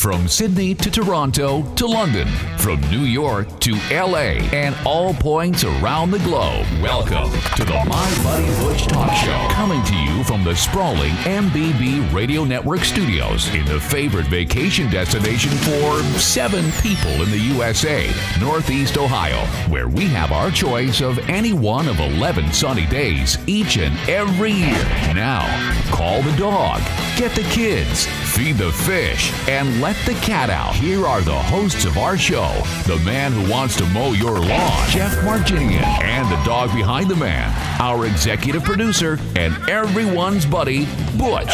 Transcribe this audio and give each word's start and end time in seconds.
From 0.00 0.28
Sydney 0.28 0.74
to 0.76 0.90
Toronto 0.90 1.62
to 1.74 1.86
London, 1.86 2.26
from 2.56 2.80
New 2.90 3.02
York 3.02 3.60
to 3.60 3.74
LA, 3.90 4.40
and 4.50 4.74
all 4.86 5.12
points 5.12 5.62
around 5.62 6.10
the 6.10 6.18
globe. 6.20 6.66
Welcome 6.80 7.30
to 7.56 7.64
the 7.64 7.84
My 7.86 8.20
Buddy 8.24 8.46
Butch 8.64 8.86
Talk 8.86 9.14
Show, 9.14 9.48
coming 9.50 9.84
to 9.84 9.94
you 9.94 10.24
from 10.24 10.42
the 10.42 10.56
sprawling 10.56 11.10
MBB 11.24 12.14
Radio 12.14 12.44
Network 12.44 12.80
studios 12.80 13.54
in 13.54 13.66
the 13.66 13.78
favorite 13.78 14.24
vacation 14.28 14.88
destination 14.88 15.50
for 15.50 16.02
seven 16.18 16.72
people 16.80 17.22
in 17.22 17.30
the 17.30 17.38
USA, 17.54 18.10
Northeast 18.40 18.96
Ohio, 18.96 19.44
where 19.70 19.88
we 19.88 20.06
have 20.06 20.32
our 20.32 20.50
choice 20.50 21.02
of 21.02 21.18
any 21.28 21.52
one 21.52 21.86
of 21.86 22.00
11 22.00 22.54
sunny 22.54 22.86
days 22.86 23.36
each 23.46 23.76
and 23.76 23.94
every 24.08 24.52
year. 24.52 24.82
Now, 25.14 25.44
call 25.92 26.22
the 26.22 26.34
dog, 26.38 26.80
get 27.18 27.34
the 27.34 27.46
kids, 27.50 28.06
feed 28.34 28.56
the 28.56 28.72
fish, 28.72 29.30
and 29.46 29.78
let 29.82 29.89
the 30.06 30.14
cat 30.14 30.50
out. 30.50 30.74
Here 30.74 31.06
are 31.06 31.20
the 31.20 31.38
hosts 31.38 31.84
of 31.84 31.98
our 31.98 32.16
show 32.16 32.48
the 32.86 33.00
man 33.04 33.32
who 33.32 33.50
wants 33.50 33.76
to 33.76 33.86
mow 33.86 34.12
your 34.12 34.38
lawn, 34.38 34.88
Jeff 34.90 35.12
Marginian, 35.24 35.82
and 35.82 36.30
the 36.30 36.42
dog 36.44 36.72
behind 36.74 37.10
the 37.10 37.16
man, 37.16 37.52
our 37.80 38.06
executive 38.06 38.62
producer, 38.62 39.18
and 39.36 39.56
everyone's 39.68 40.46
buddy, 40.46 40.86
Butch. 41.16 41.50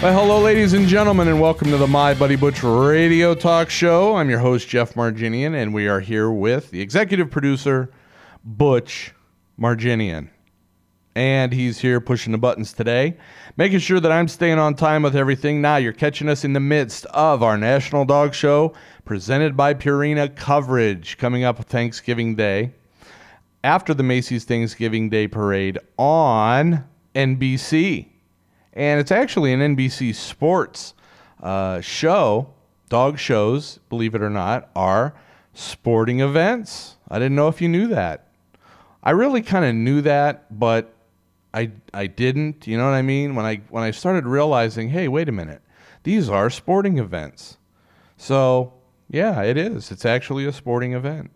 Well, 0.00 0.12
hello, 0.12 0.40
ladies 0.40 0.74
and 0.74 0.86
gentlemen, 0.86 1.26
and 1.26 1.40
welcome 1.40 1.70
to 1.70 1.76
the 1.76 1.88
My 1.88 2.14
Buddy 2.14 2.36
Butch 2.36 2.62
Radio 2.62 3.34
Talk 3.34 3.68
Show. 3.68 4.14
I'm 4.14 4.30
your 4.30 4.38
host, 4.38 4.68
Jeff 4.68 4.94
Marginian, 4.94 5.54
and 5.60 5.74
we 5.74 5.88
are 5.88 5.98
here 6.00 6.30
with 6.30 6.70
the 6.70 6.80
executive 6.80 7.30
producer, 7.30 7.90
Butch 8.44 9.12
Marginian. 9.58 10.30
And 11.18 11.52
he's 11.52 11.78
here 11.80 12.00
pushing 12.00 12.30
the 12.30 12.38
buttons 12.38 12.72
today, 12.72 13.16
making 13.56 13.80
sure 13.80 13.98
that 13.98 14.12
I'm 14.12 14.28
staying 14.28 14.60
on 14.60 14.74
time 14.74 15.02
with 15.02 15.16
everything. 15.16 15.60
Now, 15.60 15.76
you're 15.76 15.92
catching 15.92 16.28
us 16.28 16.44
in 16.44 16.52
the 16.52 16.60
midst 16.60 17.06
of 17.06 17.42
our 17.42 17.58
National 17.58 18.04
Dog 18.04 18.34
Show 18.34 18.72
presented 19.04 19.56
by 19.56 19.74
Purina 19.74 20.34
Coverage 20.36 21.18
coming 21.18 21.42
up 21.42 21.58
Thanksgiving 21.64 22.36
Day 22.36 22.72
after 23.64 23.94
the 23.94 24.04
Macy's 24.04 24.44
Thanksgiving 24.44 25.10
Day 25.10 25.26
Parade 25.26 25.78
on 25.96 26.84
NBC 27.16 28.06
and 28.78 29.00
it's 29.00 29.10
actually 29.10 29.52
an 29.52 29.76
NBC 29.76 30.14
Sports 30.14 30.94
uh, 31.42 31.80
show. 31.80 32.54
Dog 32.88 33.18
shows, 33.18 33.80
believe 33.90 34.14
it 34.14 34.22
or 34.22 34.30
not, 34.30 34.70
are 34.76 35.14
sporting 35.52 36.20
events. 36.20 36.96
I 37.08 37.18
didn't 37.18 37.34
know 37.34 37.48
if 37.48 37.60
you 37.60 37.68
knew 37.68 37.88
that. 37.88 38.28
I 39.02 39.10
really 39.10 39.42
kind 39.42 39.64
of 39.64 39.74
knew 39.74 40.00
that, 40.02 40.58
but 40.58 40.94
I 41.58 41.72
I 41.92 42.06
didn't. 42.06 42.66
You 42.66 42.78
know 42.78 42.84
what 42.84 42.94
I 42.94 43.02
mean? 43.02 43.34
When 43.34 43.44
I 43.44 43.56
when 43.68 43.82
I 43.82 43.90
started 43.90 44.26
realizing, 44.26 44.90
hey, 44.90 45.08
wait 45.08 45.28
a 45.28 45.32
minute, 45.32 45.62
these 46.04 46.28
are 46.28 46.50
sporting 46.50 46.98
events. 46.98 47.58
So 48.16 48.74
yeah, 49.10 49.42
it 49.42 49.56
is. 49.56 49.90
It's 49.90 50.04
actually 50.04 50.46
a 50.46 50.52
sporting 50.52 50.92
event. 50.92 51.30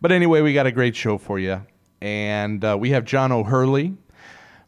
But 0.00 0.12
anyway, 0.12 0.40
we 0.40 0.52
got 0.52 0.66
a 0.66 0.72
great 0.72 0.96
show 0.96 1.18
for 1.18 1.38
you, 1.38 1.66
and 2.00 2.64
uh, 2.64 2.76
we 2.78 2.90
have 2.90 3.04
John 3.04 3.32
O'Hurley, 3.32 3.96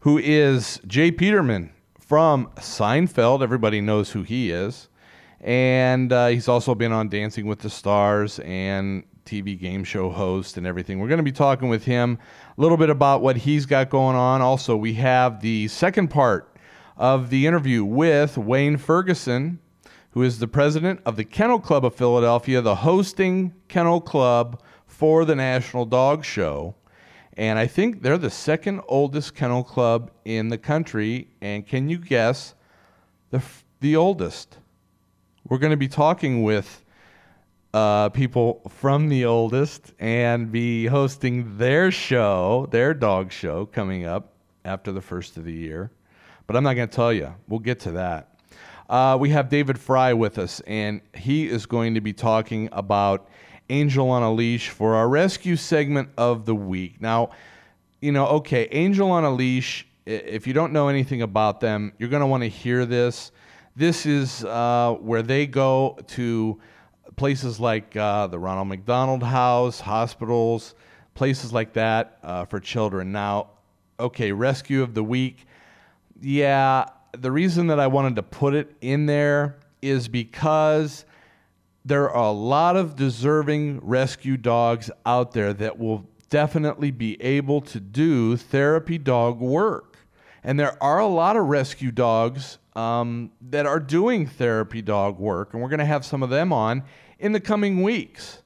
who 0.00 0.18
is 0.18 0.80
J. 0.86 1.10
Peterman 1.12 1.72
from 1.98 2.48
Seinfeld. 2.56 3.42
Everybody 3.42 3.80
knows 3.80 4.10
who 4.12 4.22
he 4.22 4.50
is. 4.50 4.88
And 5.40 6.12
uh, 6.12 6.28
he's 6.28 6.48
also 6.48 6.74
been 6.74 6.90
on 6.90 7.08
Dancing 7.08 7.46
with 7.46 7.60
the 7.60 7.70
Stars 7.70 8.40
and 8.40 9.04
TV 9.28 9.58
game 9.58 9.84
show 9.84 10.10
host 10.10 10.56
and 10.56 10.66
everything. 10.66 10.98
We're 10.98 11.08
going 11.08 11.18
to 11.18 11.22
be 11.22 11.32
talking 11.32 11.68
with 11.68 11.84
him 11.84 12.18
a 12.56 12.60
little 12.60 12.76
bit 12.76 12.90
about 12.90 13.20
what 13.20 13.36
he's 13.36 13.66
got 13.66 13.90
going 13.90 14.16
on. 14.16 14.40
Also, 14.40 14.76
we 14.76 14.94
have 14.94 15.40
the 15.40 15.68
second 15.68 16.08
part 16.08 16.56
of 16.96 17.30
the 17.30 17.46
interview 17.46 17.84
with 17.84 18.38
Wayne 18.38 18.78
Ferguson, 18.78 19.58
who 20.12 20.22
is 20.22 20.38
the 20.38 20.48
president 20.48 21.00
of 21.04 21.16
the 21.16 21.24
Kennel 21.24 21.60
Club 21.60 21.84
of 21.84 21.94
Philadelphia, 21.94 22.60
the 22.62 22.76
hosting 22.76 23.54
kennel 23.68 24.00
club 24.00 24.62
for 24.86 25.24
the 25.24 25.36
National 25.36 25.84
Dog 25.84 26.24
Show. 26.24 26.74
And 27.36 27.58
I 27.58 27.66
think 27.66 28.02
they're 28.02 28.18
the 28.18 28.30
second 28.30 28.80
oldest 28.88 29.34
kennel 29.34 29.62
club 29.62 30.10
in 30.24 30.48
the 30.48 30.58
country. 30.58 31.28
And 31.40 31.66
can 31.66 31.88
you 31.88 31.98
guess 31.98 32.54
the, 33.30 33.42
the 33.80 33.94
oldest? 33.94 34.58
We're 35.48 35.58
going 35.58 35.70
to 35.70 35.76
be 35.76 35.88
talking 35.88 36.42
with 36.42 36.84
uh, 37.74 38.08
people 38.10 38.62
from 38.68 39.08
the 39.08 39.24
oldest 39.24 39.92
and 39.98 40.50
be 40.50 40.86
hosting 40.86 41.58
their 41.58 41.90
show, 41.90 42.66
their 42.70 42.94
dog 42.94 43.30
show, 43.30 43.66
coming 43.66 44.04
up 44.04 44.32
after 44.64 44.92
the 44.92 45.00
first 45.00 45.36
of 45.36 45.44
the 45.44 45.52
year. 45.52 45.90
But 46.46 46.56
I'm 46.56 46.62
not 46.62 46.74
going 46.74 46.88
to 46.88 46.94
tell 46.94 47.12
you. 47.12 47.34
We'll 47.46 47.60
get 47.60 47.80
to 47.80 47.92
that. 47.92 48.34
Uh, 48.88 49.18
we 49.20 49.28
have 49.30 49.50
David 49.50 49.78
Frei 49.78 50.14
with 50.14 50.38
us, 50.38 50.60
and 50.66 51.02
he 51.14 51.46
is 51.46 51.66
going 51.66 51.94
to 51.94 52.00
be 52.00 52.14
talking 52.14 52.70
about 52.72 53.28
Angel 53.68 54.08
on 54.08 54.22
a 54.22 54.32
Leash 54.32 54.70
for 54.70 54.94
our 54.94 55.08
rescue 55.08 55.56
segment 55.56 56.08
of 56.16 56.46
the 56.46 56.54
week. 56.54 57.00
Now, 57.02 57.30
you 58.00 58.12
know, 58.12 58.26
okay, 58.28 58.66
Angel 58.70 59.10
on 59.10 59.24
a 59.24 59.30
Leash, 59.30 59.86
if 60.06 60.46
you 60.46 60.54
don't 60.54 60.72
know 60.72 60.88
anything 60.88 61.20
about 61.20 61.60
them, 61.60 61.92
you're 61.98 62.08
going 62.08 62.20
to 62.20 62.26
want 62.26 62.44
to 62.44 62.48
hear 62.48 62.86
this. 62.86 63.30
This 63.76 64.06
is 64.06 64.42
uh, 64.44 64.96
where 65.00 65.22
they 65.22 65.46
go 65.46 65.98
to 66.08 66.58
places 67.18 67.58
like 67.58 67.96
uh, 67.96 68.28
the 68.28 68.38
Ronald 68.38 68.68
McDonald 68.68 69.22
House, 69.22 69.80
hospitals, 69.80 70.74
places 71.14 71.52
like 71.52 71.72
that 71.74 72.18
uh, 72.22 72.44
for 72.44 72.60
children. 72.60 73.12
Now, 73.12 73.50
okay, 73.98 74.32
rescue 74.32 74.82
of 74.82 74.94
the 74.94 75.02
week. 75.02 75.46
Yeah, 76.20 76.86
the 77.12 77.32
reason 77.32 77.66
that 77.66 77.80
I 77.80 77.88
wanted 77.88 78.16
to 78.16 78.22
put 78.22 78.54
it 78.54 78.74
in 78.80 79.06
there 79.06 79.58
is 79.82 80.08
because 80.08 81.04
there 81.84 82.08
are 82.10 82.28
a 82.28 82.32
lot 82.32 82.76
of 82.76 82.96
deserving 82.96 83.80
rescue 83.80 84.36
dogs 84.36 84.90
out 85.04 85.32
there 85.32 85.52
that 85.54 85.78
will 85.78 86.06
definitely 86.30 86.90
be 86.90 87.20
able 87.22 87.60
to 87.62 87.80
do 87.80 88.36
therapy 88.36 88.98
dog 88.98 89.40
work. 89.40 89.96
And 90.44 90.58
there 90.58 90.80
are 90.82 91.00
a 91.00 91.06
lot 91.06 91.36
of 91.36 91.46
rescue 91.46 91.90
dogs 91.90 92.58
um, 92.76 93.32
that 93.50 93.66
are 93.66 93.80
doing 93.80 94.26
therapy 94.26 94.82
dog 94.82 95.18
work, 95.18 95.52
and 95.52 95.60
we're 95.60 95.68
going 95.68 95.78
to 95.80 95.84
have 95.84 96.04
some 96.04 96.22
of 96.22 96.30
them 96.30 96.52
on 96.52 96.84
in 97.18 97.32
the 97.32 97.40
coming 97.40 97.82
weeks. 97.82 98.42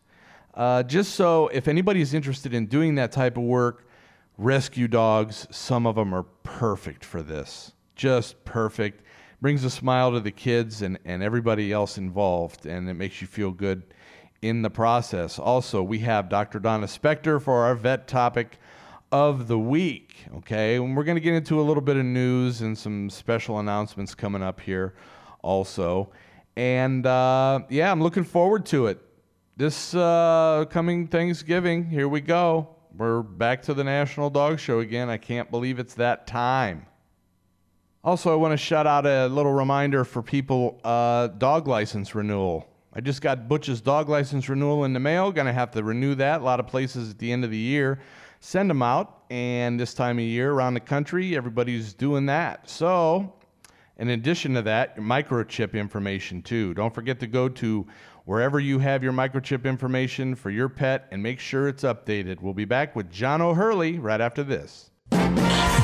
Uh, 0.54 0.82
just 0.82 1.14
so 1.14 1.48
if 1.48 1.68
anybody's 1.68 2.14
interested 2.14 2.52
in 2.52 2.66
doing 2.66 2.94
that 2.96 3.12
type 3.12 3.36
of 3.36 3.42
work, 3.42 3.86
rescue 4.38 4.88
dogs, 4.88 5.46
some 5.50 5.86
of 5.86 5.94
them 5.94 6.14
are 6.14 6.24
perfect 6.42 7.04
for 7.04 7.22
this. 7.22 7.72
Just 7.94 8.44
perfect 8.44 9.02
brings 9.40 9.64
a 9.64 9.70
smile 9.70 10.12
to 10.12 10.20
the 10.20 10.30
kids 10.30 10.82
and, 10.82 10.98
and 11.04 11.22
everybody 11.22 11.72
else 11.72 11.98
involved, 11.98 12.66
and 12.66 12.88
it 12.88 12.94
makes 12.94 13.20
you 13.20 13.26
feel 13.26 13.50
good 13.50 13.82
in 14.40 14.62
the 14.62 14.70
process. 14.70 15.38
Also, 15.38 15.82
we 15.82 16.00
have 16.00 16.28
Dr. 16.28 16.58
Donna 16.58 16.86
Spector 16.86 17.40
for 17.40 17.64
our 17.64 17.74
vet 17.74 18.06
topic 18.06 18.58
of 19.10 19.48
the 19.48 19.58
week. 19.58 20.14
Okay, 20.36 20.76
and 20.76 20.96
we're 20.96 21.04
going 21.04 21.16
to 21.16 21.20
get 21.20 21.34
into 21.34 21.60
a 21.60 21.62
little 21.62 21.82
bit 21.82 21.96
of 21.96 22.04
news 22.04 22.60
and 22.60 22.76
some 22.76 23.10
special 23.10 23.58
announcements 23.58 24.14
coming 24.14 24.42
up 24.42 24.60
here, 24.60 24.94
also. 25.42 26.10
And 26.56 27.06
uh, 27.06 27.60
yeah, 27.68 27.90
I'm 27.90 28.02
looking 28.02 28.24
forward 28.24 28.66
to 28.66 28.86
it. 28.86 29.00
This 29.56 29.94
uh, 29.94 30.64
coming 30.70 31.06
Thanksgiving, 31.06 31.84
here 31.84 32.08
we 32.08 32.20
go. 32.20 32.76
We're 32.96 33.22
back 33.22 33.62
to 33.62 33.74
the 33.74 33.84
National 33.84 34.28
Dog 34.28 34.58
Show 34.58 34.80
again. 34.80 35.08
I 35.08 35.16
can't 35.16 35.50
believe 35.50 35.78
it's 35.78 35.94
that 35.94 36.26
time. 36.26 36.86
Also, 38.04 38.32
I 38.32 38.34
want 38.34 38.52
to 38.52 38.56
shout 38.56 38.86
out 38.86 39.06
a 39.06 39.28
little 39.28 39.52
reminder 39.52 40.04
for 40.04 40.22
people 40.22 40.80
uh, 40.84 41.28
dog 41.28 41.68
license 41.68 42.14
renewal. 42.14 42.68
I 42.92 43.00
just 43.00 43.22
got 43.22 43.48
Butch's 43.48 43.80
dog 43.80 44.08
license 44.08 44.48
renewal 44.48 44.84
in 44.84 44.92
the 44.92 45.00
mail. 45.00 45.32
To 45.32 45.52
have 45.52 45.70
to 45.70 45.82
renew 45.82 46.14
that. 46.16 46.40
A 46.40 46.44
lot 46.44 46.60
of 46.60 46.66
places 46.66 47.10
at 47.10 47.18
the 47.18 47.32
end 47.32 47.44
of 47.44 47.50
the 47.50 47.56
year 47.56 48.00
send 48.40 48.68
them 48.68 48.82
out. 48.82 49.22
And 49.30 49.80
this 49.80 49.94
time 49.94 50.18
of 50.18 50.24
year 50.24 50.52
around 50.52 50.74
the 50.74 50.80
country, 50.80 51.36
everybody's 51.36 51.94
doing 51.94 52.26
that. 52.26 52.68
So, 52.68 53.32
in 54.02 54.10
addition 54.10 54.54
to 54.54 54.62
that, 54.62 54.96
microchip 54.96 55.74
information 55.74 56.42
too. 56.42 56.74
Don't 56.74 56.92
forget 56.92 57.20
to 57.20 57.28
go 57.28 57.48
to 57.48 57.86
wherever 58.24 58.58
you 58.58 58.80
have 58.80 59.00
your 59.00 59.12
microchip 59.12 59.64
information 59.64 60.34
for 60.34 60.50
your 60.50 60.68
pet 60.68 61.06
and 61.12 61.22
make 61.22 61.38
sure 61.38 61.68
it's 61.68 61.84
updated. 61.84 62.40
We'll 62.40 62.52
be 62.52 62.64
back 62.64 62.96
with 62.96 63.12
John 63.12 63.40
O'Hurley 63.40 64.00
right 64.00 64.20
after 64.20 64.42
this. 64.42 64.90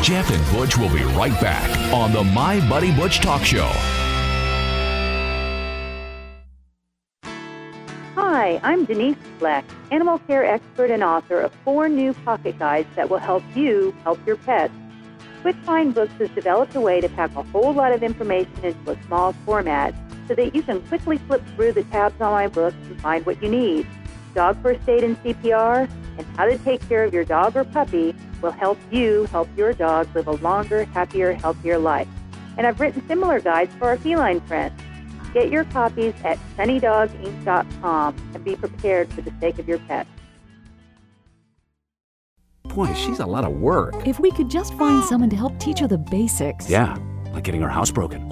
Jeff 0.02 0.32
and 0.32 0.56
Butch 0.56 0.76
will 0.76 0.92
be 0.92 1.04
right 1.14 1.40
back 1.40 1.70
on 1.92 2.12
the 2.12 2.24
My 2.24 2.58
Buddy 2.68 2.92
Butch 2.92 3.20
Talk 3.20 3.44
Show. 3.44 3.70
Hi, 8.16 8.58
I'm 8.64 8.84
Denise 8.84 9.16
Fleck, 9.38 9.64
animal 9.92 10.18
care 10.18 10.44
expert 10.44 10.90
and 10.90 11.04
author 11.04 11.40
of 11.40 11.52
four 11.64 11.88
new 11.88 12.12
pocket 12.14 12.58
guides 12.58 12.88
that 12.96 13.08
will 13.08 13.18
help 13.18 13.44
you 13.54 13.94
help 14.02 14.18
your 14.26 14.38
pets. 14.38 14.74
Quick 15.43 15.56
Find 15.64 15.94
Books 15.94 16.12
has 16.19 16.29
developed 16.31 16.75
a 16.75 16.81
way 16.81 17.00
to 17.00 17.08
pack 17.11 17.35
a 17.37 17.43
whole 17.44 17.73
lot 17.73 17.93
of 17.93 18.02
information 18.02 18.52
into 18.62 18.90
a 18.90 19.02
small 19.05 19.32
format 19.44 19.94
so 20.26 20.35
that 20.35 20.55
you 20.55 20.62
can 20.62 20.82
quickly 20.88 21.19
flip 21.19 21.43
through 21.55 21.73
the 21.73 21.85
tabs 21.85 22.20
on 22.20 22.32
my 22.32 22.49
books 22.49 22.76
and 22.82 23.00
find 23.00 23.25
what 23.25 23.40
you 23.43 23.49
need. 23.49 23.87
Dog 24.35 24.61
first 24.62 24.87
aid 24.88 25.05
and 25.05 25.17
CPR, 25.23 25.88
and 26.19 26.26
how 26.37 26.44
to 26.44 26.58
take 26.58 26.87
care 26.88 27.05
of 27.05 27.14
your 27.14 27.25
dog 27.25 27.56
or 27.56 27.64
puppy 27.64 28.14
will 28.43 28.50
help 28.50 28.79
you 28.90 29.25
help 29.26 29.49
your 29.56 29.73
dog 29.73 30.08
live 30.14 30.26
a 30.26 30.32
longer, 30.32 30.85
happier, 30.87 31.32
healthier 31.32 31.79
life. 31.79 32.08
And 32.56 32.67
I've 32.67 32.81
written 32.81 33.06
similar 33.06 33.40
guides 33.40 33.73
for 33.76 33.87
our 33.87 33.96
feline 33.96 34.40
friends. 34.40 34.81
Get 35.32 35.50
your 35.50 35.64
copies 35.64 36.14
at 36.25 36.38
sunnydogink.com 36.56 38.17
and 38.35 38.44
be 38.44 38.56
prepared 38.56 39.12
for 39.12 39.20
the 39.20 39.32
sake 39.40 39.58
of 39.58 39.69
your 39.69 39.79
pet. 39.79 40.06
Boy, 42.78 42.94
she's 42.94 43.19
a 43.19 43.26
lot 43.26 43.42
of 43.44 43.54
work. 43.54 44.06
If 44.06 44.20
we 44.20 44.30
could 44.30 44.48
just 44.48 44.72
find 44.75 45.02
someone 45.02 45.28
to 45.30 45.36
help 45.36 45.58
teach 45.58 45.80
her 45.80 45.88
the 45.88 45.98
basics. 45.98 46.70
Yeah, 46.70 46.96
like 47.32 47.42
getting 47.42 47.60
her 47.60 47.69
house 47.69 47.90
broken. 47.90 48.30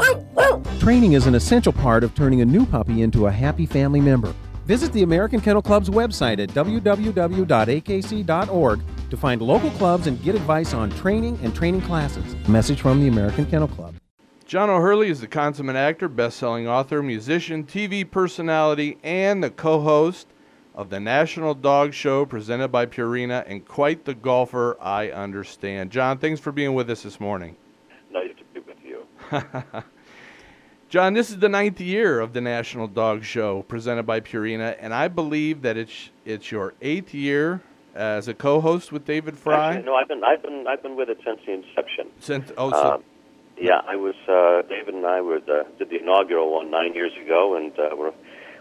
Training 0.78 1.14
is 1.14 1.26
an 1.26 1.34
essential 1.34 1.72
part 1.72 2.04
of 2.04 2.14
turning 2.14 2.42
a 2.42 2.44
new 2.44 2.64
puppy 2.64 3.02
into 3.02 3.26
a 3.26 3.30
happy 3.32 3.66
family 3.66 4.00
member. 4.00 4.32
Visit 4.64 4.92
the 4.92 5.02
American 5.02 5.40
Kennel 5.40 5.62
Club's 5.62 5.90
website 5.90 6.38
at 6.38 6.50
www.akc.org 6.50 6.80
to 9.10 9.16
find 9.16 9.42
local 9.42 9.70
clubs 9.70 10.06
and 10.06 10.22
get 10.22 10.36
advice 10.36 10.72
on 10.72 10.90
training 10.90 11.36
and 11.42 11.52
training 11.52 11.80
classes. 11.80 12.36
Message 12.48 12.80
from 12.80 13.00
the 13.00 13.08
American 13.08 13.46
Kennel 13.46 13.66
Club. 13.66 13.96
John 14.44 14.70
O'Hurley 14.70 15.08
is 15.08 15.20
the 15.20 15.26
consummate 15.26 15.74
actor, 15.74 16.08
best-selling 16.08 16.68
author, 16.68 17.02
musician, 17.02 17.64
TV 17.64 18.08
personality, 18.08 18.96
and 19.02 19.42
the 19.42 19.50
co-host 19.50 20.28
of 20.76 20.90
the 20.90 21.00
National 21.00 21.54
Dog 21.54 21.94
Show 21.94 22.26
presented 22.26 22.68
by 22.68 22.84
Purina, 22.84 23.44
and 23.46 23.66
quite 23.66 24.04
the 24.04 24.14
golfer, 24.14 24.76
I 24.80 25.10
understand. 25.10 25.90
John, 25.90 26.18
thanks 26.18 26.38
for 26.38 26.52
being 26.52 26.74
with 26.74 26.90
us 26.90 27.02
this 27.02 27.18
morning. 27.18 27.56
Nice 28.12 28.30
to 28.38 28.44
be 28.52 28.60
with 28.60 28.76
you. 28.84 29.06
John, 30.90 31.14
this 31.14 31.30
is 31.30 31.38
the 31.38 31.48
ninth 31.48 31.80
year 31.80 32.20
of 32.20 32.34
the 32.34 32.42
National 32.42 32.86
Dog 32.86 33.24
Show 33.24 33.62
presented 33.62 34.04
by 34.04 34.20
Purina, 34.20 34.76
and 34.78 34.92
I 34.92 35.08
believe 35.08 35.62
that 35.62 35.76
it's 35.76 36.10
it's 36.24 36.52
your 36.52 36.74
eighth 36.82 37.12
year 37.14 37.62
as 37.94 38.28
a 38.28 38.34
co-host 38.34 38.92
with 38.92 39.06
David 39.06 39.36
Frei. 39.36 39.56
Actually, 39.56 39.84
no, 39.86 39.94
I've 39.94 40.08
been 40.08 40.22
I've 40.22 40.42
been 40.42 40.66
I've 40.68 40.82
been 40.82 40.94
with 40.94 41.08
it 41.08 41.18
since 41.24 41.40
the 41.46 41.52
inception. 41.54 42.08
Since 42.20 42.52
oh, 42.58 42.70
so, 42.70 42.76
Uh, 42.76 42.98
yeah, 43.58 43.80
I 43.88 43.96
was 43.96 44.14
uh, 44.28 44.62
David 44.68 44.94
and 44.94 45.06
I 45.06 45.22
were 45.22 45.40
the, 45.40 45.66
did 45.78 45.88
the 45.88 46.00
inaugural 46.00 46.52
one 46.52 46.70
nine 46.70 46.92
years 46.94 47.12
ago, 47.24 47.56
and 47.56 47.72
uh, 47.78 47.96
we're 47.96 48.12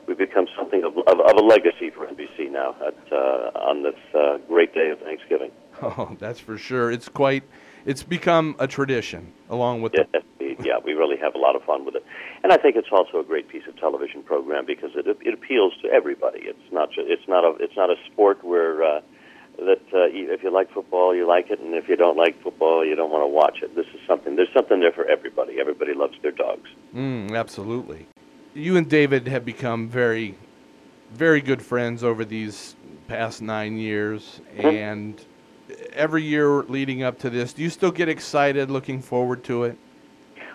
we've 0.07 0.17
become 0.17 0.47
something 0.57 0.83
of, 0.83 0.97
of, 0.97 1.19
of 1.19 1.37
a 1.37 1.41
legacy 1.41 1.89
for 1.89 2.05
NBC 2.07 2.51
now 2.51 2.75
at, 2.85 2.95
uh, 3.11 3.51
on 3.59 3.83
this 3.83 3.95
uh, 4.13 4.37
great 4.47 4.73
day 4.73 4.89
of 4.89 4.99
Thanksgiving. 4.99 5.51
oh, 5.81 6.15
that's 6.19 6.39
for 6.39 6.57
sure. 6.57 6.91
It's 6.91 7.09
quite. 7.09 7.43
It's 7.85 8.01
become 8.01 8.55
a 8.57 8.67
tradition, 8.67 9.31
along 9.49 9.83
with 9.83 9.93
Yeah, 9.93 10.05
the 10.11 10.25
yeah, 10.63 10.77
we 10.83 10.93
really 10.93 11.17
have 11.17 11.35
a 11.35 11.37
lot 11.37 11.55
of 11.55 11.63
fun 11.63 11.85
with 11.85 11.95
it, 11.95 12.05
and 12.43 12.51
I 12.51 12.57
think 12.57 12.75
it's 12.75 12.87
also 12.91 13.19
a 13.19 13.23
great 13.23 13.47
piece 13.47 13.63
of 13.67 13.77
television 13.77 14.23
program 14.23 14.65
because 14.65 14.91
it 14.95 15.05
it 15.07 15.33
appeals 15.33 15.73
to 15.81 15.89
everybody. 15.89 16.39
It's 16.43 16.71
not 16.71 16.89
it's 16.97 17.27
not 17.27 17.43
a 17.43 17.55
it's 17.63 17.75
not 17.75 17.89
a 17.89 17.95
sport 18.11 18.43
where 18.43 18.83
uh, 18.83 19.01
that 19.57 19.81
uh, 19.93 20.09
if 20.11 20.43
you 20.43 20.51
like 20.51 20.71
football 20.71 21.15
you 21.15 21.27
like 21.27 21.49
it, 21.49 21.59
and 21.59 21.73
if 21.75 21.87
you 21.87 21.95
don't 21.95 22.17
like 22.17 22.41
football 22.41 22.85
you 22.85 22.95
don't 22.95 23.11
want 23.11 23.23
to 23.23 23.27
watch 23.27 23.59
it. 23.61 23.75
This 23.75 23.87
is 23.87 23.99
something 24.07 24.35
there's 24.35 24.53
something 24.53 24.79
there 24.79 24.91
for 24.91 25.05
everybody. 25.05 25.59
Everybody 25.59 25.93
loves 25.93 26.15
their 26.21 26.31
dogs. 26.31 26.69
Mm, 26.93 27.37
absolutely. 27.37 28.07
You 28.55 28.77
and 28.77 28.89
David 28.89 29.27
have 29.27 29.43
become 29.43 29.89
very, 29.89 30.37
very 31.11 31.41
good 31.41 31.61
friends 31.61 32.05
over 32.05 32.23
these 32.23 32.77
past 33.05 33.41
nine 33.41 33.77
years, 33.77 34.39
and 34.55 35.21
every 35.91 36.23
year 36.23 36.63
leading 36.63 37.03
up 37.03 37.19
to 37.19 37.29
this, 37.29 37.51
do 37.51 37.63
you 37.63 37.69
still 37.69 37.91
get 37.91 38.07
excited, 38.07 38.71
looking 38.71 39.01
forward 39.01 39.43
to 39.43 39.65
it? 39.65 39.77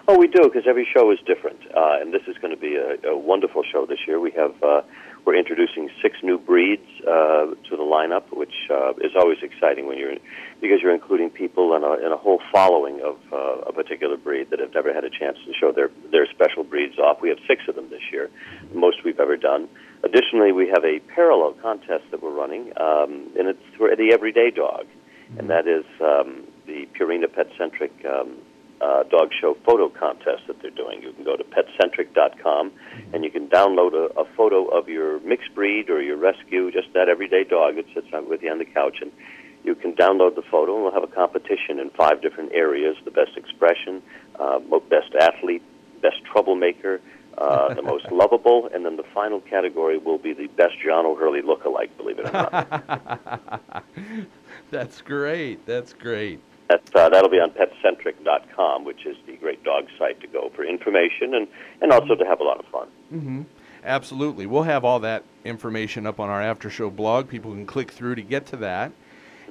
Oh, 0.08 0.16
we 0.16 0.28
do 0.28 0.44
because 0.44 0.62
every 0.66 0.88
show 0.96 1.10
is 1.10 1.18
different, 1.26 1.60
uh, 1.76 1.98
and 2.00 2.10
this 2.10 2.22
is 2.26 2.38
going 2.38 2.54
to 2.54 2.60
be 2.60 2.74
a, 2.76 3.10
a 3.10 3.18
wonderful 3.18 3.62
show 3.70 3.84
this 3.84 3.98
year. 4.08 4.18
We 4.18 4.30
have 4.30 4.54
uh, 4.62 4.80
we're 5.24 5.36
introducing 5.36 5.90
six 6.02 6.16
new 6.22 6.38
breeds 6.38 6.86
uh, 7.02 7.46
to 7.68 7.76
the 7.76 7.82
lineup, 7.82 8.24
which 8.32 8.54
uh, 8.70 8.92
is 9.00 9.12
always 9.16 9.38
exciting 9.42 9.86
when 9.86 9.98
you're 9.98 10.14
because 10.60 10.80
you're 10.82 10.94
including 10.94 11.30
people 11.30 11.74
and 11.74 11.84
a, 11.84 11.92
and 12.04 12.12
a 12.12 12.16
whole 12.16 12.40
following 12.52 13.00
of 13.00 13.16
uh, 13.32 13.68
a 13.68 13.72
particular 13.72 14.16
breed 14.16 14.50
that 14.50 14.60
have 14.60 14.74
never 14.74 14.92
had 14.92 15.04
a 15.04 15.10
chance 15.10 15.36
to 15.46 15.52
show 15.54 15.72
their 15.72 15.90
their 16.10 16.26
special 16.26 16.64
breeds 16.64 16.98
off. 16.98 17.20
We 17.20 17.28
have 17.28 17.38
six 17.46 17.62
of 17.68 17.74
them 17.74 17.90
this 17.90 18.02
year, 18.12 18.30
most 18.74 19.04
we've 19.04 19.20
ever 19.20 19.36
done. 19.36 19.68
Additionally, 20.02 20.52
we 20.52 20.68
have 20.68 20.84
a 20.84 21.00
parallel 21.14 21.52
contest 21.60 22.04
that 22.10 22.22
we're 22.22 22.34
running, 22.34 22.72
um, 22.78 23.30
and 23.38 23.48
it's 23.48 23.62
for 23.76 23.94
the 23.94 24.12
everyday 24.12 24.50
dog, 24.50 24.86
and 25.38 25.50
that 25.50 25.66
is 25.66 25.84
um, 26.00 26.44
the 26.66 26.88
Purina 26.98 27.32
Pet 27.32 27.48
Centric. 27.58 27.92
Um, 28.04 28.36
uh, 28.80 29.02
dog 29.04 29.30
show 29.38 29.56
photo 29.64 29.88
contest 29.88 30.46
that 30.46 30.60
they're 30.62 30.70
doing. 30.70 31.02
You 31.02 31.12
can 31.12 31.24
go 31.24 31.36
to 31.36 31.44
petcentric.com 31.44 32.72
and 33.12 33.24
you 33.24 33.30
can 33.30 33.48
download 33.48 33.92
a, 33.94 34.20
a 34.20 34.24
photo 34.36 34.66
of 34.66 34.88
your 34.88 35.20
mixed 35.20 35.54
breed 35.54 35.90
or 35.90 36.00
your 36.02 36.16
rescue, 36.16 36.70
just 36.70 36.92
that 36.94 37.08
everyday 37.08 37.44
dog 37.44 37.76
that 37.76 37.84
sits 37.94 38.06
on 38.12 38.28
with 38.28 38.42
you 38.42 38.50
on 38.50 38.58
the 38.58 38.64
couch, 38.64 38.98
and 39.00 39.12
you 39.64 39.74
can 39.74 39.92
download 39.94 40.34
the 40.34 40.42
photo. 40.42 40.74
and 40.74 40.84
We'll 40.84 40.92
have 40.92 41.02
a 41.02 41.14
competition 41.14 41.78
in 41.78 41.90
five 41.90 42.22
different 42.22 42.52
areas: 42.52 42.96
the 43.04 43.10
best 43.10 43.36
expression, 43.36 44.02
uh, 44.38 44.58
best 44.88 45.14
athlete, 45.20 45.62
best 46.00 46.24
troublemaker. 46.30 47.00
Uh, 47.38 47.72
the 47.72 47.80
most 47.80 48.04
lovable, 48.12 48.68
and 48.74 48.84
then 48.84 48.96
the 48.96 49.04
final 49.14 49.40
category 49.40 49.96
will 49.96 50.18
be 50.18 50.32
the 50.34 50.48
best 50.48 50.74
John 50.84 51.06
O'Hurley 51.06 51.40
lookalike. 51.40 51.96
Believe 51.96 52.18
it 52.18 52.26
or 52.28 52.32
not, 52.32 53.84
That's 54.70 55.00
great. 55.00 55.64
That's 55.64 55.92
great. 55.92 56.40
That's, 56.70 56.94
uh, 56.94 57.08
that'll 57.08 57.28
be 57.28 57.40
on 57.40 57.50
petcentric.com, 57.50 58.84
which 58.84 59.04
is 59.04 59.16
the 59.26 59.36
great 59.38 59.64
dog 59.64 59.86
site 59.98 60.20
to 60.20 60.28
go 60.28 60.52
for 60.54 60.64
information 60.64 61.34
and, 61.34 61.48
and 61.80 61.90
also 61.90 62.14
to 62.14 62.24
have 62.24 62.38
a 62.38 62.44
lot 62.44 62.60
of 62.60 62.66
fun. 62.66 62.88
hmm 63.10 63.42
Absolutely. 63.82 64.46
We'll 64.46 64.62
have 64.64 64.84
all 64.84 65.00
that 65.00 65.24
information 65.44 66.06
up 66.06 66.20
on 66.20 66.28
our 66.28 66.40
after 66.40 66.70
show 66.70 66.90
blog. 66.90 67.28
People 67.28 67.52
can 67.52 67.66
click 67.66 67.90
through 67.90 68.14
to 68.16 68.22
get 68.22 68.46
to 68.46 68.56
that. 68.58 68.92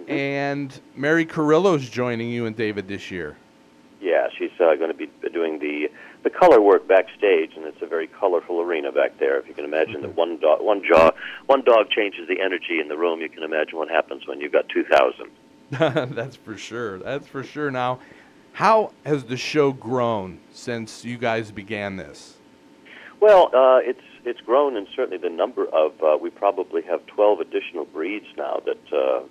And 0.07 0.80
Mary 0.95 1.25
Carrillo's 1.25 1.89
joining 1.89 2.30
you 2.30 2.45
and 2.45 2.56
David 2.56 2.88
this 2.88 3.12
year. 3.12 3.38
Yeah, 4.00 4.27
she's 4.38 4.51
uh, 4.60 4.75
going 4.75 4.92
to 4.92 4.98
be 4.98 5.10
doing 5.33 5.60
the 5.60 5.89
the 6.24 6.30
color 6.30 6.62
work 6.62 6.88
backstage, 6.88 7.51
and 7.56 7.66
it's 7.66 7.81
a 7.81 7.86
very 7.86 8.07
colorful 8.07 8.62
arena 8.62 8.92
back 8.92 9.19
there. 9.19 9.39
If 9.39 9.48
you 9.48 9.54
can 9.54 9.66
imagine 9.66 10.01
that 10.01 10.16
one 10.16 10.39
dog, 10.39 10.62
one 10.62 10.83
jaw, 10.88 11.12
one 11.48 11.63
dog 11.63 11.89
changes 11.89 12.27
the 12.27 12.39
energy 12.42 12.80
in 12.80 12.88
the 12.88 12.98
room, 12.98 13.19
you 13.21 13.30
can 13.30 13.44
imagine 13.44 13.77
what 13.77 13.89
happens 13.89 14.25
when 14.27 14.39
you've 14.39 14.51
got 14.54 14.69
two 14.69 14.83
thousand. 14.83 15.30
That's 15.80 16.36
for 16.36 16.57
sure. 16.57 16.98
That's 16.98 17.27
for 17.27 17.44
sure. 17.44 17.69
Now, 17.69 18.00
how 18.54 18.92
has 19.06 19.25
the 19.25 19.38
show 19.38 19.71
grown 19.71 20.39
since 20.51 21.06
you 21.06 21.18
guys 21.18 21.51
began 21.51 21.98
this? 21.98 22.38
Well, 23.19 23.48
uh, 23.54 23.80
it's 23.83 24.01
it's 24.25 24.42
grown, 24.42 24.75
and 24.75 24.88
certainly 24.95 25.18
the 25.18 25.30
number 25.30 25.66
of 25.68 25.92
uh, 26.01 26.18
we 26.19 26.30
probably 26.30 26.81
have 26.83 27.06
twelve 27.06 27.39
additional 27.39 27.86
breeds 27.86 28.25
now 28.36 28.62
that 28.66 28.94
uh, 28.94 29.21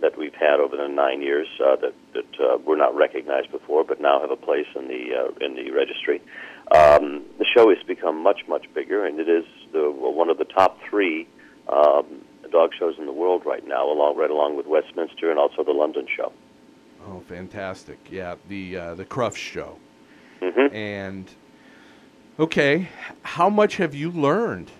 that 0.00 0.18
we've 0.18 0.34
had 0.34 0.60
over 0.60 0.76
the 0.76 0.88
nine 0.88 1.22
years 1.22 1.48
uh, 1.64 1.76
that 1.76 1.94
that 2.14 2.40
uh, 2.40 2.58
were 2.58 2.76
not 2.76 2.94
recognized 2.94 3.50
before, 3.50 3.84
but 3.84 4.00
now 4.00 4.20
have 4.20 4.30
a 4.30 4.36
place 4.36 4.66
in 4.76 4.88
the 4.88 5.14
uh, 5.14 5.44
in 5.44 5.54
the 5.54 5.70
registry. 5.70 6.20
Um, 6.70 7.24
the 7.38 7.46
show 7.56 7.70
has 7.70 7.82
become 7.86 8.22
much 8.22 8.42
much 8.46 8.66
bigger, 8.74 9.06
and 9.06 9.18
it 9.18 9.28
is 9.28 9.44
the, 9.72 9.90
one 9.90 10.28
of 10.28 10.38
the 10.38 10.44
top 10.44 10.78
three 10.88 11.26
um, 11.68 12.22
dog 12.48 12.70
shows 12.78 12.94
in 12.98 13.06
the 13.06 13.12
world 13.12 13.42
right 13.44 13.66
now, 13.66 13.90
along 13.90 14.16
right 14.16 14.30
along 14.30 14.56
with 14.56 14.66
Westminster 14.66 15.30
and 15.30 15.38
also 15.38 15.62
the 15.64 15.72
London 15.72 16.06
show. 16.14 16.32
Oh, 17.06 17.20
fantastic! 17.20 17.98
Yeah, 18.10 18.36
the 18.48 18.76
uh, 18.76 18.94
the 18.94 19.04
Crufts 19.04 19.36
show. 19.36 19.76
hmm 20.40 20.74
And 20.74 21.30
okay, 22.38 22.88
how 23.22 23.48
much 23.48 23.76
have 23.76 23.94
you 23.94 24.10
learned 24.10 24.70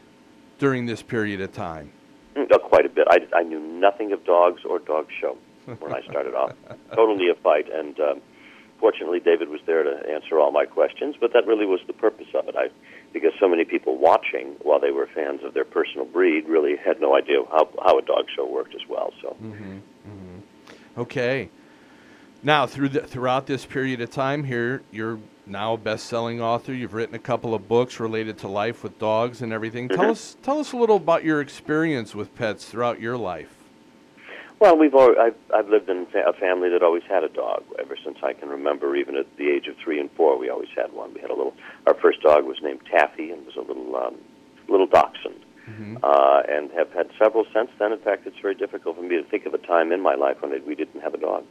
during 0.58 0.86
this 0.86 1.02
period 1.02 1.40
of 1.40 1.52
time? 1.52 1.92
Uh, 2.36 2.58
quite 2.58 2.86
a 2.86 2.88
bit. 2.88 3.06
I, 3.10 3.18
I 3.36 3.42
knew 3.42 3.60
nothing 3.60 4.12
of 4.12 4.24
dogs 4.24 4.62
or 4.64 4.78
dog 4.78 5.08
show 5.20 5.36
when 5.80 5.94
I 5.94 6.02
started 6.02 6.34
off. 6.34 6.52
Total 6.94 7.16
neophyte, 7.16 7.68
and 7.72 7.98
um, 8.00 8.20
fortunately, 8.78 9.20
David 9.20 9.48
was 9.48 9.60
there 9.66 9.82
to 9.82 10.08
answer 10.10 10.38
all 10.38 10.50
my 10.52 10.64
questions. 10.64 11.16
But 11.20 11.32
that 11.32 11.46
really 11.46 11.66
was 11.66 11.80
the 11.86 11.92
purpose 11.92 12.28
of 12.34 12.48
it. 12.48 12.56
I, 12.56 12.68
because 13.12 13.32
so 13.40 13.48
many 13.48 13.64
people 13.64 13.98
watching, 13.98 14.56
while 14.62 14.80
they 14.80 14.90
were 14.90 15.08
fans 15.14 15.40
of 15.44 15.54
their 15.54 15.64
personal 15.64 16.04
breed, 16.04 16.46
really 16.48 16.76
had 16.76 17.00
no 17.00 17.16
idea 17.16 17.42
how 17.50 17.68
how 17.84 17.98
a 17.98 18.02
dog 18.02 18.26
show 18.34 18.46
worked 18.46 18.74
as 18.74 18.82
well. 18.88 19.12
So. 19.22 19.36
Mm-hmm, 19.42 19.72
mm-hmm. 19.72 21.00
Okay. 21.00 21.50
Now, 22.42 22.66
through 22.66 22.90
the, 22.90 23.00
throughout 23.00 23.46
this 23.46 23.66
period 23.66 24.00
of 24.00 24.10
time 24.10 24.44
here, 24.44 24.82
you're 24.92 25.18
now 25.44 25.74
a 25.74 25.76
best-selling 25.76 26.40
author. 26.40 26.72
You've 26.72 26.94
written 26.94 27.14
a 27.14 27.20
couple 27.20 27.52
of 27.52 27.66
books 27.66 27.98
related 27.98 28.38
to 28.38 28.48
life 28.48 28.84
with 28.84 28.98
dogs 28.98 29.42
and 29.42 29.52
everything. 29.52 29.88
Tell 29.88 29.98
mm-hmm. 29.98 30.10
us 30.10 30.36
tell 30.42 30.60
us 30.60 30.72
a 30.72 30.76
little 30.76 30.96
about 30.96 31.24
your 31.24 31.40
experience 31.40 32.14
with 32.14 32.34
pets 32.34 32.66
throughout 32.66 33.00
your 33.00 33.16
life. 33.16 33.57
Well, 34.60 34.76
we've 34.76 34.94
always, 34.94 35.16
I've, 35.20 35.36
I've 35.54 35.68
lived 35.68 35.88
in 35.88 36.06
a 36.14 36.32
family 36.32 36.68
that 36.70 36.82
always 36.82 37.04
had 37.08 37.22
a 37.22 37.28
dog 37.28 37.62
ever 37.78 37.96
since 38.02 38.18
I 38.24 38.32
can 38.32 38.48
remember. 38.48 38.96
Even 38.96 39.16
at 39.16 39.26
the 39.36 39.48
age 39.48 39.68
of 39.68 39.76
three 39.76 40.00
and 40.00 40.10
four, 40.12 40.36
we 40.36 40.50
always 40.50 40.68
had 40.76 40.92
one. 40.92 41.14
We 41.14 41.20
had 41.20 41.30
a 41.30 41.34
little. 41.34 41.54
Our 41.86 41.94
first 41.94 42.22
dog 42.22 42.44
was 42.44 42.56
named 42.60 42.80
Taffy 42.90 43.30
and 43.30 43.46
was 43.46 43.54
a 43.56 43.60
little 43.60 43.94
um, 43.96 44.16
little 44.68 44.86
dachshund, 44.86 45.44
uh, 46.02 46.42
and 46.48 46.70
have 46.72 46.90
had 46.92 47.08
several 47.18 47.44
since 47.54 47.70
then. 47.78 47.92
In 47.92 48.00
fact, 48.00 48.26
it's 48.26 48.38
very 48.40 48.56
difficult 48.56 48.96
for 48.96 49.02
me 49.02 49.16
to 49.16 49.22
think 49.24 49.46
of 49.46 49.54
a 49.54 49.58
time 49.58 49.92
in 49.92 50.00
my 50.00 50.14
life 50.14 50.42
when 50.42 50.50
we 50.66 50.74
didn't 50.74 51.00
have 51.02 51.14
a 51.14 51.18
dog. 51.18 51.44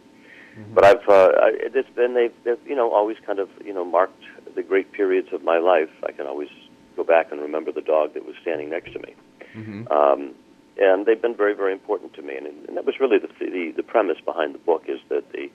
But 0.74 0.86
I've 0.86 1.08
uh, 1.08 1.32
I, 1.40 1.52
it's 1.56 1.90
been 1.96 2.14
they've, 2.14 2.34
they've 2.44 2.68
you 2.68 2.76
know 2.76 2.92
always 2.92 3.18
kind 3.26 3.40
of 3.40 3.50
you 3.64 3.74
know 3.74 3.86
marked 3.86 4.24
the 4.56 4.64
great 4.64 4.92
periods 4.92 5.30
of 5.32 5.44
my 5.44 5.60
life. 5.60 5.90
I 6.04 6.12
can 6.12 6.28
always 6.28 6.50
go 6.96 7.04
back 7.04 7.32
and 7.32 7.40
remember 7.40 7.72
the 7.72 7.82
dog 7.82 8.16
that 8.16 8.26
was 8.26 8.36
standing 8.42 8.70
next 8.70 8.92
to 8.94 9.00
me. 9.00 9.16
Mm-hmm. 9.56 9.88
Um, 9.88 10.34
and 10.80 11.06
they've 11.06 11.22
been 11.22 11.36
very, 11.36 11.54
very 11.54 11.74
important 11.74 12.14
to 12.14 12.22
me. 12.22 12.36
And, 12.36 12.48
and 12.68 12.78
that 12.78 12.86
was 12.86 13.00
really 13.00 13.18
the, 13.18 13.30
the 13.40 13.74
the 13.76 13.84
premise 13.84 14.18
behind 14.24 14.54
the 14.56 14.60
book 14.60 14.84
is 14.88 15.00
that 15.10 15.32
the 15.32 15.50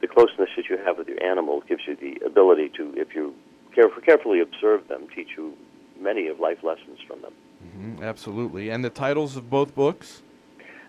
the 0.00 0.08
closeness 0.08 0.50
that 0.56 0.68
you 0.68 0.76
have 0.84 0.98
with 0.98 1.08
your 1.08 1.22
animal 1.22 1.62
gives 1.68 1.82
you 1.86 1.96
the 1.96 2.20
ability 2.26 2.70
to, 2.76 2.92
if 2.96 3.14
you 3.14 3.34
care, 3.74 3.88
carefully 4.04 4.40
observe 4.40 4.88
them, 4.88 5.06
teach 5.14 5.28
you 5.36 5.56
many 6.00 6.26
of 6.26 6.40
life 6.40 6.58
lessons 6.64 6.98
from 7.06 7.22
them. 7.22 7.32
Mm-hmm, 7.64 8.02
absolutely. 8.02 8.68
And 8.68 8.84
the 8.84 8.90
titles 8.90 9.36
of 9.36 9.48
both 9.48 9.74
books? 9.74 10.22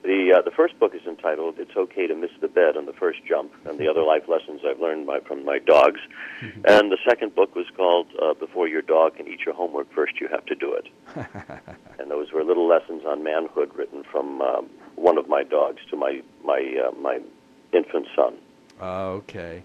The 0.03 0.36
uh, 0.38 0.41
the 0.41 0.51
first 0.51 0.77
book 0.79 0.93
is 0.93 1.07
entitled 1.07 1.55
"It's 1.60 1.77
Okay 1.77 2.07
to 2.07 2.15
Miss 2.15 2.31
the 2.41 2.50
Bed 2.50 2.75
on 2.75 2.86
the 2.86 2.93
First 2.93 3.19
Jump" 3.25 3.53
and 3.65 3.79
the 3.79 3.88
other 3.88 4.03
life 4.03 4.24
lessons 4.27 4.60
I've 4.67 4.81
learned 4.81 5.07
by, 5.07 5.22
from 5.22 5.45
my 5.45 5.60
dogs. 5.60 6.01
Mm-hmm. 6.41 6.62
And 6.67 6.91
the 6.91 6.98
second 7.07 7.33
book 7.36 7.55
was 7.55 7.67
called 7.77 8.07
uh, 8.22 8.33
"Before 8.33 8.67
Your 8.67 8.81
Dog 8.81 9.15
Can 9.15 9.29
Eat 9.29 9.39
Your 9.45 9.55
Homework 9.55 9.89
First, 9.93 10.19
You 10.19 10.27
Have 10.27 10.45
to 10.48 10.55
Do 10.55 10.74
It." 10.74 10.89
and 12.00 12.12
those 12.12 12.33
were 12.33 12.43
little 12.43 12.67
lessons 12.67 13.03
on 13.05 13.24
manhood 13.24 13.72
written 13.75 14.03
from 14.03 14.41
um, 14.41 14.69
one 14.95 15.17
of 15.17 15.29
my 15.29 15.41
dogs 15.41 15.79
to 15.89 15.95
my 15.95 16.22
my 16.43 16.86
uh, 16.86 16.91
my 17.00 17.19
infant 17.72 18.07
son. 18.13 18.36
okay. 18.81 19.63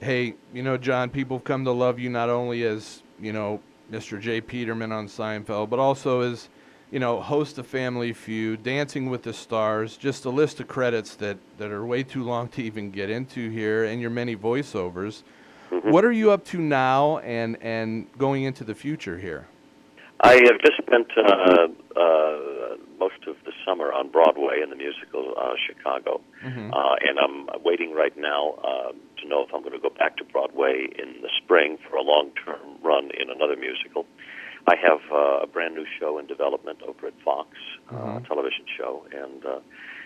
Hey, 0.00 0.34
you 0.52 0.62
know, 0.62 0.76
John, 0.76 1.08
people 1.08 1.38
have 1.38 1.44
come 1.44 1.64
to 1.64 1.70
love 1.72 1.98
you 1.98 2.10
not 2.10 2.28
only 2.28 2.64
as 2.64 3.02
you 3.18 3.32
know 3.32 3.60
Mr. 3.90 4.20
J. 4.20 4.42
Peterman 4.42 4.92
on 4.92 5.06
Seinfeld, 5.06 5.70
but 5.70 5.78
also 5.78 6.20
as 6.20 6.50
you 6.92 6.98
know, 6.98 7.22
host 7.22 7.56
a 7.56 7.64
Family 7.64 8.12
Feud, 8.12 8.62
Dancing 8.62 9.08
with 9.08 9.22
the 9.22 9.32
Stars, 9.32 9.96
just 9.96 10.26
a 10.26 10.30
list 10.30 10.60
of 10.60 10.68
credits 10.68 11.16
that, 11.16 11.38
that 11.56 11.70
are 11.70 11.86
way 11.86 12.02
too 12.02 12.22
long 12.22 12.48
to 12.48 12.62
even 12.62 12.90
get 12.90 13.08
into 13.08 13.48
here, 13.48 13.84
and 13.84 13.98
your 13.98 14.10
many 14.10 14.36
voiceovers. 14.36 15.22
Mm-hmm. 15.70 15.90
What 15.90 16.04
are 16.04 16.12
you 16.12 16.30
up 16.30 16.44
to 16.46 16.58
now 16.58 17.16
and, 17.18 17.56
and 17.62 18.06
going 18.18 18.42
into 18.42 18.62
the 18.62 18.74
future 18.74 19.18
here? 19.18 19.46
I 20.20 20.34
have 20.34 20.60
just 20.60 20.76
spent 20.82 21.08
uh, 21.16 21.68
uh, 21.98 22.76
most 23.00 23.26
of 23.26 23.36
the 23.46 23.52
summer 23.64 23.90
on 23.90 24.10
Broadway 24.10 24.60
in 24.62 24.68
the 24.68 24.76
musical 24.76 25.32
uh, 25.40 25.54
Chicago, 25.66 26.20
mm-hmm. 26.44 26.74
Uh, 26.74 26.94
and 27.00 27.18
I'm 27.18 27.64
waiting 27.64 27.94
right 27.94 28.16
now 28.18 28.54
um, 28.62 29.00
to 29.22 29.28
know 29.28 29.42
if 29.42 29.54
I'm 29.54 29.62
going 29.62 29.72
to 29.72 29.80
go 29.80 29.90
back 29.90 30.18
to 30.18 30.24
Broadway 30.24 30.88
in 30.98 31.22
the 31.22 31.30
spring 31.42 31.78
for 31.88 31.96
a 31.96 32.02
long-term 32.02 32.84
run 32.84 33.10
in 33.18 33.30
another 33.30 33.56
musical. 33.56 34.04
I 34.66 34.76
have 34.76 35.00
uh, 35.10 35.42
a 35.42 35.46
brand 35.46 35.74
new 35.74 35.86
show 35.98 36.18
in 36.18 36.26
development 36.26 36.82
over 36.86 37.08
at 37.08 37.14
Fox, 37.24 37.48
uh, 37.90 37.94
mm-hmm. 37.94 38.24
television 38.24 38.64
show, 38.78 39.04
and 39.10 39.44
uh, 39.44 39.58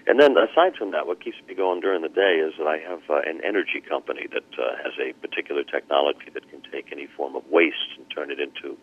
and 0.07 0.21
then 0.21 0.37
aside 0.39 0.77
from 0.79 0.93
that, 0.93 1.07
what 1.07 1.23
keeps 1.23 1.37
me 1.47 1.55
going 1.55 1.81
during 1.81 2.03
the 2.03 2.09
day 2.09 2.41
is 2.41 2.55
that 2.59 2.67
I 2.67 2.79
have 2.79 3.03
uh, 3.11 3.21
an 3.27 3.41
energy 3.45 3.83
company 3.87 4.27
that 4.33 4.49
uh, 4.57 4.77
has 4.83 4.95
a 5.03 5.13
particular 5.21 5.63
technology 5.63 6.31
that 6.33 6.49
can 6.49 6.63
take 6.73 6.89
any 6.93 7.07
form 7.07 7.37
of 7.37 7.43
waste 7.51 7.99
and 7.99 8.07
turn 8.09 8.31
it 8.31 8.39
into 8.41 8.79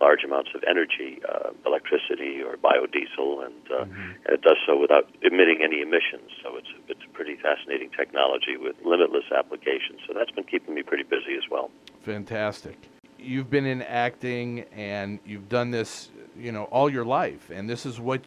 large 0.00 0.24
amounts 0.24 0.50
of 0.54 0.64
energy, 0.64 1.20
uh, 1.28 1.50
electricity 1.66 2.40
or 2.40 2.56
biodiesel, 2.56 3.44
and, 3.44 3.64
uh, 3.68 3.84
mm-hmm. 3.84 4.10
and 4.24 4.30
it 4.32 4.40
does 4.40 4.56
so 4.64 4.78
without 4.78 5.04
emitting 5.20 5.60
any 5.62 5.82
emissions. 5.82 6.32
So 6.42 6.56
it's 6.56 6.72
it's 6.88 7.04
a 7.04 7.12
pretty 7.12 7.36
fascinating 7.36 7.90
technology 7.90 8.56
with 8.56 8.76
limitless 8.86 9.28
applications. 9.36 10.00
So 10.06 10.14
that's 10.16 10.30
been 10.30 10.44
keeping 10.44 10.72
me 10.72 10.82
pretty 10.82 11.04
busy 11.04 11.36
as 11.36 11.44
well. 11.50 11.70
Fantastic 12.00 12.88
you've 13.22 13.50
been 13.50 13.66
in 13.66 13.82
acting 13.82 14.64
and 14.74 15.18
you've 15.24 15.48
done 15.48 15.70
this, 15.70 16.10
you 16.38 16.52
know, 16.52 16.64
all 16.64 16.90
your 16.90 17.04
life, 17.04 17.50
and 17.50 17.68
this 17.68 17.86
is 17.86 18.00
what 18.00 18.20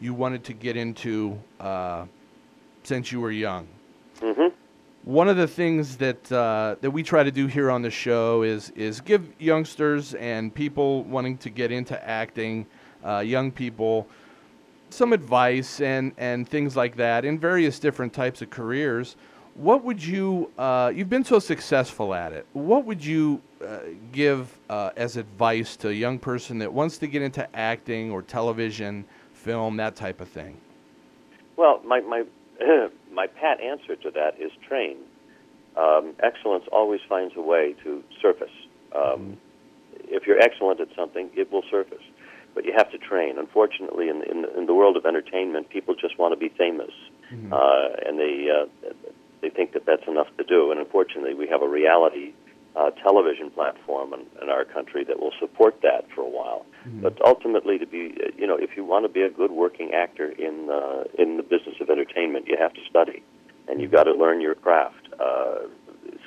you 0.00 0.14
wanted 0.14 0.44
to 0.44 0.52
get 0.52 0.76
into 0.76 1.38
uh, 1.58 2.06
since 2.82 3.12
you 3.12 3.20
were 3.20 3.30
young. 3.30 3.66
Mm-hmm. 4.20 4.54
One 5.04 5.28
of 5.28 5.36
the 5.36 5.46
things 5.46 5.96
that 5.96 6.30
uh, 6.30 6.76
that 6.80 6.90
we 6.90 7.02
try 7.02 7.22
to 7.22 7.30
do 7.30 7.46
here 7.46 7.70
on 7.70 7.82
the 7.82 7.90
show 7.90 8.42
is 8.42 8.70
is 8.70 9.00
give 9.00 9.26
youngsters 9.38 10.14
and 10.14 10.54
people 10.54 11.04
wanting 11.04 11.38
to 11.38 11.50
get 11.50 11.72
into 11.72 12.02
acting, 12.06 12.66
uh, 13.04 13.20
young 13.20 13.50
people, 13.50 14.06
some 14.90 15.12
advice 15.12 15.80
and 15.80 16.12
and 16.18 16.46
things 16.48 16.76
like 16.76 16.96
that 16.96 17.24
in 17.24 17.38
various 17.38 17.78
different 17.78 18.12
types 18.12 18.42
of 18.42 18.50
careers 18.50 19.16
what 19.54 19.84
would 19.84 20.02
you 20.02 20.50
uh, 20.58 20.92
you've 20.94 21.10
been 21.10 21.24
so 21.24 21.38
successful 21.38 22.14
at 22.14 22.32
it. 22.32 22.46
What 22.52 22.84
would 22.84 23.04
you 23.04 23.40
uh, 23.64 23.78
give 24.12 24.58
uh, 24.68 24.90
as 24.96 25.16
advice 25.16 25.76
to 25.76 25.88
a 25.88 25.92
young 25.92 26.18
person 26.18 26.58
that 26.58 26.72
wants 26.72 26.98
to 26.98 27.06
get 27.06 27.22
into 27.22 27.46
acting 27.56 28.10
or 28.10 28.22
television 28.22 29.04
film 29.34 29.76
that 29.78 29.96
type 29.96 30.20
of 30.20 30.28
thing? 30.28 30.56
Well 31.56 31.80
my 31.84 32.00
my 32.00 32.24
my 33.12 33.26
pat 33.26 33.60
answer 33.60 33.96
to 33.96 34.10
that 34.12 34.40
is 34.40 34.52
train. 34.66 34.96
Um, 35.76 36.14
excellence 36.22 36.64
always 36.72 37.00
finds 37.08 37.34
a 37.36 37.40
way 37.40 37.74
to 37.84 38.02
surface. 38.20 38.50
Um, 38.94 39.02
mm-hmm. 39.02 39.32
if 40.08 40.26
you're 40.26 40.40
excellent 40.40 40.80
at 40.80 40.88
something 40.96 41.30
it 41.34 41.50
will 41.52 41.64
surface. 41.70 42.02
But 42.54 42.64
you 42.64 42.72
have 42.76 42.90
to 42.90 42.98
train. 42.98 43.38
Unfortunately 43.38 44.08
in, 44.08 44.22
in, 44.22 44.46
in 44.56 44.66
the 44.66 44.74
world 44.74 44.96
of 44.96 45.06
entertainment 45.06 45.70
people 45.70 45.94
just 45.94 46.18
want 46.18 46.32
to 46.32 46.38
be 46.38 46.54
famous. 46.56 46.92
Mm-hmm. 47.32 47.52
uh, 47.52 48.08
and 48.08 48.18
they 48.18 48.48
uh, 48.50 48.92
they 49.40 49.50
think 49.50 49.72
that 49.72 49.86
that's 49.86 50.06
enough 50.06 50.28
to 50.38 50.44
do. 50.44 50.70
And 50.70 50.80
unfortunately, 50.80 51.34
we 51.34 51.48
have 51.48 51.62
a 51.62 51.68
reality 51.68 52.32
uh, 52.76 52.90
television 52.90 53.50
platform 53.50 54.12
in, 54.12 54.20
in 54.42 54.48
our 54.48 54.64
country 54.64 55.04
that 55.04 55.18
will 55.18 55.32
support 55.40 55.80
that 55.82 56.06
for 56.14 56.22
a 56.22 56.28
while. 56.28 56.64
Mm-hmm. 56.86 57.02
But 57.02 57.20
ultimately, 57.24 57.78
to 57.78 57.86
be, 57.86 58.14
uh, 58.22 58.30
you 58.36 58.46
know, 58.46 58.56
if 58.56 58.76
you 58.76 58.84
want 58.84 59.04
to 59.04 59.08
be 59.08 59.22
a 59.22 59.30
good 59.30 59.50
working 59.50 59.92
actor 59.92 60.30
in 60.30 60.70
uh, 60.70 61.04
in 61.18 61.36
the 61.36 61.42
business 61.42 61.76
of 61.80 61.90
entertainment, 61.90 62.46
you 62.46 62.56
have 62.58 62.72
to 62.74 62.80
study, 62.88 63.22
and 63.68 63.80
you've 63.80 63.92
got 63.92 64.04
to 64.04 64.12
learn 64.12 64.40
your 64.40 64.54
craft, 64.54 65.08
uh, 65.18 65.66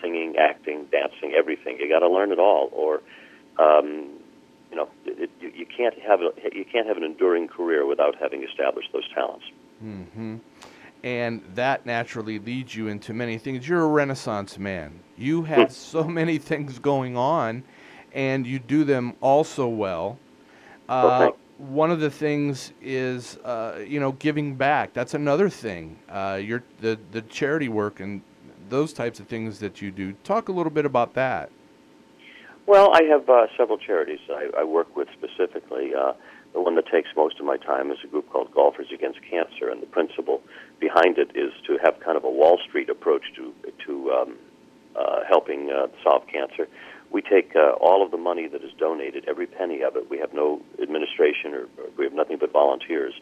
singing, 0.01 0.36
acting, 0.38 0.86
dancing, 0.91 1.34
everything. 1.34 1.77
You 1.79 1.89
got 1.89 2.00
to 2.00 2.10
learn 2.10 2.32
it 2.32 2.39
all, 2.39 2.70
or 2.74 3.01
um, 3.58 4.10
you 4.70 4.75
know, 4.75 4.89
it, 5.05 5.29
it, 5.39 5.55
you 5.55 5.65
can't 5.65 5.98
have 6.00 6.20
a, 6.22 6.32
you 6.51 6.65
can't 6.65 6.88
have 6.88 6.98
an 6.98 7.03
enduring 7.03 7.48
career 7.48 7.86
without 7.86 8.15
having 8.20 8.43
established 8.43 8.89
those 8.91 9.08
talents. 9.13 9.46
Mm-hmm 9.84 10.38
and 11.03 11.41
that 11.53 11.86
naturally 11.86 12.39
leads 12.39 12.75
you 12.75 12.88
into 12.88 13.13
many 13.13 13.38
things. 13.38 13.67
You're 13.67 13.83
a 13.83 13.88
renaissance 13.88 14.57
man. 14.57 15.00
You 15.17 15.43
have 15.43 15.72
so 15.72 16.03
many 16.07 16.38
things 16.38 16.79
going 16.79 17.17
on, 17.17 17.63
and 18.13 18.48
you 18.48 18.60
do 18.60 18.83
them 18.83 19.15
all 19.22 19.43
so 19.43 19.67
well. 19.67 20.17
Uh, 20.88 21.31
one 21.57 21.91
of 21.91 22.00
the 22.00 22.10
things 22.10 22.74
is, 22.81 23.38
uh, 23.38 23.83
you 23.86 24.00
know, 24.00 24.13
giving 24.13 24.55
back. 24.55 24.93
That's 24.93 25.13
another 25.13 25.50
thing. 25.50 26.00
Uh, 26.10 26.39
your 26.41 26.63
the 26.81 27.00
the 27.12 27.22
charity 27.24 27.69
work 27.69 28.00
and 28.00 28.22
those 28.69 28.93
types 28.93 29.19
of 29.19 29.27
things 29.27 29.60
that 29.60 29.81
you 29.81 29.91
do. 29.91 30.13
Talk 30.24 30.50
a 30.50 30.51
little 30.51 30.72
bit 30.72 30.86
about 30.86 31.13
that. 31.13 31.51
Well, 32.65 32.91
I 32.93 33.03
have 33.03 33.29
uh, 33.29 33.48
several 33.57 33.77
charities 33.77 34.19
I, 34.29 34.50
I 34.60 34.63
work 34.63 34.95
with 34.95 35.10
specifically. 35.12 35.93
The 36.53 36.62
one 36.62 36.75
that 36.75 36.86
takes 36.88 37.10
most 37.15 37.39
of 37.39 37.45
my 37.45 37.57
time 37.57 37.91
is 37.91 37.98
a 38.03 38.07
group 38.07 38.29
called 38.29 38.53
Golfers 38.53 38.88
Against 38.93 39.19
Cancer, 39.27 39.69
and 39.69 39.81
the 39.81 39.88
principle 39.88 40.41
behind 40.79 41.17
it 41.17 41.36
is 41.36 41.51
to 41.67 41.77
have 41.83 42.00
kind 42.00 42.15
of 42.15 42.24
a 42.24 42.29
Wall 42.29 42.60
Street 42.67 42.89
approach 42.89 43.24
to 43.36 43.53
to 43.86 44.12
um, 44.12 44.38
uh, 44.95 45.22
helping 45.27 45.72
uh, 45.72 45.88
solve 46.03 46.27
cancer. 46.27 46.67
We 47.12 47.22
take 47.22 47.55
uh, 47.55 47.72
all 47.81 48.03
of 48.03 48.12
the 48.12 48.17
money 48.17 48.48
that 48.48 48.63
is 48.63 48.72
donated, 48.79 49.25
every 49.27 49.48
penny 49.48 49.81
of 49.81 49.95
it. 49.95 50.10
We 50.10 50.17
have 50.19 50.33
no 50.33 50.62
administration, 50.81 51.53
or, 51.53 51.63
or 51.77 51.89
we 51.98 52.05
have 52.05 52.13
nothing 52.13 52.38
but 52.39 52.51
volunteers. 52.51 53.13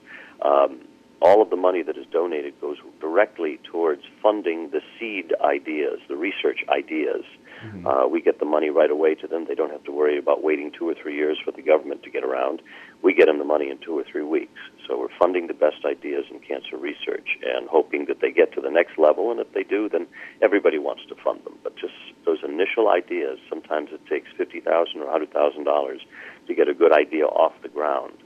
Um, 0.41 0.81
all 1.21 1.41
of 1.41 1.49
the 1.49 1.55
money 1.55 1.83
that 1.83 1.97
is 1.97 2.05
donated 2.11 2.59
goes 2.59 2.77
directly 2.99 3.59
towards 3.63 4.01
funding 4.23 4.71
the 4.71 4.81
seed 4.97 5.33
ideas, 5.41 5.99
the 6.07 6.15
research 6.15 6.59
ideas. 6.69 7.23
Mm-hmm. 7.63 7.85
Uh, 7.85 8.07
we 8.07 8.21
get 8.21 8.39
the 8.39 8.45
money 8.45 8.69
right 8.69 8.89
away 8.89 9.15
to 9.15 9.27
them. 9.27 9.45
They 9.47 9.55
don't 9.55 9.71
have 9.71 9.83
to 9.83 9.91
worry 9.91 10.17
about 10.17 10.43
waiting 10.43 10.71
two 10.71 10.89
or 10.89 10.95
three 10.95 11.15
years 11.15 11.37
for 11.43 11.51
the 11.51 11.61
government 11.61 12.03
to 12.03 12.09
get 12.09 12.23
around. 12.23 12.61
We 13.03 13.13
get 13.13 13.27
them 13.27 13.37
the 13.37 13.45
money 13.45 13.69
in 13.69 13.77
two 13.77 13.97
or 13.97 14.03
three 14.03 14.23
weeks. 14.23 14.59
So 14.87 14.97
we're 14.99 15.15
funding 15.19 15.47
the 15.47 15.53
best 15.53 15.85
ideas 15.85 16.25
in 16.31 16.39
cancer 16.39 16.77
research 16.77 17.37
and 17.43 17.69
hoping 17.69 18.05
that 18.07 18.19
they 18.19 18.31
get 18.31 18.53
to 18.53 18.61
the 18.61 18.71
next 18.71 18.97
level. 18.97 19.31
And 19.31 19.39
if 19.39 19.53
they 19.53 19.63
do, 19.63 19.89
then 19.89 20.07
everybody 20.41 20.79
wants 20.79 21.03
to 21.09 21.15
fund 21.23 21.43
them. 21.43 21.57
But 21.63 21.75
just 21.77 21.93
those 22.25 22.39
initial 22.43 22.89
ideas, 22.89 23.37
sometimes 23.47 23.89
it 23.91 24.01
takes 24.07 24.29
fifty 24.37 24.59
thousand 24.59 25.01
or 25.01 25.11
hundred 25.11 25.31
thousand 25.31 25.65
dollars 25.65 26.01
to 26.47 26.55
get 26.55 26.67
a 26.67 26.73
good 26.73 26.91
idea 26.91 27.25
off 27.25 27.53
the 27.61 27.69
ground, 27.69 28.17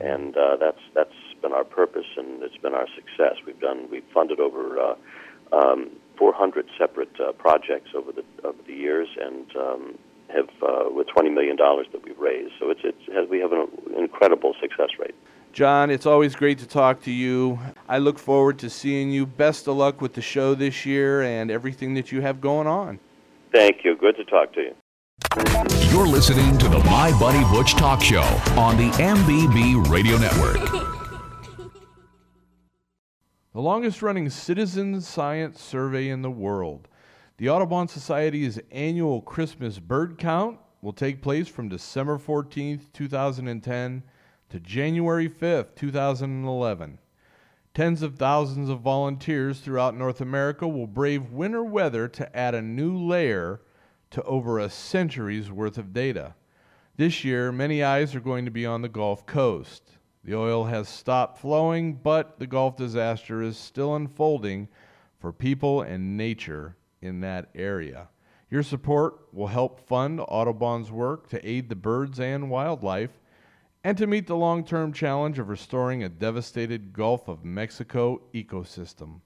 and 0.00 0.36
uh, 0.36 0.56
that's 0.56 0.80
that's 0.94 1.18
been 1.42 1.52
our 1.52 1.64
purpose 1.64 2.06
and 2.16 2.42
it's 2.42 2.56
been 2.56 2.74
our 2.74 2.86
success. 2.94 3.36
We've 3.46 3.60
done 3.60 3.88
we've 3.90 4.06
funded 4.14 4.40
over 4.40 4.78
uh, 4.80 4.94
um, 5.52 5.90
400 6.18 6.66
separate 6.78 7.20
uh, 7.20 7.32
projects 7.32 7.90
over 7.94 8.12
the 8.12 8.24
over 8.44 8.58
the 8.66 8.72
years 8.72 9.08
and 9.20 9.56
um, 9.56 9.98
have 10.28 10.48
uh, 10.62 10.90
with 10.90 11.06
20 11.08 11.30
million 11.30 11.56
dollars 11.56 11.86
that 11.92 12.04
we've 12.04 12.18
raised. 12.18 12.52
So 12.58 12.70
it's 12.70 12.80
it's 12.84 13.12
has, 13.12 13.28
we 13.28 13.40
have 13.40 13.52
an 13.52 13.68
incredible 13.96 14.54
success 14.60 14.90
rate. 14.98 15.14
John, 15.52 15.88
it's 15.88 16.04
always 16.04 16.34
great 16.34 16.58
to 16.58 16.66
talk 16.66 17.00
to 17.02 17.12
you. 17.12 17.60
I 17.88 17.98
look 17.98 18.18
forward 18.18 18.58
to 18.58 18.70
seeing 18.70 19.12
you. 19.12 19.24
Best 19.24 19.68
of 19.68 19.76
luck 19.76 20.00
with 20.00 20.14
the 20.14 20.20
show 20.20 20.54
this 20.54 20.84
year 20.84 21.22
and 21.22 21.48
everything 21.48 21.94
that 21.94 22.10
you 22.10 22.20
have 22.22 22.40
going 22.40 22.66
on. 22.66 22.98
Thank 23.52 23.84
you. 23.84 23.96
Good 23.96 24.16
to 24.16 24.24
talk 24.24 24.52
to 24.54 24.60
you. 24.60 24.74
You're 25.92 26.08
listening 26.08 26.58
to 26.58 26.68
the 26.68 26.80
My 26.80 27.16
Buddy 27.20 27.44
Butch 27.54 27.74
Talk 27.74 28.02
Show 28.02 28.22
on 28.56 28.76
the 28.76 28.90
MBB 28.98 29.88
Radio 29.88 30.18
Network. 30.18 30.90
the 33.54 33.60
longest 33.60 34.02
running 34.02 34.28
citizen 34.28 35.00
science 35.00 35.62
survey 35.62 36.08
in 36.08 36.22
the 36.22 36.30
world. 36.30 36.88
The 37.36 37.48
Audubon 37.48 37.86
Society's 37.86 38.58
annual 38.72 39.22
Christmas 39.22 39.78
bird 39.78 40.18
count 40.18 40.58
will 40.82 40.92
take 40.92 41.22
place 41.22 41.46
from 41.46 41.68
December 41.68 42.18
14th, 42.18 42.92
2010 42.92 44.02
to 44.50 44.60
January 44.60 45.28
5th, 45.28 45.76
2011. 45.76 46.98
Tens 47.74 48.02
of 48.02 48.16
thousands 48.16 48.68
of 48.68 48.80
volunteers 48.80 49.60
throughout 49.60 49.96
North 49.96 50.20
America 50.20 50.66
will 50.66 50.88
brave 50.88 51.30
winter 51.30 51.62
weather 51.62 52.08
to 52.08 52.36
add 52.36 52.56
a 52.56 52.62
new 52.62 52.98
layer 52.98 53.60
to 54.10 54.22
over 54.24 54.58
a 54.58 54.68
century's 54.68 55.52
worth 55.52 55.78
of 55.78 55.92
data. 55.92 56.34
This 56.96 57.22
year, 57.22 57.52
many 57.52 57.84
eyes 57.84 58.16
are 58.16 58.20
going 58.20 58.46
to 58.46 58.50
be 58.50 58.66
on 58.66 58.82
the 58.82 58.88
Gulf 58.88 59.26
Coast. 59.26 59.92
The 60.24 60.34
oil 60.34 60.64
has 60.64 60.88
stopped 60.88 61.38
flowing, 61.38 61.94
but 61.94 62.38
the 62.38 62.46
Gulf 62.46 62.76
disaster 62.76 63.42
is 63.42 63.58
still 63.58 63.94
unfolding 63.94 64.68
for 65.18 65.32
people 65.32 65.82
and 65.82 66.16
nature 66.16 66.76
in 67.02 67.20
that 67.20 67.50
area. 67.54 68.08
Your 68.50 68.62
support 68.62 69.28
will 69.32 69.48
help 69.48 69.80
fund 69.86 70.20
Audubon's 70.20 70.90
work 70.90 71.28
to 71.28 71.46
aid 71.46 71.68
the 71.68 71.76
birds 71.76 72.20
and 72.20 72.48
wildlife 72.48 73.20
and 73.82 73.98
to 73.98 74.06
meet 74.06 74.26
the 74.26 74.36
long 74.36 74.64
term 74.64 74.92
challenge 74.92 75.38
of 75.38 75.50
restoring 75.50 76.02
a 76.02 76.08
devastated 76.08 76.92
Gulf 76.94 77.28
of 77.28 77.44
Mexico 77.44 78.22
ecosystem. 78.32 79.20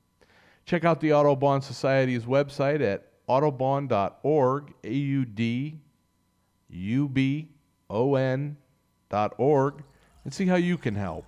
Check 0.64 0.84
out 0.84 1.00
the 1.00 1.12
Audubon 1.12 1.62
Society's 1.62 2.24
website 2.24 2.80
at 2.80 3.12
audubon.org, 3.28 4.74
A 4.82 4.92
U 4.92 5.24
D 5.24 5.78
U 6.70 7.08
B 7.08 7.48
O 7.88 8.16
N 8.16 8.56
dot 9.08 9.34
org, 9.38 9.84
and 10.28 10.34
see 10.34 10.44
how 10.44 10.56
you 10.56 10.76
can 10.76 10.94
help. 10.94 11.24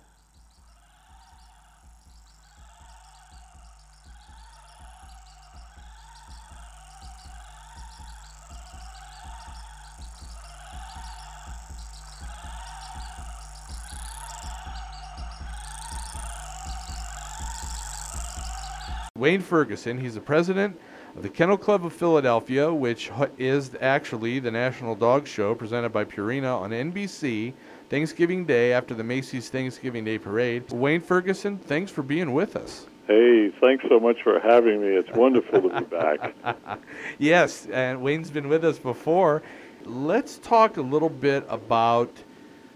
Wayne 19.17 19.41
Ferguson, 19.41 19.97
he's 19.97 20.13
the 20.13 20.21
president 20.21 20.79
of 21.15 21.23
the 21.23 21.29
Kennel 21.29 21.57
Club 21.57 21.83
of 21.83 21.91
Philadelphia, 21.91 22.71
which 22.71 23.09
is 23.39 23.71
actually 23.81 24.37
the 24.37 24.51
national 24.51 24.93
dog 24.93 25.25
show 25.25 25.55
presented 25.55 25.89
by 25.89 26.05
Purina 26.05 26.55
on 26.55 26.69
NBC 26.69 27.53
Thanksgiving 27.91 28.45
Day 28.45 28.71
after 28.71 28.93
the 28.93 29.03
Macy's 29.03 29.49
Thanksgiving 29.49 30.05
Day 30.05 30.17
Parade. 30.17 30.71
Wayne 30.71 31.01
Ferguson, 31.01 31.57
thanks 31.57 31.91
for 31.91 32.01
being 32.01 32.31
with 32.31 32.55
us. 32.55 32.85
Hey, 33.05 33.51
thanks 33.59 33.83
so 33.89 33.99
much 33.99 34.15
for 34.23 34.39
having 34.39 34.79
me. 34.79 34.87
It's 34.87 35.11
wonderful 35.11 35.63
to 35.63 35.81
be 35.81 35.85
back. 35.87 36.33
Yes, 37.19 37.67
and 37.69 38.01
Wayne's 38.01 38.31
been 38.31 38.47
with 38.47 38.63
us 38.63 38.79
before. 38.79 39.43
Let's 39.83 40.37
talk 40.37 40.77
a 40.77 40.81
little 40.81 41.09
bit 41.09 41.45
about 41.49 42.09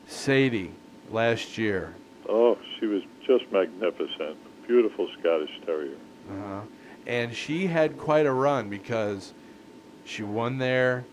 Sadie 0.05 0.73
last 1.09 1.57
year. 1.57 1.95
Oh, 2.27 2.57
she 2.77 2.85
was 2.85 3.01
just 3.25 3.49
magnificent. 3.53 4.35
Beautiful 4.67 5.07
Scottish 5.17 5.61
Terrier. 5.65 5.95
Uh-huh. 6.29 6.59
And 7.07 7.33
she 7.33 7.67
had 7.67 7.97
quite 7.97 8.25
a 8.25 8.33
run 8.33 8.67
because 8.67 9.31
she 10.03 10.23
won 10.23 10.57
there. 10.57 11.05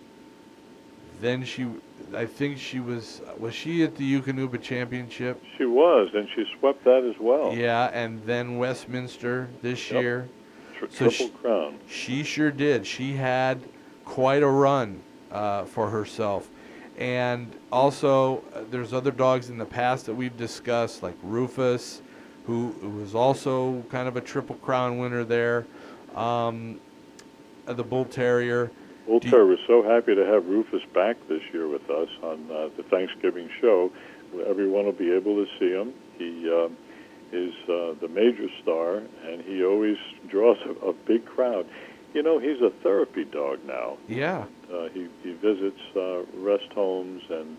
Then 1.22 1.44
she, 1.44 1.68
I 2.16 2.26
think 2.26 2.58
she 2.58 2.80
was, 2.80 3.22
was 3.38 3.54
she 3.54 3.84
at 3.84 3.94
the 3.94 4.20
Eukanuba 4.20 4.60
Championship? 4.60 5.40
She 5.56 5.64
was, 5.64 6.10
and 6.14 6.28
she 6.34 6.44
swept 6.58 6.82
that 6.82 7.04
as 7.04 7.14
well. 7.20 7.54
Yeah, 7.54 7.90
and 7.94 8.20
then 8.24 8.58
Westminster 8.58 9.48
this 9.62 9.88
Yep. 9.92 10.02
year. 10.02 10.28
Tri- 10.76 10.88
So 10.88 10.96
triple 11.08 11.12
she- 11.12 11.28
crown. 11.40 11.78
She 11.88 12.22
sure 12.24 12.50
did. 12.50 12.84
She 12.88 13.12
had 13.12 13.60
quite 14.04 14.42
a 14.42 14.48
run 14.48 15.00
uh, 15.30 15.62
for 15.66 15.88
herself. 15.90 16.48
And 16.98 17.52
also, 17.70 18.42
uh, 18.52 18.62
there's 18.68 18.92
other 18.92 19.12
dogs 19.12 19.48
in 19.48 19.58
the 19.58 19.64
past 19.64 20.06
that 20.06 20.14
we've 20.14 20.36
discussed, 20.36 21.04
like 21.04 21.14
Rufus, 21.22 22.02
who, 22.48 22.72
who 22.80 22.88
was 22.90 23.14
also 23.14 23.84
kind 23.90 24.08
of 24.08 24.16
a 24.16 24.20
triple 24.20 24.56
crown 24.56 24.98
winner 24.98 25.22
there. 25.22 25.66
Um, 26.16 26.80
the 27.64 27.84
Bull 27.84 28.06
Terrier. 28.06 28.72
Bull 29.06 29.18
Do 29.20 29.26
you- 29.26 29.30
Terrier 29.30 29.46
was 29.46 29.58
so 29.66 29.82
happy 29.82 30.14
to 30.14 30.24
have 30.24 30.46
Rufus 30.46 30.82
back 30.94 31.16
this 31.28 31.42
year 31.52 31.68
with 31.68 31.88
us 31.90 32.08
on 32.22 32.46
uh, 32.50 32.68
the 32.76 32.82
Thanksgiving 32.84 33.48
show. 33.60 33.90
Everyone 34.48 34.84
will 34.86 34.92
be 34.92 35.12
able 35.12 35.34
to 35.44 35.46
see 35.58 35.70
him. 35.70 35.92
He 36.18 36.50
um 36.50 36.76
is 37.32 37.54
uh, 37.64 37.94
the 38.00 38.08
major 38.08 38.46
star, 38.62 38.96
and 39.26 39.40
he 39.42 39.64
always 39.64 39.96
draws 40.28 40.58
a, 40.66 40.88
a 40.88 40.92
big 40.92 41.24
crowd. 41.24 41.66
You 42.12 42.22
know, 42.22 42.38
he's 42.38 42.60
a 42.60 42.68
therapy 42.82 43.24
dog 43.24 43.58
now. 43.66 43.96
Yeah. 44.06 44.44
Uh, 44.70 44.88
he, 44.90 45.08
he 45.22 45.32
visits 45.32 45.80
uh, 45.96 46.24
rest 46.36 46.70
homes 46.74 47.22
and 47.30 47.56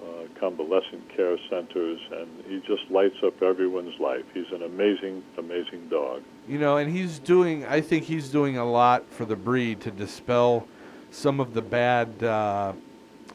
uh, 0.00 0.04
convalescent 0.40 1.08
care 1.16 1.36
centers, 1.48 2.00
and 2.10 2.28
he 2.48 2.60
just 2.66 2.90
lights 2.90 3.14
up 3.24 3.40
everyone's 3.42 3.96
life. 4.00 4.24
He's 4.34 4.50
an 4.52 4.64
amazing, 4.64 5.22
amazing 5.38 5.88
dog. 5.88 6.22
You 6.48 6.58
know, 6.58 6.78
and 6.78 6.90
he's 6.90 7.20
doing, 7.20 7.64
I 7.66 7.80
think 7.80 8.02
he's 8.02 8.28
doing 8.28 8.56
a 8.58 8.68
lot 8.68 9.08
for 9.08 9.24
the 9.24 9.36
breed 9.36 9.80
to 9.82 9.92
dispel 9.92 10.66
some 11.12 11.38
of 11.38 11.54
the 11.54 11.62
bad 11.62 12.22
uh, 12.24 12.72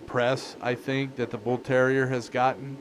press, 0.05 0.57
I 0.61 0.75
think, 0.75 1.15
that 1.15 1.29
the 1.29 1.37
Bull 1.37 1.57
Terrier 1.59 2.07
has 2.07 2.27
gotten. 2.27 2.77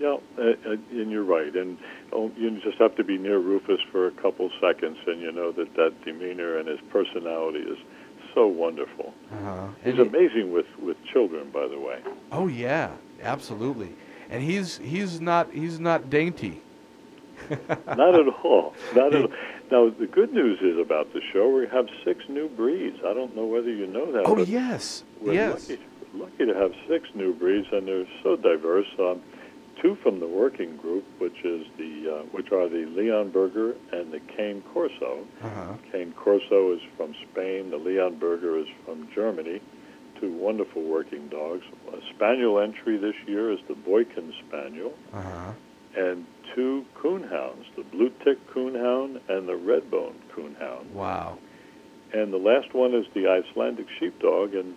Yeah, 0.00 0.16
uh, 0.38 0.42
uh, 0.42 0.70
and 0.92 1.10
you're 1.10 1.24
right. 1.24 1.54
And 1.54 1.76
oh, 2.12 2.30
you 2.36 2.50
just 2.62 2.78
have 2.78 2.94
to 2.96 3.04
be 3.04 3.18
near 3.18 3.38
Rufus 3.38 3.80
for 3.90 4.06
a 4.06 4.10
couple 4.12 4.50
seconds, 4.60 4.96
and 5.06 5.20
you 5.20 5.32
know 5.32 5.52
that 5.52 5.74
that 5.74 5.92
demeanor 6.04 6.58
and 6.58 6.68
his 6.68 6.80
personality 6.90 7.60
is 7.60 7.78
so 8.34 8.46
wonderful. 8.46 9.12
Uh-huh. 9.32 9.68
He's 9.82 9.94
And 9.98 10.02
he- 10.02 10.18
amazing 10.18 10.52
with, 10.52 10.66
with 10.80 10.96
children, 11.12 11.50
by 11.50 11.66
the 11.66 11.78
way. 11.80 12.00
Oh 12.30 12.46
yeah, 12.46 12.90
absolutely. 13.22 13.94
And 14.28 14.42
he's 14.42 14.76
he's 14.78 15.20
not 15.20 15.50
he's 15.52 15.80
not 15.80 16.10
dainty. 16.10 16.60
Not 17.86 18.14
at 18.14 18.28
all. 18.44 18.74
Not 18.94 19.14
at 19.14 19.22
all. 19.22 19.30
Now, 19.70 19.90
the 19.90 20.06
good 20.06 20.32
news 20.32 20.60
is 20.60 20.78
about 20.78 21.12
the 21.12 21.20
show, 21.32 21.48
we 21.48 21.66
have 21.68 21.88
six 22.04 22.24
new 22.28 22.48
breeds. 22.48 22.98
I 23.04 23.12
don't 23.14 23.34
know 23.34 23.44
whether 23.46 23.70
you 23.72 23.86
know 23.86 24.10
that. 24.12 24.22
Oh 24.26 24.38
yes, 24.38 25.02
We're 25.20 25.32
yes. 25.34 25.68
lucky, 25.68 25.82
lucky 26.14 26.46
to 26.46 26.54
have 26.54 26.72
six 26.88 27.08
new 27.14 27.34
breeds, 27.34 27.66
and 27.72 27.88
they're 27.88 28.06
so 28.22 28.36
diverse. 28.36 28.86
Um, 28.98 29.20
two 29.82 29.94
from 29.96 30.20
the 30.20 30.26
working 30.28 30.76
group, 30.76 31.04
which 31.18 31.44
is 31.44 31.66
the 31.76 32.18
uh, 32.18 32.22
which 32.32 32.52
are 32.52 32.68
the 32.68 32.84
Leonberger 32.96 33.74
and 33.92 34.12
the 34.12 34.20
Cane 34.20 34.62
Corso. 34.72 35.26
Uh-huh. 35.42 35.74
Cane 35.92 36.12
Corso 36.16 36.72
is 36.72 36.80
from 36.96 37.14
Spain. 37.30 37.70
The 37.70 37.76
Leonberger 37.78 38.62
is 38.62 38.68
from 38.84 39.08
Germany. 39.14 39.60
Two 40.20 40.32
wonderful 40.32 40.82
working 40.82 41.28
dogs. 41.28 41.62
A 41.92 41.98
spaniel 42.14 42.58
entry 42.60 42.96
this 42.96 43.16
year 43.26 43.50
is 43.52 43.58
the 43.68 43.74
Boykin 43.74 44.32
Spaniel, 44.48 44.94
Uh-huh. 45.12 45.52
And 45.96 46.26
two 46.54 46.84
coonhounds, 46.94 47.64
the 47.76 47.82
Blue 47.82 48.10
Tick 48.24 48.38
Coonhound 48.52 49.20
and 49.28 49.48
the 49.48 49.52
Redbone 49.52 50.14
Coonhound. 50.34 50.90
Wow. 50.92 51.38
And 52.12 52.32
the 52.32 52.38
last 52.38 52.72
one 52.74 52.94
is 52.94 53.06
the 53.14 53.28
Icelandic 53.28 53.86
Sheepdog, 53.98 54.54
and 54.54 54.74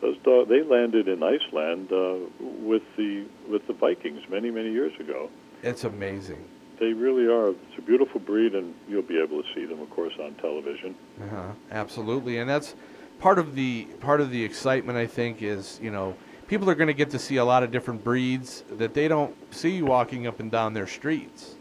those 0.00 0.16
dog 0.18 0.48
they 0.48 0.62
landed 0.62 1.08
in 1.08 1.22
Iceland 1.22 1.92
uh, 1.92 2.16
with 2.40 2.82
the 2.96 3.26
with 3.48 3.66
the 3.66 3.72
Vikings 3.72 4.22
many 4.30 4.50
many 4.50 4.70
years 4.72 4.98
ago. 5.00 5.28
It's 5.62 5.84
amazing. 5.84 6.44
They 6.78 6.94
really 6.94 7.26
are. 7.26 7.50
It's 7.50 7.78
a 7.78 7.82
beautiful 7.82 8.20
breed, 8.20 8.54
and 8.54 8.74
you'll 8.88 9.02
be 9.02 9.20
able 9.20 9.42
to 9.42 9.48
see 9.54 9.66
them, 9.66 9.80
of 9.80 9.90
course, 9.90 10.14
on 10.18 10.34
television. 10.34 10.94
Uh-huh. 11.22 11.52
Absolutely. 11.70 12.38
And 12.38 12.48
that's 12.48 12.74
part 13.18 13.38
of 13.38 13.54
the 13.54 13.84
part 14.00 14.20
of 14.20 14.30
the 14.30 14.42
excitement 14.42 14.96
I 14.96 15.06
think 15.06 15.42
is, 15.42 15.78
you 15.82 15.90
know, 15.90 16.16
people 16.50 16.68
are 16.68 16.74
going 16.74 16.88
to 16.88 16.92
get 16.92 17.10
to 17.10 17.18
see 17.18 17.36
a 17.36 17.44
lot 17.44 17.62
of 17.62 17.70
different 17.70 18.02
breeds 18.02 18.64
that 18.72 18.92
they 18.92 19.06
don't 19.06 19.54
see 19.54 19.80
walking 19.82 20.26
up 20.26 20.40
and 20.40 20.50
down 20.50 20.74
their 20.74 20.86
streets. 20.86 21.54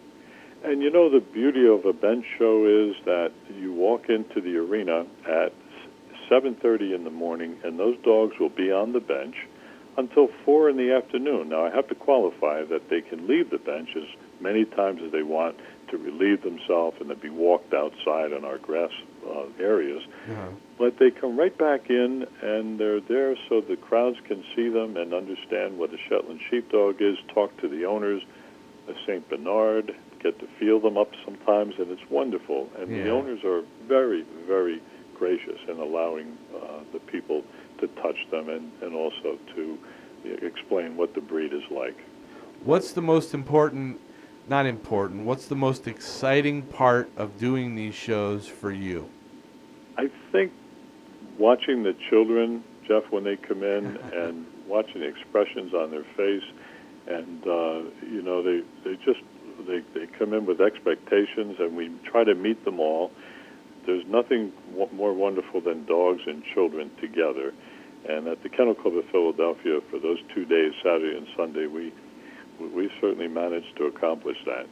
And 0.64 0.82
you 0.82 0.90
know 0.90 1.12
the 1.12 1.20
beauty 1.20 1.68
of 1.68 1.86
a 1.86 1.94
bench 1.94 2.26
show 2.40 2.66
is 2.66 2.96
that 3.06 3.32
you 3.56 3.72
walk 3.72 4.10
into 4.10 4.42
the 4.42 4.58
arena 4.58 5.06
at 5.28 5.54
7:30 6.28 6.96
in 6.96 7.04
the 7.04 7.12
morning, 7.12 7.56
and 7.64 7.78
those 7.78 7.98
dogs 8.00 8.40
will 8.40 8.50
be 8.50 8.72
on 8.72 8.92
the 8.92 9.00
bench 9.00 9.36
until 9.96 10.28
four 10.44 10.70
in 10.70 10.76
the 10.76 10.92
afternoon. 10.92 11.50
Now 11.50 11.66
I 11.66 11.70
have 11.70 11.88
to 11.90 11.96
qualify 11.96 12.64
that 12.64 12.90
they 12.90 13.02
can 13.02 13.28
leave 13.28 13.52
the 13.52 13.60
bench 13.60 13.96
as 13.96 14.08
many 14.42 14.66
times 14.66 15.04
as 15.04 15.12
they 15.12 15.24
want 15.24 15.56
to 15.90 15.98
relieve 16.00 16.42
themselves 16.42 16.98
and 17.00 17.10
to 17.10 17.16
be 17.16 17.30
walked 17.30 17.76
outside 17.76 18.34
on 18.34 18.44
our 18.44 18.58
grass 18.58 18.92
uh, 19.28 19.44
areas. 19.64 20.04
Uh-huh. 20.30 20.50
But 20.78 20.98
they 21.00 21.12
come 21.12 21.38
right 21.38 21.56
back 21.58 21.90
in, 21.90 22.26
and 22.42 22.80
they're 22.80 23.02
there 23.02 23.36
so 23.50 23.62
the 23.62 23.76
crowds 23.76 24.18
can 24.28 24.44
see 24.56 24.70
them 24.70 24.96
and 24.98 25.14
understand 25.14 25.78
what 25.78 25.94
a 25.94 25.98
Shetland 26.08 26.40
sheepdog 26.50 27.02
is. 27.02 27.18
Talk 27.34 27.56
to 27.62 27.68
the 27.68 27.86
owners, 27.86 28.22
a 28.88 28.94
Saint 29.06 29.30
Bernard, 29.30 29.94
get 30.22 30.40
to 30.40 30.48
feel 30.60 30.80
them 30.80 30.98
up 30.98 31.12
sometimes, 31.26 31.76
and 31.80 31.92
it's 31.92 32.10
wonderful. 32.10 32.70
And 32.78 32.90
Yeah. 32.96 33.04
the 33.04 33.10
owners 33.12 33.44
are 33.44 33.64
very, 33.88 34.24
very 34.48 34.82
gracious 35.18 35.60
in 35.68 35.78
allowing 35.80 36.38
uh, 36.56 36.80
the 36.94 37.00
people 37.00 37.44
to 37.80 37.88
touch 38.02 38.18
them 38.32 38.50
and, 38.50 38.72
and 38.82 38.94
also 38.96 39.38
to 39.56 39.78
explain 40.42 40.98
what 40.98 41.14
the 41.14 41.22
breed 41.22 41.54
is 41.54 41.64
like. 41.72 41.98
What's 42.64 42.92
the 42.92 43.02
most 43.02 43.34
important 43.34 44.00
not 44.50 44.66
important. 44.66 45.26
What's 45.26 45.46
the 45.46 45.56
most 45.56 45.88
exciting 45.88 46.64
part 46.64 47.10
of 47.18 47.38
doing 47.38 47.76
these 47.76 47.96
shows 47.96 48.48
for 48.48 48.72
you? 48.72 49.10
I 49.98 50.10
think 50.32 50.52
watching 51.38 51.84
the 51.84 51.96
children, 52.10 52.64
Jeff, 52.88 53.04
when 53.12 53.24
they 53.24 53.36
come 53.36 53.64
in 53.64 53.98
and 54.14 54.46
watching 54.68 55.02
the 55.02 55.08
expressions 55.08 55.74
on 55.74 55.92
their 55.92 56.06
face 56.16 56.44
and 57.10 57.44
uh, 57.48 57.80
you 58.06 58.22
know 58.22 58.42
they 58.44 58.62
they 58.84 58.96
just 59.04 59.20
they 59.68 59.82
they 59.94 60.08
come 60.18 60.34
in 60.34 60.46
with 60.46 60.62
expectations, 60.62 61.58
and 61.60 61.76
we 61.76 61.92
try 62.06 62.24
to 62.24 62.36
meet 62.36 62.64
them 62.64 62.80
all. 62.80 63.12
There's 63.86 64.06
nothing 64.08 64.54
w- 64.72 64.90
more 64.94 65.14
wonderful 65.14 65.62
than 65.62 65.86
dogs 65.86 66.22
and 66.28 66.44
children 66.54 66.92
together, 67.02 67.54
and 68.08 68.28
at 68.28 68.44
the 68.44 68.50
Kennel 68.50 68.76
Club 68.76 68.96
of 68.96 69.06
Philadelphia 69.12 69.80
for 69.90 70.00
those 70.00 70.20
two 70.34 70.46
days, 70.46 70.74
Saturday 70.84 71.18
and 71.18 71.28
Sunday, 71.36 71.66
we 71.66 71.92
we, 72.60 72.90
certainly 73.02 73.28
managed 73.28 73.76
to 73.78 73.86
accomplish 73.86 74.38
that. 74.46 74.68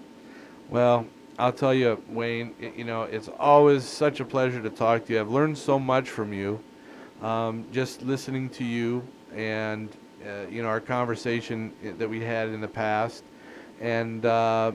Well, 0.70 1.06
I'll 1.40 1.54
tell 1.54 1.74
you, 1.74 2.02
Wayne. 2.10 2.54
i- 2.62 2.72
You 2.76 2.84
know, 2.84 3.04
it's 3.04 3.30
always 3.40 3.84
such 3.84 4.20
a 4.20 4.26
pleasure 4.26 4.62
to 4.62 4.70
talk 4.70 5.06
to 5.06 5.14
you. 5.14 5.20
I've 5.20 5.32
learned 5.32 5.58
so 5.58 5.80
much 5.80 6.10
from 6.10 6.34
you, 6.34 6.60
um, 7.22 7.66
just 7.72 8.02
listening 8.04 8.50
to 8.50 8.64
you, 8.64 9.04
and 9.36 9.90
uh, 10.26 10.48
you 10.50 10.62
know 10.64 10.68
our 10.68 10.80
conversation 10.82 11.72
that 12.00 12.10
we 12.10 12.20
had 12.22 12.50
in 12.50 12.60
the 12.60 12.68
past, 12.68 13.24
and 13.80 14.26
uh, 14.26 14.72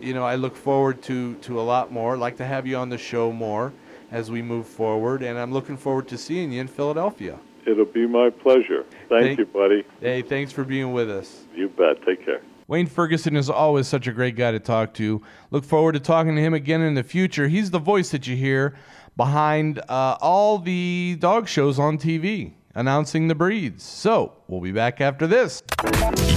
you 0.00 0.12
know 0.14 0.24
I 0.24 0.36
look 0.36 0.54
forward 0.56 1.02
to 1.04 1.34
to 1.36 1.60
a 1.60 1.62
lot 1.62 1.90
more. 1.90 2.14
I'd 2.14 2.20
like 2.20 2.36
to 2.36 2.44
have 2.44 2.66
you 2.66 2.76
on 2.76 2.90
the 2.90 2.98
show 2.98 3.32
more 3.32 3.72
as 4.12 4.30
we 4.30 4.42
move 4.42 4.66
forward, 4.66 5.22
and 5.22 5.38
I'm 5.38 5.52
looking 5.52 5.76
forward 5.76 6.06
to 6.08 6.18
seeing 6.18 6.52
you 6.52 6.60
in 6.60 6.68
Philadelphia. 6.68 7.38
It'll 7.66 7.84
be 7.84 8.06
my 8.06 8.30
pleasure. 8.30 8.84
Thank, 9.08 9.24
Thank- 9.24 9.38
you, 9.38 9.46
buddy. 9.46 9.84
Hey, 10.00 10.22
thanks 10.22 10.52
for 10.52 10.64
being 10.64 10.92
with 10.92 11.10
us. 11.10 11.44
You 11.54 11.68
bet. 11.68 12.04
Take 12.04 12.24
care. 12.24 12.42
Wayne 12.66 12.86
Ferguson 12.86 13.36
is 13.36 13.50
always 13.50 13.86
such 13.86 14.06
a 14.06 14.12
great 14.12 14.36
guy 14.36 14.50
to 14.50 14.58
talk 14.58 14.94
to. 14.94 15.22
Look 15.50 15.64
forward 15.64 15.92
to 15.92 16.00
talking 16.00 16.34
to 16.34 16.40
him 16.40 16.54
again 16.54 16.80
in 16.80 16.94
the 16.94 17.02
future. 17.02 17.48
He's 17.48 17.70
the 17.70 17.78
voice 17.78 18.10
that 18.10 18.26
you 18.26 18.36
hear 18.36 18.74
behind 19.16 19.80
uh, 19.88 20.16
all 20.20 20.58
the 20.58 21.16
dog 21.20 21.46
shows 21.46 21.78
on 21.78 21.98
TV, 21.98 22.52
announcing 22.74 23.28
the 23.28 23.34
breeds. 23.34 23.84
So 23.84 24.32
we'll 24.48 24.62
be 24.62 24.72
back 24.72 25.00
after 25.02 25.26
this. 25.26 25.62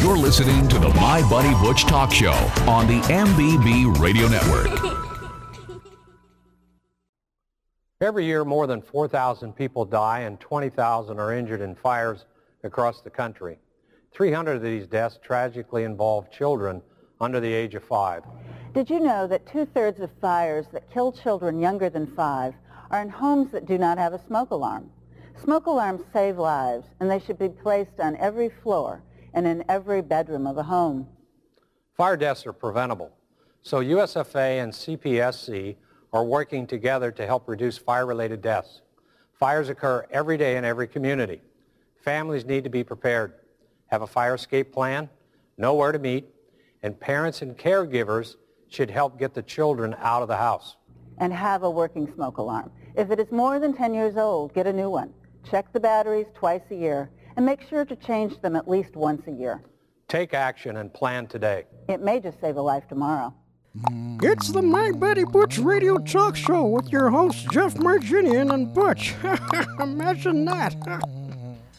You're 0.01 0.17
listening 0.17 0.67
to 0.67 0.79
the 0.79 0.89
My 0.89 1.27
Buddy 1.29 1.53
Butch 1.65 1.85
Talk 1.85 2.11
Show 2.11 2.33
on 2.67 2.87
the 2.87 2.99
MBB 3.07 3.97
Radio 3.99 4.27
Network. 4.27 5.03
Every 7.99 8.25
year, 8.25 8.45
more 8.45 8.67
than 8.67 8.83
4,000 8.83 9.55
people 9.55 9.83
die 9.83 10.19
and 10.19 10.39
20,000 10.39 11.17
are 11.19 11.33
injured 11.33 11.61
in 11.61 11.73
fires 11.73 12.25
across 12.63 13.01
the 13.01 13.09
country. 13.09 13.57
300 14.13 14.57
of 14.57 14.61
these 14.61 14.85
deaths 14.85 15.17
tragically 15.23 15.83
involve 15.83 16.29
children 16.29 16.83
under 17.19 17.39
the 17.39 17.51
age 17.51 17.73
of 17.73 17.83
five. 17.83 18.23
Did 18.75 18.91
you 18.91 18.99
know 18.99 19.25
that 19.25 19.47
two-thirds 19.47 19.99
of 19.99 20.11
fires 20.21 20.67
that 20.73 20.91
kill 20.91 21.11
children 21.11 21.59
younger 21.59 21.89
than 21.89 22.05
five 22.15 22.53
are 22.91 23.01
in 23.01 23.09
homes 23.09 23.51
that 23.51 23.65
do 23.65 23.79
not 23.79 23.97
have 23.97 24.13
a 24.13 24.23
smoke 24.27 24.51
alarm? 24.51 24.91
Smoke 25.43 25.65
alarms 25.65 26.03
save 26.13 26.37
lives, 26.37 26.85
and 26.99 27.09
they 27.09 27.19
should 27.19 27.39
be 27.39 27.49
placed 27.49 27.99
on 27.99 28.15
every 28.17 28.49
floor 28.61 29.01
and 29.33 29.47
in 29.47 29.63
every 29.67 30.03
bedroom 30.03 30.45
of 30.45 30.59
a 30.59 30.63
home. 30.63 31.07
Fire 31.95 32.17
deaths 32.17 32.45
are 32.45 32.53
preventable, 32.53 33.11
so 33.63 33.81
USFA 33.81 34.61
and 34.61 34.71
CPSC 34.71 35.77
are 36.13 36.23
working 36.23 36.65
together 36.65 37.11
to 37.11 37.25
help 37.25 37.47
reduce 37.47 37.77
fire-related 37.77 38.41
deaths. 38.41 38.81
Fires 39.33 39.69
occur 39.69 40.05
every 40.11 40.37
day 40.37 40.57
in 40.57 40.65
every 40.65 40.87
community. 40.87 41.41
Families 42.03 42.45
need 42.45 42.63
to 42.63 42.69
be 42.69 42.83
prepared, 42.83 43.33
have 43.87 44.01
a 44.01 44.07
fire 44.07 44.35
escape 44.35 44.73
plan, 44.73 45.09
know 45.57 45.73
where 45.75 45.91
to 45.91 45.99
meet, 45.99 46.25
and 46.83 46.99
parents 46.99 47.41
and 47.41 47.57
caregivers 47.57 48.35
should 48.69 48.89
help 48.89 49.19
get 49.19 49.33
the 49.33 49.41
children 49.41 49.95
out 49.99 50.21
of 50.21 50.27
the 50.27 50.37
house. 50.37 50.77
And 51.19 51.33
have 51.33 51.63
a 51.63 51.69
working 51.69 52.11
smoke 52.13 52.37
alarm. 52.37 52.71
If 52.95 53.11
it 53.11 53.19
is 53.19 53.31
more 53.31 53.59
than 53.59 53.73
10 53.73 53.93
years 53.93 54.17
old, 54.17 54.53
get 54.53 54.67
a 54.67 54.73
new 54.73 54.89
one. 54.89 55.13
Check 55.49 55.71
the 55.73 55.79
batteries 55.79 56.27
twice 56.33 56.61
a 56.71 56.75
year, 56.75 57.09
and 57.35 57.45
make 57.45 57.61
sure 57.61 57.85
to 57.85 57.95
change 57.95 58.41
them 58.41 58.55
at 58.55 58.67
least 58.67 58.95
once 58.95 59.27
a 59.27 59.31
year. 59.31 59.63
Take 60.07 60.33
action 60.33 60.77
and 60.77 60.93
plan 60.93 61.27
today. 61.27 61.65
It 61.89 62.01
may 62.01 62.19
just 62.19 62.39
save 62.39 62.57
a 62.57 62.61
life 62.61 62.87
tomorrow. 62.87 63.33
It's 64.23 64.49
the 64.49 64.61
My 64.61 64.91
Buddy 64.91 65.23
Butch 65.23 65.57
radio 65.59 65.97
talk 65.97 66.35
show 66.35 66.65
with 66.65 66.91
your 66.91 67.09
hosts 67.09 67.45
Jeff 67.51 67.75
Marginian 67.75 68.53
and 68.53 68.73
Butch. 68.73 69.13
Imagine 69.79 70.45
that. 70.45 70.75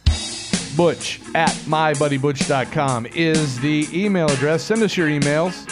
Butch 0.76 1.20
at 1.34 1.50
mybuddybutch.com 1.50 3.06
is 3.06 3.58
the 3.60 3.88
email 3.92 4.28
address. 4.30 4.62
Send 4.62 4.82
us 4.82 4.96
your 4.96 5.08
emails. 5.08 5.68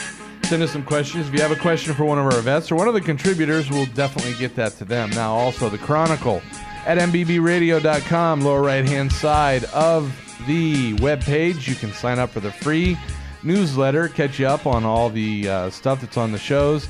Send 0.46 0.62
us 0.62 0.72
some 0.72 0.82
questions. 0.82 1.28
If 1.28 1.34
you 1.34 1.40
have 1.40 1.52
a 1.52 1.56
question 1.56 1.94
for 1.94 2.04
one 2.04 2.18
of 2.18 2.24
our 2.24 2.40
vets 2.40 2.72
or 2.72 2.76
one 2.76 2.88
of 2.88 2.94
the 2.94 3.00
contributors, 3.00 3.70
we'll 3.70 3.86
definitely 3.86 4.34
get 4.34 4.56
that 4.56 4.72
to 4.78 4.84
them. 4.84 5.10
Now, 5.10 5.32
also, 5.32 5.68
the 5.68 5.78
Chronicle 5.78 6.42
at 6.86 6.98
mbbradio.com, 6.98 8.40
lower 8.40 8.62
right 8.62 8.84
hand 8.84 9.12
side 9.12 9.64
of 9.66 10.12
the 10.46 10.94
webpage. 10.94 11.68
You 11.68 11.74
can 11.76 11.92
sign 11.92 12.18
up 12.18 12.30
for 12.30 12.40
the 12.40 12.50
free 12.50 12.96
newsletter, 13.42 14.08
catch 14.08 14.38
you 14.38 14.46
up 14.46 14.66
on 14.66 14.84
all 14.84 15.10
the 15.10 15.48
uh, 15.48 15.70
stuff 15.70 16.00
that's 16.00 16.16
on 16.16 16.32
the 16.32 16.38
shows 16.38 16.88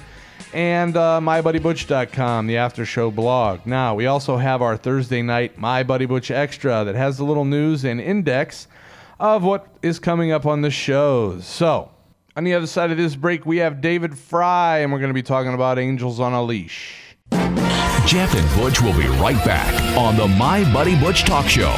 and 0.53 0.97
uh, 0.97 1.21
mybuddybutch.com, 1.23 2.47
the 2.47 2.57
after 2.57 2.87
show 2.87 3.11
blog. 3.11 3.67
Now, 3.67 3.95
we 3.95 4.07
also 4.07 4.37
have 4.37 4.63
our 4.63 4.77
Thursday 4.77 5.23
night 5.23 5.59
My 5.59 5.83
Buddy 5.83 6.07
Butch 6.07 6.31
Extra 6.31 6.85
that 6.85 6.95
has 6.95 7.19
the 7.19 7.25
little 7.25 7.45
news 7.45 7.85
and 7.85 8.01
index 8.01 8.69
of 9.19 9.43
what 9.43 9.69
is 9.83 9.99
coming 9.99 10.33
up 10.33 10.47
on 10.47 10.63
the 10.63 10.71
shows. 10.71 11.47
So, 11.47 11.91
on 12.37 12.45
the 12.45 12.55
other 12.55 12.67
side 12.67 12.91
of 12.91 12.97
this 12.97 13.17
break, 13.17 13.47
we 13.47 13.59
have 13.59 13.81
David 13.81 14.17
Frei, 14.17 14.83
and 14.83 14.93
we're 14.93 14.99
going 14.99 15.11
to 15.11 15.15
be 15.15 15.23
talking 15.23 15.55
about 15.55 15.79
Angels 15.79 16.21
on 16.21 16.33
a 16.33 16.43
Leash. 16.43 17.17
Jeff 18.07 18.35
and 18.35 18.61
Butch 18.61 18.81
will 18.81 18.93
be 18.93 19.09
right 19.19 19.43
back 19.45 19.75
on 19.97 20.17
the 20.17 20.29
My 20.29 20.71
Buddy 20.73 20.99
Butch 20.99 21.25
Talk 21.25 21.47
Show. 21.49 21.75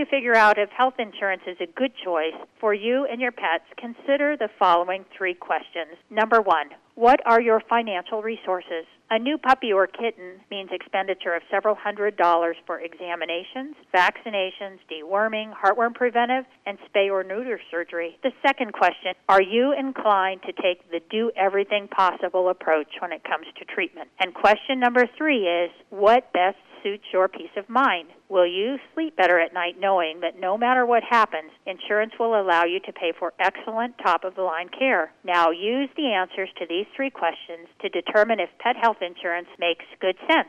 You 0.00 0.06
figure 0.10 0.34
out 0.34 0.56
if 0.56 0.70
health 0.70 0.94
insurance 0.98 1.42
is 1.46 1.58
a 1.60 1.66
good 1.78 1.92
choice 2.02 2.32
for 2.58 2.72
you 2.72 3.06
and 3.10 3.20
your 3.20 3.32
pets, 3.32 3.64
consider 3.76 4.34
the 4.34 4.48
following 4.58 5.04
three 5.16 5.34
questions. 5.34 5.92
Number 6.08 6.40
one, 6.40 6.70
what 6.94 7.20
are 7.26 7.40
your 7.40 7.60
financial 7.68 8.22
resources? 8.22 8.86
A 9.10 9.18
new 9.18 9.36
puppy 9.36 9.72
or 9.72 9.86
kitten 9.86 10.40
means 10.50 10.70
expenditure 10.72 11.34
of 11.34 11.42
several 11.50 11.74
hundred 11.74 12.16
dollars 12.16 12.56
for 12.64 12.80
examinations, 12.80 13.76
vaccinations, 13.94 14.78
deworming, 14.90 15.52
heartworm 15.52 15.94
preventive, 15.94 16.44
and 16.64 16.78
spay 16.88 17.10
or 17.10 17.22
neuter 17.22 17.60
surgery. 17.70 18.16
The 18.22 18.32
second 18.46 18.72
question, 18.72 19.12
are 19.28 19.42
you 19.42 19.74
inclined 19.78 20.42
to 20.46 20.52
take 20.52 20.90
the 20.90 21.00
do 21.10 21.30
everything 21.36 21.88
possible 21.88 22.48
approach 22.48 22.88
when 23.00 23.12
it 23.12 23.24
comes 23.24 23.46
to 23.58 23.64
treatment? 23.66 24.08
And 24.18 24.32
question 24.32 24.80
number 24.80 25.06
three 25.18 25.46
is, 25.46 25.70
what 25.90 26.32
best 26.32 26.56
suits 26.82 27.04
your 27.12 27.28
peace 27.28 27.50
of 27.56 27.68
mind? 27.68 28.08
Will 28.28 28.46
you 28.46 28.78
sleep 28.94 29.16
better 29.16 29.38
at 29.38 29.54
night 29.54 29.76
knowing 29.78 30.20
that 30.20 30.38
no 30.38 30.56
matter 30.56 30.86
what 30.86 31.02
happens, 31.02 31.50
insurance 31.66 32.12
will 32.18 32.40
allow 32.40 32.64
you 32.64 32.80
to 32.80 32.92
pay 32.92 33.12
for 33.18 33.32
excellent 33.38 33.96
top 33.98 34.24
of 34.24 34.34
the 34.34 34.42
line 34.42 34.68
care? 34.68 35.12
Now 35.24 35.50
use 35.50 35.88
the 35.96 36.12
answers 36.12 36.48
to 36.58 36.66
these 36.68 36.86
three 36.94 37.10
questions 37.10 37.68
to 37.82 37.88
determine 37.88 38.40
if 38.40 38.50
pet 38.58 38.76
health 38.76 38.98
insurance 39.00 39.48
makes 39.58 39.84
good 40.00 40.16
sense. 40.28 40.48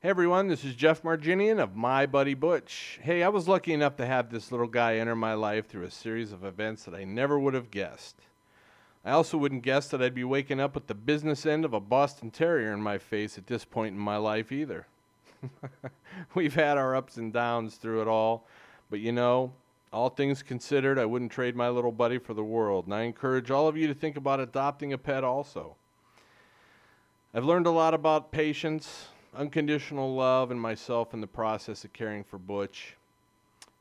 Hey 0.00 0.10
everyone, 0.10 0.46
this 0.46 0.64
is 0.64 0.76
Jeff 0.76 1.02
Marginian 1.02 1.58
of 1.58 1.74
My 1.74 2.06
Buddy 2.06 2.34
Butch. 2.34 3.00
Hey, 3.02 3.22
I 3.24 3.28
was 3.28 3.48
lucky 3.48 3.72
enough 3.72 3.96
to 3.96 4.06
have 4.06 4.30
this 4.30 4.52
little 4.52 4.68
guy 4.68 4.96
enter 4.96 5.16
my 5.16 5.34
life 5.34 5.66
through 5.66 5.84
a 5.84 5.90
series 5.90 6.30
of 6.30 6.44
events 6.44 6.84
that 6.84 6.94
I 6.94 7.02
never 7.02 7.36
would 7.36 7.54
have 7.54 7.72
guessed. 7.72 8.20
I 9.04 9.12
also 9.12 9.38
wouldn't 9.38 9.62
guess 9.62 9.88
that 9.88 10.02
I'd 10.02 10.14
be 10.14 10.22
waking 10.22 10.60
up 10.60 10.74
with 10.74 10.86
the 10.86 10.94
business 10.94 11.46
end 11.46 11.64
of 11.64 11.72
a 11.72 11.80
Boston 11.80 12.30
Terrier 12.30 12.72
in 12.72 12.82
my 12.82 12.98
face 12.98 13.38
at 13.38 13.46
this 13.46 13.64
point 13.64 13.94
in 13.94 13.98
my 13.98 14.18
life 14.18 14.52
either. 14.52 14.86
We've 16.34 16.54
had 16.54 16.78
our 16.78 16.94
ups 16.94 17.16
and 17.16 17.32
downs 17.32 17.76
through 17.76 18.02
it 18.02 18.08
all, 18.08 18.46
but 18.90 19.00
you 19.00 19.12
know, 19.12 19.52
all 19.92 20.10
things 20.10 20.42
considered, 20.42 20.98
I 20.98 21.06
wouldn't 21.06 21.32
trade 21.32 21.56
my 21.56 21.68
little 21.68 21.92
buddy 21.92 22.18
for 22.18 22.34
the 22.34 22.44
world, 22.44 22.86
and 22.86 22.94
I 22.94 23.02
encourage 23.02 23.50
all 23.50 23.68
of 23.68 23.76
you 23.76 23.86
to 23.86 23.94
think 23.94 24.16
about 24.16 24.40
adopting 24.40 24.92
a 24.92 24.98
pet 24.98 25.24
also. 25.24 25.76
I've 27.34 27.44
learned 27.44 27.66
a 27.66 27.70
lot 27.70 27.94
about 27.94 28.30
patience, 28.32 29.08
unconditional 29.34 30.14
love, 30.14 30.50
and 30.50 30.60
myself 30.60 31.14
in 31.14 31.20
the 31.20 31.26
process 31.26 31.84
of 31.84 31.92
caring 31.92 32.24
for 32.24 32.38
Butch. 32.38 32.96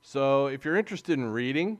So, 0.01 0.47
if 0.47 0.63
you're 0.63 0.77
interested 0.77 1.17
in 1.17 1.31
reading 1.31 1.77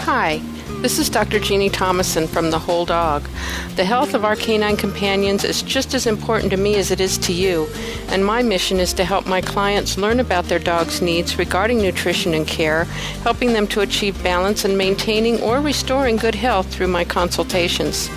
Hi, 0.05 0.39
this 0.83 0.99
is 0.99 1.09
Dr. 1.09 1.39
Jeannie 1.39 1.67
Thomason 1.67 2.27
from 2.27 2.51
The 2.51 2.59
Whole 2.59 2.85
Dog. 2.85 3.27
The 3.75 3.85
health 3.85 4.13
of 4.13 4.23
our 4.23 4.35
canine 4.35 4.77
companions 4.77 5.43
is 5.43 5.63
just 5.63 5.95
as 5.95 6.05
important 6.05 6.51
to 6.51 6.57
me 6.57 6.75
as 6.75 6.91
it 6.91 6.99
is 6.99 7.17
to 7.17 7.33
you, 7.33 7.67
and 8.09 8.23
my 8.23 8.43
mission 8.43 8.79
is 8.79 8.93
to 8.93 9.03
help 9.03 9.25
my 9.25 9.41
clients 9.41 9.97
learn 9.97 10.19
about 10.19 10.45
their 10.45 10.59
dog's 10.59 11.01
needs 11.01 11.39
regarding 11.39 11.79
nutrition 11.79 12.35
and 12.35 12.45
care, 12.45 12.83
helping 13.23 13.53
them 13.53 13.65
to 13.65 13.81
achieve 13.81 14.21
balance 14.21 14.63
and 14.63 14.77
maintaining 14.77 15.41
or 15.41 15.59
restoring 15.59 16.17
good 16.17 16.35
health 16.35 16.71
through 16.71 16.89
my 16.89 17.03
consultations. 17.03 18.07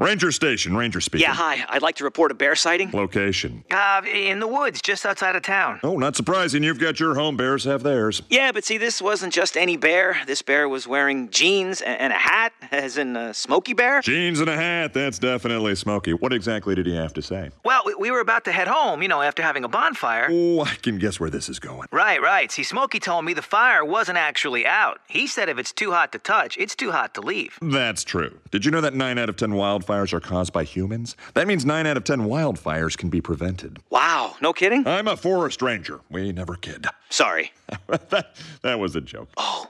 Ranger 0.02 0.32
Station, 0.32 0.76
Ranger 0.76 1.00
speaking. 1.00 1.28
Yeah, 1.28 1.34
hi. 1.34 1.64
I'd 1.68 1.80
like 1.80 1.94
to 1.96 2.04
report 2.04 2.32
a 2.32 2.34
bear 2.34 2.56
sighting. 2.56 2.90
Location. 2.92 3.62
Uh, 3.70 4.02
in 4.12 4.40
the 4.40 4.48
woods, 4.48 4.82
just 4.82 5.06
outside 5.06 5.36
of 5.36 5.42
town. 5.42 5.78
Oh, 5.84 5.96
not 5.96 6.16
surprising. 6.16 6.64
You've 6.64 6.80
got 6.80 6.98
your 6.98 7.14
home. 7.14 7.36
Bears 7.36 7.62
have 7.64 7.84
theirs. 7.84 8.20
Yeah, 8.28 8.50
but 8.50 8.64
see, 8.64 8.78
this 8.78 9.00
wasn't 9.00 9.32
just 9.32 9.56
any 9.56 9.76
bear. 9.76 10.16
This 10.26 10.42
bear 10.42 10.68
was 10.68 10.88
wearing 10.88 11.30
jeans 11.30 11.82
and, 11.82 12.12
a 12.12 12.16
hat, 12.16 12.52
as 12.72 12.98
in 12.98 13.16
a 13.16 13.32
Smokey 13.32 13.74
Bear. 13.74 14.00
Jeans 14.00 14.40
and 14.40 14.50
a 14.50 14.56
hat. 14.56 14.92
That's 14.92 15.20
definitely 15.20 15.76
Smokey. 15.76 16.14
What 16.14 16.32
exactly 16.32 16.74
did 16.74 16.86
he 16.86 16.96
have 16.96 17.14
to 17.14 17.22
say? 17.22 17.50
Well, 17.64 17.82
we, 17.86 17.94
we 17.94 18.10
were 18.10 18.20
about 18.20 18.44
to 18.46 18.52
head 18.52 18.66
home, 18.66 19.02
you 19.02 19.08
know, 19.08 19.22
after 19.22 19.40
having 19.40 19.62
a 19.62 19.68
bonfire. 19.68 20.26
Oh, 20.28 20.62
I 20.62 20.74
can 20.74 20.98
guess 20.98 21.20
where 21.20 21.30
this 21.30 21.48
is 21.48 21.60
going. 21.60 21.86
Right, 21.92 22.20
right. 22.20 22.50
See, 22.50 22.64
Smokey 22.64 22.98
told 22.98 23.24
me 23.24 23.34
the 23.34 23.42
fire 23.42 23.84
wasn't 23.84 24.18
actually 24.18 24.66
out. 24.66 25.00
He 25.06 25.28
said 25.28 25.48
if 25.48 25.58
it's 25.58 25.72
too 25.72 25.92
hot 25.92 26.10
to 26.10 26.18
touch, 26.18 26.58
it's 26.58 26.74
too 26.74 26.90
hot 26.90 27.14
to 27.14 27.20
leave. 27.20 27.56
That's 27.62 28.02
true. 28.02 28.40
Did 28.50 28.64
you 28.64 28.72
know 28.72 28.80
that 28.80 28.94
9 28.94 29.16
out 29.16 29.28
of 29.28 29.36
10 29.36 29.50
wildfires 29.52 29.91
are 29.92 30.20
caused 30.20 30.52
by 30.52 30.64
humans? 30.64 31.16
That 31.34 31.46
means 31.46 31.64
9 31.64 31.86
out 31.86 31.96
of 31.96 32.04
10 32.04 32.20
wildfires 32.20 32.96
can 32.96 33.10
be 33.10 33.20
prevented. 33.20 33.78
Wow, 33.90 34.34
no 34.40 34.52
kidding? 34.52 34.86
I'm 34.86 35.08
a 35.08 35.16
forest 35.16 35.62
ranger. 35.62 36.00
We 36.10 36.32
never 36.32 36.54
kid. 36.54 36.86
Sorry. 37.10 37.52
that, 37.86 38.34
that 38.62 38.78
was 38.78 38.96
a 38.96 39.00
joke. 39.00 39.28
Oh. 39.36 39.68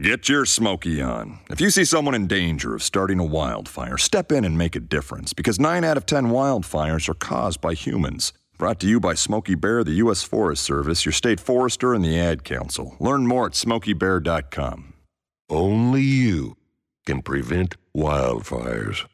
Get 0.00 0.28
your 0.28 0.46
Smokey 0.46 1.02
on. 1.02 1.38
If 1.50 1.60
you 1.60 1.70
see 1.70 1.84
someone 1.84 2.14
in 2.14 2.26
danger 2.26 2.74
of 2.74 2.82
starting 2.82 3.18
a 3.18 3.24
wildfire, 3.24 3.98
step 3.98 4.32
in 4.32 4.44
and 4.44 4.56
make 4.56 4.74
a 4.74 4.80
difference 4.80 5.32
because 5.32 5.60
9 5.60 5.84
out 5.84 5.96
of 5.96 6.06
10 6.06 6.26
wildfires 6.26 7.08
are 7.08 7.14
caused 7.14 7.60
by 7.60 7.74
humans. 7.74 8.32
Brought 8.58 8.80
to 8.80 8.86
you 8.86 9.00
by 9.00 9.14
Smokey 9.14 9.54
Bear, 9.54 9.82
the 9.82 9.92
U.S. 9.94 10.22
Forest 10.22 10.62
Service, 10.62 11.04
your 11.04 11.12
state 11.12 11.40
forester, 11.40 11.94
and 11.94 12.04
the 12.04 12.18
Ad 12.18 12.44
Council. 12.44 12.96
Learn 13.00 13.26
more 13.26 13.46
at 13.46 13.52
smokeybear.com. 13.52 14.94
Only 15.50 16.02
you 16.02 16.56
can 17.04 17.22
prevent 17.22 17.76
wildfires. 17.94 19.04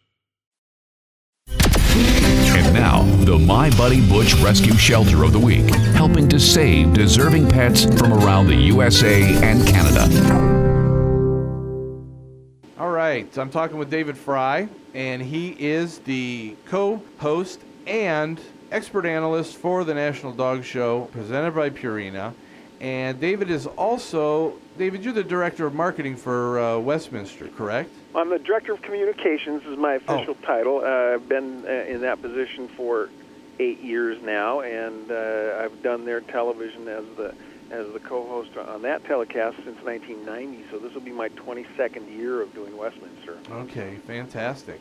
And 1.50 2.74
now, 2.74 3.02
the 3.24 3.38
My 3.38 3.70
Buddy 3.70 4.06
Butch 4.06 4.34
Rescue 4.34 4.74
Shelter 4.74 5.24
of 5.24 5.32
the 5.32 5.38
Week, 5.38 5.68
helping 5.94 6.28
to 6.28 6.38
save 6.38 6.92
deserving 6.92 7.48
pets 7.48 7.84
from 7.98 8.12
around 8.12 8.46
the 8.46 8.54
USA 8.54 9.22
and 9.42 9.66
Canada. 9.66 10.04
All 12.78 12.90
right, 12.90 13.37
I'm 13.38 13.50
talking 13.50 13.78
with 13.78 13.90
David 13.90 14.16
Frei, 14.16 14.68
and 14.94 15.22
he 15.22 15.56
is 15.58 15.98
the 16.00 16.56
co 16.66 17.02
host 17.18 17.61
and 17.87 18.40
expert 18.70 19.06
analyst 19.06 19.56
for 19.56 19.84
the 19.84 19.94
National 19.94 20.32
Dog 20.32 20.64
Show 20.64 21.08
presented 21.12 21.54
by 21.54 21.70
Purina. 21.70 22.34
And 22.80 23.18
David 23.18 23.50
is 23.50 23.66
also, 23.66 24.54
David, 24.76 25.02
you're 25.02 25.12
the 25.12 25.24
director 25.24 25.66
of 25.66 25.74
marketing 25.74 26.16
for 26.16 26.61
uh, 26.61 26.78
Westminster, 26.78 27.48
correct? 27.48 27.90
I'm 28.14 28.31
the 28.31 28.38
director 28.38 28.73
of 28.73 28.83
communications. 28.83 29.64
Is 29.66 29.77
my 29.77 29.94
official 29.94 30.37
Oh. 30.42 30.47
title. 30.47 30.81
Uh, 30.85 31.14
I've 31.14 31.29
been 31.29 31.64
uh, 31.66 31.71
in 31.71 32.01
that 32.03 32.21
position 32.23 32.68
for 32.68 33.11
eight 33.59 33.81
years 33.81 34.21
now, 34.23 34.61
and 34.61 35.11
uh, 35.11 35.61
I've 35.62 35.83
done 35.83 36.05
their 36.05 36.21
television 36.21 36.88
as 36.88 37.05
the 37.16 37.35
as 37.71 37.87
the 37.92 37.99
co-host 38.01 38.57
on 38.57 38.81
that 38.83 39.05
telecast 39.05 39.57
since 39.57 39.77
1990. 39.85 40.64
So 40.71 40.79
this 40.79 40.94
will 40.94 41.03
be 41.03 41.12
my 41.12 41.29
22nd 41.31 42.11
year 42.16 42.40
of 42.40 42.55
doing 42.55 42.75
Westminster. 42.75 43.37
Okay, 43.51 43.97
fantastic. 44.07 44.81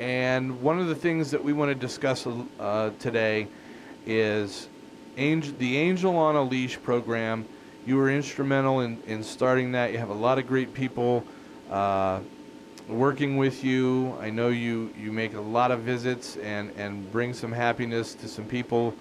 And 0.00 0.60
one 0.60 0.80
of 0.80 0.88
the 0.88 0.96
things 0.96 1.30
that 1.30 1.44
we 1.44 1.52
want 1.52 1.68
to 1.70 1.76
discuss 1.76 2.26
uh, 2.58 2.90
today 2.98 3.46
is 4.04 4.66
Angel, 5.16 5.54
the 5.58 5.76
Angel 5.76 6.16
on 6.16 6.34
a 6.34 6.42
Leash 6.42 6.82
program. 6.82 7.46
You 7.86 7.96
were 7.98 8.10
instrumental 8.10 8.80
in, 8.80 9.00
in 9.06 9.22
starting 9.22 9.70
that. 9.72 9.92
You 9.92 9.98
have 9.98 10.10
a 10.10 10.14
lot 10.14 10.40
of 10.40 10.48
great 10.48 10.74
people 10.74 11.22
uh, 11.70 12.18
working 12.88 13.36
with 13.36 13.64
you. 13.64 14.14
I 14.20 14.30
know 14.30 14.48
you, 14.48 14.92
you 14.98 15.12
make 15.12 15.34
a 15.34 15.40
lot 15.40 15.70
of 15.70 15.80
visits 15.80 16.36
and, 16.36 16.70
and 16.76 17.10
bring 17.10 17.32
some 17.32 17.52
happiness 17.52 18.14
to 18.14 18.28
some 18.28 18.44
people 18.44 18.94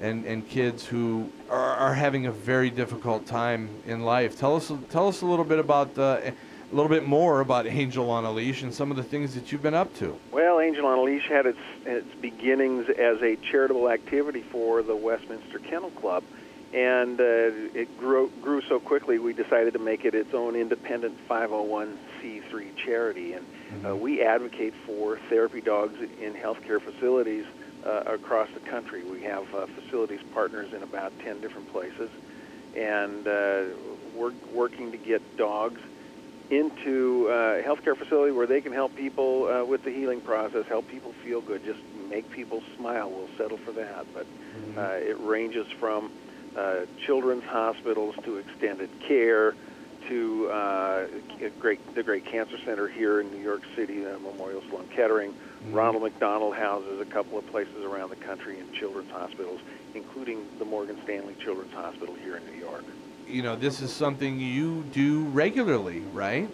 and, 0.00 0.24
and 0.24 0.48
kids 0.48 0.84
who 0.86 1.30
are, 1.48 1.76
are 1.76 1.94
having 1.94 2.26
a 2.26 2.32
very 2.32 2.70
difficult 2.70 3.26
time 3.26 3.68
in 3.86 4.04
life. 4.04 4.38
Tell 4.38 4.56
us 4.56 4.72
tell 4.88 5.08
us 5.08 5.22
a 5.22 5.26
little 5.26 5.44
bit 5.44 5.58
about 5.58 5.94
the, 5.94 6.32
a 6.70 6.74
little 6.74 6.88
bit 6.88 7.06
more 7.06 7.40
about 7.40 7.66
Angel 7.66 8.10
on 8.10 8.24
a 8.24 8.32
Leash 8.32 8.62
and 8.62 8.72
some 8.72 8.90
of 8.90 8.96
the 8.96 9.02
things 9.02 9.34
that 9.34 9.52
you've 9.52 9.62
been 9.62 9.74
up 9.74 9.94
to. 9.96 10.18
Well, 10.32 10.60
Angel 10.60 10.86
on 10.86 10.98
a 10.98 11.02
Leash 11.02 11.28
had 11.28 11.46
its 11.46 11.58
its 11.84 12.14
beginnings 12.20 12.88
as 12.88 13.20
a 13.22 13.36
charitable 13.36 13.90
activity 13.90 14.42
for 14.42 14.82
the 14.82 14.96
Westminster 14.96 15.58
Kennel 15.58 15.90
Club, 15.90 16.22
and 16.72 17.20
uh, 17.20 17.24
it 17.74 17.98
grew 17.98 18.30
grew 18.42 18.62
so 18.68 18.78
quickly 18.78 19.18
we 19.18 19.32
decided 19.32 19.72
to 19.72 19.78
make 19.78 20.04
it 20.04 20.14
its 20.14 20.32
own 20.32 20.54
independent 20.54 21.16
501c3 21.28 22.76
charity, 22.84 23.32
and 23.32 23.46
uh, 23.84 23.96
we 23.96 24.22
advocate 24.22 24.74
for 24.86 25.18
therapy 25.28 25.60
dogs 25.60 25.98
in 26.20 26.34
healthcare 26.34 26.80
facilities 26.80 27.44
uh, 27.84 28.02
across 28.06 28.48
the 28.54 28.60
country. 28.60 29.02
We 29.02 29.22
have 29.22 29.52
uh, 29.54 29.66
facilities 29.66 30.20
partners 30.32 30.72
in 30.72 30.82
about 30.82 31.12
10 31.20 31.40
different 31.40 31.72
places, 31.72 32.10
and 32.76 33.26
uh, 33.26 33.64
we're 34.14 34.32
working 34.52 34.92
to 34.92 34.98
get 34.98 35.22
dogs 35.36 35.80
into 36.50 37.28
a 37.28 37.62
healthcare 37.62 37.96
facility 37.96 38.32
where 38.32 38.46
they 38.46 38.60
can 38.60 38.72
help 38.72 38.94
people 38.96 39.46
uh, 39.46 39.64
with 39.64 39.84
the 39.84 39.90
healing 39.90 40.20
process, 40.20 40.66
help 40.68 40.86
people 40.88 41.12
feel 41.24 41.40
good, 41.40 41.64
just 41.64 41.78
make 42.08 42.28
people 42.30 42.60
smile. 42.76 43.08
We'll 43.08 43.28
settle 43.38 43.58
for 43.58 43.70
that. 43.72 44.06
But 44.12 44.26
uh, 44.76 44.94
it 44.94 45.18
ranges 45.20 45.66
from 45.78 46.10
uh, 46.56 46.86
children's 47.06 47.44
hospitals 47.44 48.14
to 48.24 48.38
extended 48.38 48.90
care 49.06 49.54
to 50.08 50.48
uh, 50.50 51.06
great, 51.60 51.94
the 51.94 52.02
Great 52.02 52.24
Cancer 52.24 52.58
Center 52.64 52.88
here 52.88 53.20
in 53.20 53.30
New 53.30 53.42
York 53.42 53.62
City, 53.76 54.04
uh, 54.04 54.18
Memorial 54.18 54.62
Sloan 54.68 54.88
Kettering. 54.88 55.34
Ronald 55.70 56.02
McDonald 56.02 56.56
houses 56.56 57.00
a 57.00 57.04
couple 57.04 57.38
of 57.38 57.46
places 57.48 57.84
around 57.84 58.10
the 58.10 58.16
country 58.16 58.58
in 58.58 58.72
children's 58.72 59.10
hospitals, 59.10 59.60
including 59.94 60.46
the 60.58 60.64
Morgan 60.64 60.98
Stanley 61.04 61.36
Children's 61.42 61.72
Hospital 61.74 62.14
here 62.14 62.36
in 62.36 62.46
New 62.46 62.58
York. 62.58 62.84
You 63.28 63.42
know, 63.42 63.56
this 63.56 63.80
is 63.80 63.92
something 63.92 64.40
you 64.40 64.82
do 64.92 65.24
regularly, 65.26 66.00
right? 66.12 66.48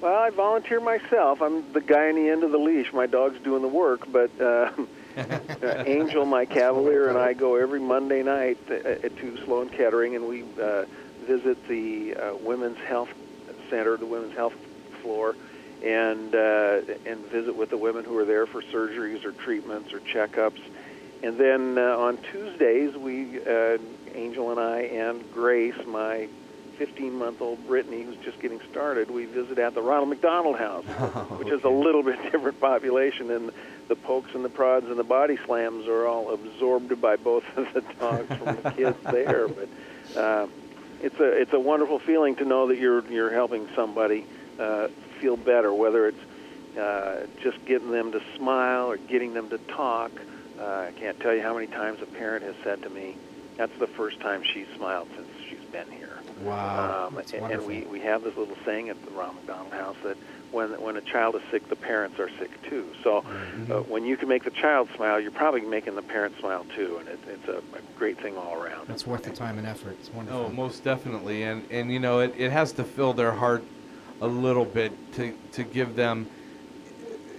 Well, 0.00 0.14
I 0.14 0.30
volunteer 0.30 0.80
myself. 0.80 1.42
I'm 1.42 1.72
the 1.72 1.80
guy 1.80 2.08
on 2.08 2.14
the 2.14 2.28
end 2.30 2.44
of 2.44 2.52
the 2.52 2.58
leash. 2.58 2.92
My 2.92 3.06
dog's 3.06 3.40
doing 3.40 3.62
the 3.62 3.68
work, 3.68 4.10
but 4.12 4.30
uh, 4.40 4.70
uh, 5.16 5.84
Angel, 5.86 6.24
my 6.24 6.44
cavalier, 6.44 7.08
and 7.08 7.18
I 7.18 7.32
go 7.32 7.56
every 7.56 7.80
Monday 7.80 8.22
night 8.22 8.58
uh, 8.70 9.08
to 9.08 9.44
Sloan 9.44 9.68
Kettering, 9.68 10.14
and 10.14 10.28
we 10.28 10.44
uh, 10.60 10.84
visit 11.26 11.66
the 11.68 12.14
uh, 12.14 12.36
Women's 12.36 12.78
Health 12.78 13.10
Center, 13.68 13.96
the 13.96 14.06
Women's 14.06 14.34
Health 14.34 14.54
floor, 15.02 15.34
and 15.82 16.34
uh, 16.34 16.80
and 17.06 17.24
visit 17.26 17.56
with 17.56 17.70
the 17.70 17.76
women 17.76 18.04
who 18.04 18.16
are 18.18 18.24
there 18.24 18.46
for 18.46 18.62
surgeries 18.62 19.24
or 19.24 19.32
treatments 19.32 19.92
or 19.92 20.00
checkups. 20.00 20.60
And 21.22 21.38
then 21.38 21.76
uh, 21.76 21.98
on 21.98 22.18
Tuesdays, 22.18 22.96
we 22.96 23.40
uh, 23.44 23.78
Angel 24.14 24.50
and 24.50 24.60
I 24.60 24.80
and 24.82 25.30
Grace, 25.32 25.74
my 25.86 26.28
15-month-old 26.78 27.66
Brittany, 27.66 28.02
who's 28.02 28.16
just 28.18 28.40
getting 28.40 28.60
started, 28.70 29.10
we 29.10 29.26
visit 29.26 29.58
at 29.58 29.74
the 29.74 29.82
Ronald 29.82 30.08
McDonald 30.08 30.56
House, 30.56 30.84
which 31.38 31.48
is 31.48 31.62
a 31.64 31.68
little 31.68 32.02
bit 32.02 32.20
different 32.32 32.58
population, 32.58 33.30
and 33.30 33.52
the 33.90 33.96
pokes 33.96 34.30
and 34.34 34.44
the 34.44 34.48
prods 34.48 34.86
and 34.86 34.96
the 34.98 35.04
body 35.04 35.36
slams 35.44 35.86
are 35.88 36.06
all 36.06 36.32
absorbed 36.32 36.98
by 37.00 37.16
both 37.16 37.44
of 37.56 37.70
the 37.74 37.80
dogs 37.98 38.28
from 38.28 38.56
the 38.62 38.70
kids 38.70 38.96
there. 39.02 39.48
But 39.48 39.68
uh, 40.16 40.46
it's 41.02 41.18
a 41.18 41.40
it's 41.40 41.52
a 41.52 41.60
wonderful 41.60 41.98
feeling 41.98 42.36
to 42.36 42.44
know 42.44 42.68
that 42.68 42.78
you're 42.78 43.04
you're 43.10 43.32
helping 43.32 43.68
somebody 43.74 44.24
uh, 44.58 44.88
feel 45.20 45.36
better, 45.36 45.74
whether 45.74 46.06
it's 46.06 46.78
uh, 46.78 47.26
just 47.42 47.62
getting 47.66 47.90
them 47.90 48.12
to 48.12 48.22
smile 48.36 48.86
or 48.86 48.96
getting 48.96 49.34
them 49.34 49.50
to 49.50 49.58
talk. 49.58 50.12
Uh, 50.58 50.88
I 50.88 50.92
can't 50.96 51.18
tell 51.18 51.34
you 51.34 51.42
how 51.42 51.52
many 51.54 51.66
times 51.66 52.00
a 52.00 52.06
parent 52.06 52.44
has 52.44 52.54
said 52.62 52.82
to 52.84 52.90
me, 52.90 53.16
"That's 53.56 53.76
the 53.80 53.88
first 53.88 54.20
time 54.20 54.44
she's 54.44 54.68
smiled 54.76 55.08
since 55.16 55.28
she's 55.48 55.66
been 55.72 55.90
here." 55.90 56.20
Wow, 56.44 57.08
Um, 57.08 57.18
and, 57.18 57.52
and 57.52 57.66
we, 57.66 57.82
we 57.82 58.00
have 58.00 58.22
this 58.22 58.34
little 58.34 58.56
saying 58.64 58.88
at 58.88 59.04
the 59.04 59.10
Ronald 59.10 59.36
McDonald 59.36 59.72
House 59.74 59.96
that 60.04 60.16
when 60.52 60.80
when 60.80 60.96
a 60.96 61.00
child 61.00 61.34
is 61.36 61.42
sick, 61.50 61.68
the 61.68 61.76
parents 61.76 62.18
are 62.18 62.30
sick 62.38 62.50
too. 62.68 62.86
So 63.02 63.22
Mm-hmm. 63.22 63.72
uh, 63.72 63.80
when 63.82 64.04
you 64.04 64.16
can 64.16 64.28
make 64.28 64.44
the 64.44 64.50
child 64.50 64.88
smile, 64.96 65.20
you're 65.20 65.30
probably 65.30 65.60
making 65.62 65.94
the 65.96 66.02
parent 66.02 66.38
smile 66.38 66.64
too, 66.76 66.96
and 66.98 67.08
it, 67.08 67.18
it's 67.28 67.48
a, 67.48 67.58
a 67.58 67.80
great 67.98 68.18
thing 68.20 68.36
all 68.36 68.54
around. 68.54 68.88
It's 68.88 69.06
worth 69.06 69.24
the 69.24 69.30
time 69.30 69.58
and 69.58 69.66
effort. 69.66 69.96
It's 70.00 70.12
wonderful. 70.12 70.46
Oh, 70.46 70.48
most 70.50 70.82
definitely, 70.84 71.42
and 71.42 71.64
and 71.70 71.92
you 71.92 72.00
know 72.00 72.20
it, 72.20 72.34
it 72.38 72.50
has 72.50 72.72
to 72.72 72.84
fill 72.84 73.12
their 73.12 73.32
heart 73.32 73.62
a 74.20 74.26
little 74.26 74.64
bit 74.64 74.92
to 75.14 75.34
to 75.52 75.62
give 75.64 75.96
them, 75.96 76.28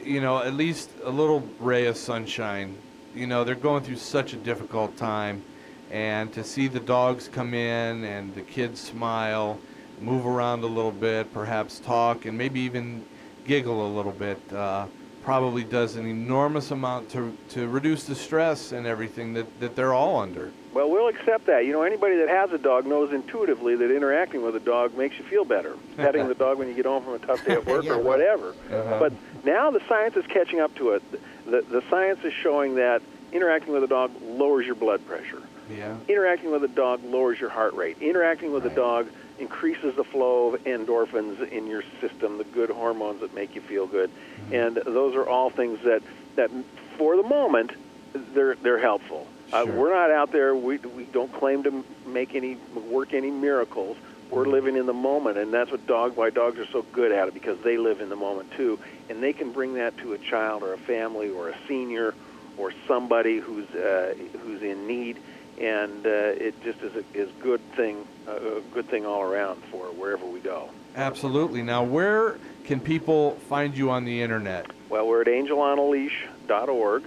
you 0.03 0.21
know, 0.21 0.39
at 0.39 0.53
least 0.53 0.89
a 1.03 1.09
little 1.09 1.47
ray 1.59 1.85
of 1.87 1.97
sunshine. 1.97 2.77
You 3.15 3.27
know, 3.27 3.43
they're 3.43 3.55
going 3.55 3.83
through 3.83 3.97
such 3.97 4.33
a 4.33 4.37
difficult 4.37 4.95
time, 4.97 5.43
and 5.91 6.31
to 6.33 6.43
see 6.43 6.67
the 6.67 6.79
dogs 6.79 7.27
come 7.27 7.53
in 7.53 8.03
and 8.03 8.33
the 8.35 8.41
kids 8.41 8.79
smile, 8.79 9.59
move 10.01 10.25
around 10.25 10.63
a 10.63 10.67
little 10.67 10.91
bit, 10.91 11.31
perhaps 11.33 11.79
talk, 11.79 12.25
and 12.25 12.37
maybe 12.37 12.59
even 12.61 13.05
giggle 13.45 13.85
a 13.87 13.91
little 13.95 14.11
bit. 14.11 14.39
Uh, 14.51 14.87
probably 15.23 15.63
does 15.63 15.97
an 15.97 16.07
enormous 16.07 16.71
amount 16.71 17.09
to, 17.11 17.35
to 17.49 17.67
reduce 17.67 18.05
the 18.05 18.15
stress 18.15 18.71
and 18.71 18.87
everything 18.87 19.33
that, 19.33 19.59
that 19.59 19.75
they're 19.75 19.93
all 19.93 20.19
under. 20.19 20.51
Well, 20.73 20.89
we'll 20.89 21.09
accept 21.09 21.45
that. 21.45 21.65
You 21.65 21.73
know, 21.73 21.83
anybody 21.83 22.15
that 22.17 22.29
has 22.29 22.51
a 22.51 22.57
dog 22.57 22.85
knows 22.87 23.13
intuitively 23.13 23.75
that 23.75 23.95
interacting 23.95 24.41
with 24.41 24.55
a 24.55 24.59
dog 24.59 24.97
makes 24.97 25.17
you 25.17 25.25
feel 25.25 25.45
better. 25.45 25.75
Petting 25.97 26.27
the 26.27 26.35
dog 26.35 26.57
when 26.57 26.67
you 26.67 26.73
get 26.73 26.85
home 26.85 27.03
from 27.03 27.13
a 27.13 27.19
tough 27.19 27.45
day 27.45 27.53
at 27.53 27.65
work 27.67 27.83
Yeah, 27.83 27.93
or 27.93 27.99
whatever. 27.99 28.55
Uh-huh. 28.71 28.97
But 28.99 29.13
now 29.45 29.69
the 29.69 29.81
science 29.87 30.15
is 30.15 30.25
catching 30.27 30.59
up 30.59 30.73
to 30.75 30.91
it. 30.91 31.03
The, 31.45 31.61
the 31.69 31.83
science 31.89 32.23
is 32.23 32.33
showing 32.33 32.75
that 32.75 33.01
interacting 33.31 33.73
with 33.73 33.83
a 33.83 33.87
dog 33.87 34.11
lowers 34.23 34.65
your 34.65 34.75
blood 34.75 35.05
pressure. 35.05 35.41
Yeah. 35.69 35.95
Interacting 36.07 36.51
with 36.51 36.63
a 36.63 36.67
dog 36.67 37.03
lowers 37.03 37.39
your 37.39 37.49
heart 37.49 37.73
rate. 37.73 37.97
Interacting 38.01 38.51
with 38.51 38.65
a 38.65 38.69
dog 38.69 39.07
increases 39.41 39.95
the 39.95 40.03
flow 40.03 40.53
of 40.53 40.63
endorphins 40.63 41.49
in 41.49 41.67
your 41.67 41.83
system, 41.99 42.37
the 42.37 42.43
good 42.45 42.69
hormones 42.69 43.21
that 43.21 43.33
make 43.33 43.55
you 43.55 43.61
feel 43.61 43.87
good. 43.87 44.09
And 44.51 44.77
those 44.77 45.15
are 45.15 45.27
all 45.27 45.49
things 45.49 45.79
that, 45.83 46.03
that 46.35 46.51
for 46.97 47.17
the 47.17 47.23
moment, 47.23 47.71
they're, 48.13 48.55
they're 48.55 48.79
helpful. 48.79 49.27
Uh, 49.51 49.65
we're 49.67 49.93
not 49.93 50.11
out 50.11 50.31
there, 50.31 50.55
we, 50.55 50.77
we 50.77 51.03
don't 51.05 51.33
claim 51.33 51.63
to 51.63 51.83
make 52.05 52.35
any, 52.35 52.55
work 52.89 53.13
any 53.13 53.31
miracles. 53.31 53.97
We're 54.29 54.45
living 54.45 54.77
in 54.77 54.85
the 54.85 54.93
moment, 54.93 55.37
and 55.37 55.53
that's 55.53 55.71
what 55.71 55.85
dog, 55.87 56.15
why 56.15 56.29
dogs 56.29 56.57
are 56.57 56.67
so 56.67 56.83
good 56.83 57.11
at 57.11 57.27
it, 57.27 57.33
because 57.33 57.59
they 57.59 57.77
live 57.77 57.99
in 57.99 58.07
the 58.07 58.15
moment 58.15 58.49
too. 58.53 58.79
And 59.09 59.21
they 59.21 59.33
can 59.33 59.51
bring 59.51 59.73
that 59.73 59.97
to 59.97 60.13
a 60.13 60.17
child 60.17 60.63
or 60.63 60.73
a 60.73 60.77
family 60.77 61.29
or 61.29 61.49
a 61.49 61.57
senior 61.67 62.13
or 62.57 62.71
somebody 62.87 63.39
who's, 63.39 63.67
uh, 63.71 64.13
who's 64.41 64.61
in 64.61 64.87
need 64.87 65.17
and 65.61 66.05
uh, 66.05 66.09
it 66.09 66.61
just 66.63 66.79
is 66.81 66.95
a 66.95 67.03
is 67.13 67.29
good 67.39 67.61
thing, 67.75 68.07
uh, 68.27 68.57
a 68.57 68.61
good 68.73 68.89
thing 68.89 69.05
all 69.05 69.21
around 69.21 69.61
for 69.65 69.85
wherever 69.87 70.25
we 70.25 70.39
go. 70.39 70.69
Absolutely. 70.95 71.61
Now, 71.61 71.83
where 71.83 72.37
can 72.65 72.79
people 72.79 73.35
find 73.47 73.77
you 73.77 73.91
on 73.91 74.03
the 74.03 74.21
internet? 74.21 74.65
Well, 74.89 75.07
we're 75.07 75.21
at 75.21 75.27
angelonaleash.org. 75.27 77.03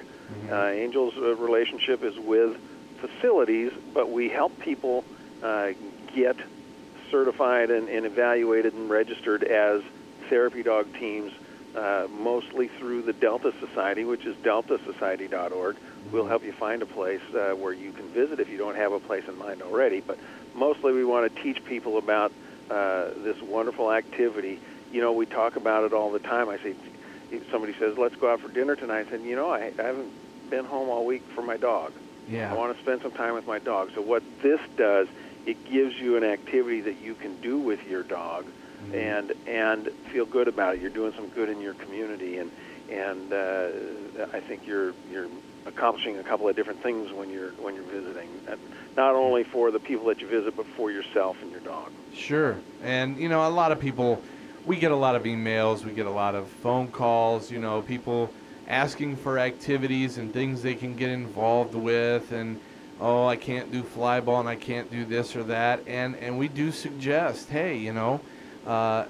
Uh, 0.51 0.55
Angel's 0.55 1.14
uh, 1.17 1.35
relationship 1.37 2.03
is 2.03 2.19
with 2.19 2.57
facilities, 2.99 3.73
but 3.93 4.11
we 4.11 4.29
help 4.29 4.59
people 4.61 5.05
uh, 5.43 5.73
get 6.14 6.37
certified 7.11 7.71
and, 7.71 7.88
and 7.88 8.07
evaluated 8.07 8.73
and 8.73 8.88
registered 8.88 9.45
as 9.45 9.83
therapy 10.29 10.62
dog 10.62 10.93
teams, 10.95 11.33
uh, 11.74 12.06
mostly 12.10 12.68
through 12.68 13.02
the 13.02 13.12
Delta 13.12 13.52
Society, 13.60 14.04
which 14.04 14.24
is 14.24 14.37
deltasociety.org. 14.37 15.76
We'll 16.12 16.26
help 16.26 16.44
you 16.44 16.52
find 16.52 16.82
a 16.82 16.87
place 16.87 17.22
uh, 17.34 17.52
where 17.52 17.72
you 17.72 17.92
can 17.92 18.08
visit 18.08 18.40
if 18.40 18.48
you 18.48 18.58
don't 18.58 18.76
have 18.76 18.92
a 18.92 19.00
place 19.00 19.24
in 19.26 19.37
mind 19.37 19.62
already. 19.62 20.00
But 20.00 20.18
mostly, 20.54 20.92
we 20.92 21.04
want 21.04 21.34
to 21.34 21.42
teach 21.42 21.64
people 21.64 21.98
about 21.98 22.32
uh, 22.70 23.10
this 23.22 23.40
wonderful 23.42 23.92
activity. 23.92 24.60
You 24.92 25.00
know, 25.00 25.12
we 25.12 25.26
talk 25.26 25.56
about 25.56 25.84
it 25.84 25.92
all 25.92 26.12
the 26.12 26.18
time. 26.20 26.48
I 26.48 26.58
say, 26.58 26.74
somebody 27.50 27.74
says, 27.78 27.98
"Let's 27.98 28.16
go 28.16 28.32
out 28.32 28.40
for 28.40 28.48
dinner 28.48 28.76
tonight," 28.76 29.06
I 29.08 29.10
said, 29.10 29.22
"You 29.22 29.37
know, 29.37 29.50
I, 29.50 29.72
I 29.78 29.82
haven't 29.82 30.12
been 30.50 30.64
home 30.64 30.88
all 30.88 31.04
week 31.04 31.22
for 31.34 31.42
my 31.42 31.56
dog. 31.56 31.92
Yeah. 32.28 32.52
I 32.52 32.56
want 32.56 32.76
to 32.76 32.82
spend 32.82 33.02
some 33.02 33.12
time 33.12 33.34
with 33.34 33.46
my 33.46 33.58
dog." 33.58 33.90
So 33.94 34.00
what 34.00 34.22
this 34.42 34.60
does, 34.76 35.08
it 35.46 35.64
gives 35.64 35.96
you 35.96 36.16
an 36.16 36.24
activity 36.24 36.82
that 36.82 37.00
you 37.00 37.14
can 37.14 37.40
do 37.40 37.58
with 37.58 37.84
your 37.88 38.02
dog, 38.02 38.46
and 38.92 39.33
and 39.47 39.88
feel 40.12 40.27
good 40.27 40.49
about 40.49 40.75
it. 40.75 40.81
You're 40.81 40.90
doing 40.90 41.12
some 41.14 41.29
good 41.29 41.49
in 41.49 41.61
your 41.61 41.75
community, 41.75 42.38
and 42.38 42.51
and 42.90 43.33
uh, 43.33 43.68
I 44.33 44.40
think 44.40 44.66
you're 44.66 44.92
you're 45.11 45.29
accomplishing 45.66 46.18
a 46.18 46.23
couple 46.23 46.49
of 46.49 46.57
different 46.57 46.83
things 46.83 47.12
when 47.12 47.31
you're 47.31 47.51
when 47.53 47.75
you're 47.75 47.85
visiting, 47.85 48.29
not 48.97 49.14
only 49.14 49.44
for 49.44 49.70
the 49.70 49.81
people 49.81 50.07
that 50.07 50.20
you 50.20 50.27
visit, 50.27 50.57
but 50.57 50.66
for 50.77 50.90
yourself 50.90 51.40
and 51.42 51.51
your 51.51 51.61
dog. 51.61 51.90
Sure. 52.14 52.57
And, 52.83 53.16
you 53.18 53.29
know, 53.29 53.47
a 53.47 53.51
lot 53.51 53.73
of 53.73 53.81
people, 53.81 54.23
we 54.64 54.77
get 54.77 54.92
a 54.92 54.97
lot 54.97 55.16
of 55.16 55.25
emails, 55.25 55.85
we 55.85 55.92
get 55.92 56.07
a 56.07 56.11
lot 56.11 56.35
of 56.35 56.49
phone 56.49 56.88
calls, 56.88 57.51
you 57.51 57.59
know, 57.59 57.83
people 57.83 58.31
asking 58.68 59.16
for 59.16 59.38
activities 59.38 60.18
and 60.18 60.33
things 60.33 60.62
they 60.62 60.75
can 60.75 60.97
get 60.97 61.11
involved 61.11 61.75
with. 61.75 62.31
And, 62.33 62.61
oh, 63.01 63.27
I 63.27 63.37
can't 63.37 63.73
do 63.73 63.83
fly 63.83 64.20
ball 64.20 64.40
and 64.40 64.49
I 64.49 64.57
can't 64.57 64.90
do 64.90 65.05
this 65.05 65.35
or 65.35 65.42
that. 65.44 65.81
And, 65.87 66.16
and 66.16 66.38
we 66.38 66.49
do 66.49 66.70
suggest, 66.70 67.49
hey, 67.49 67.77
you 67.77 67.92
know, 67.92 68.20
uh, 68.66 69.05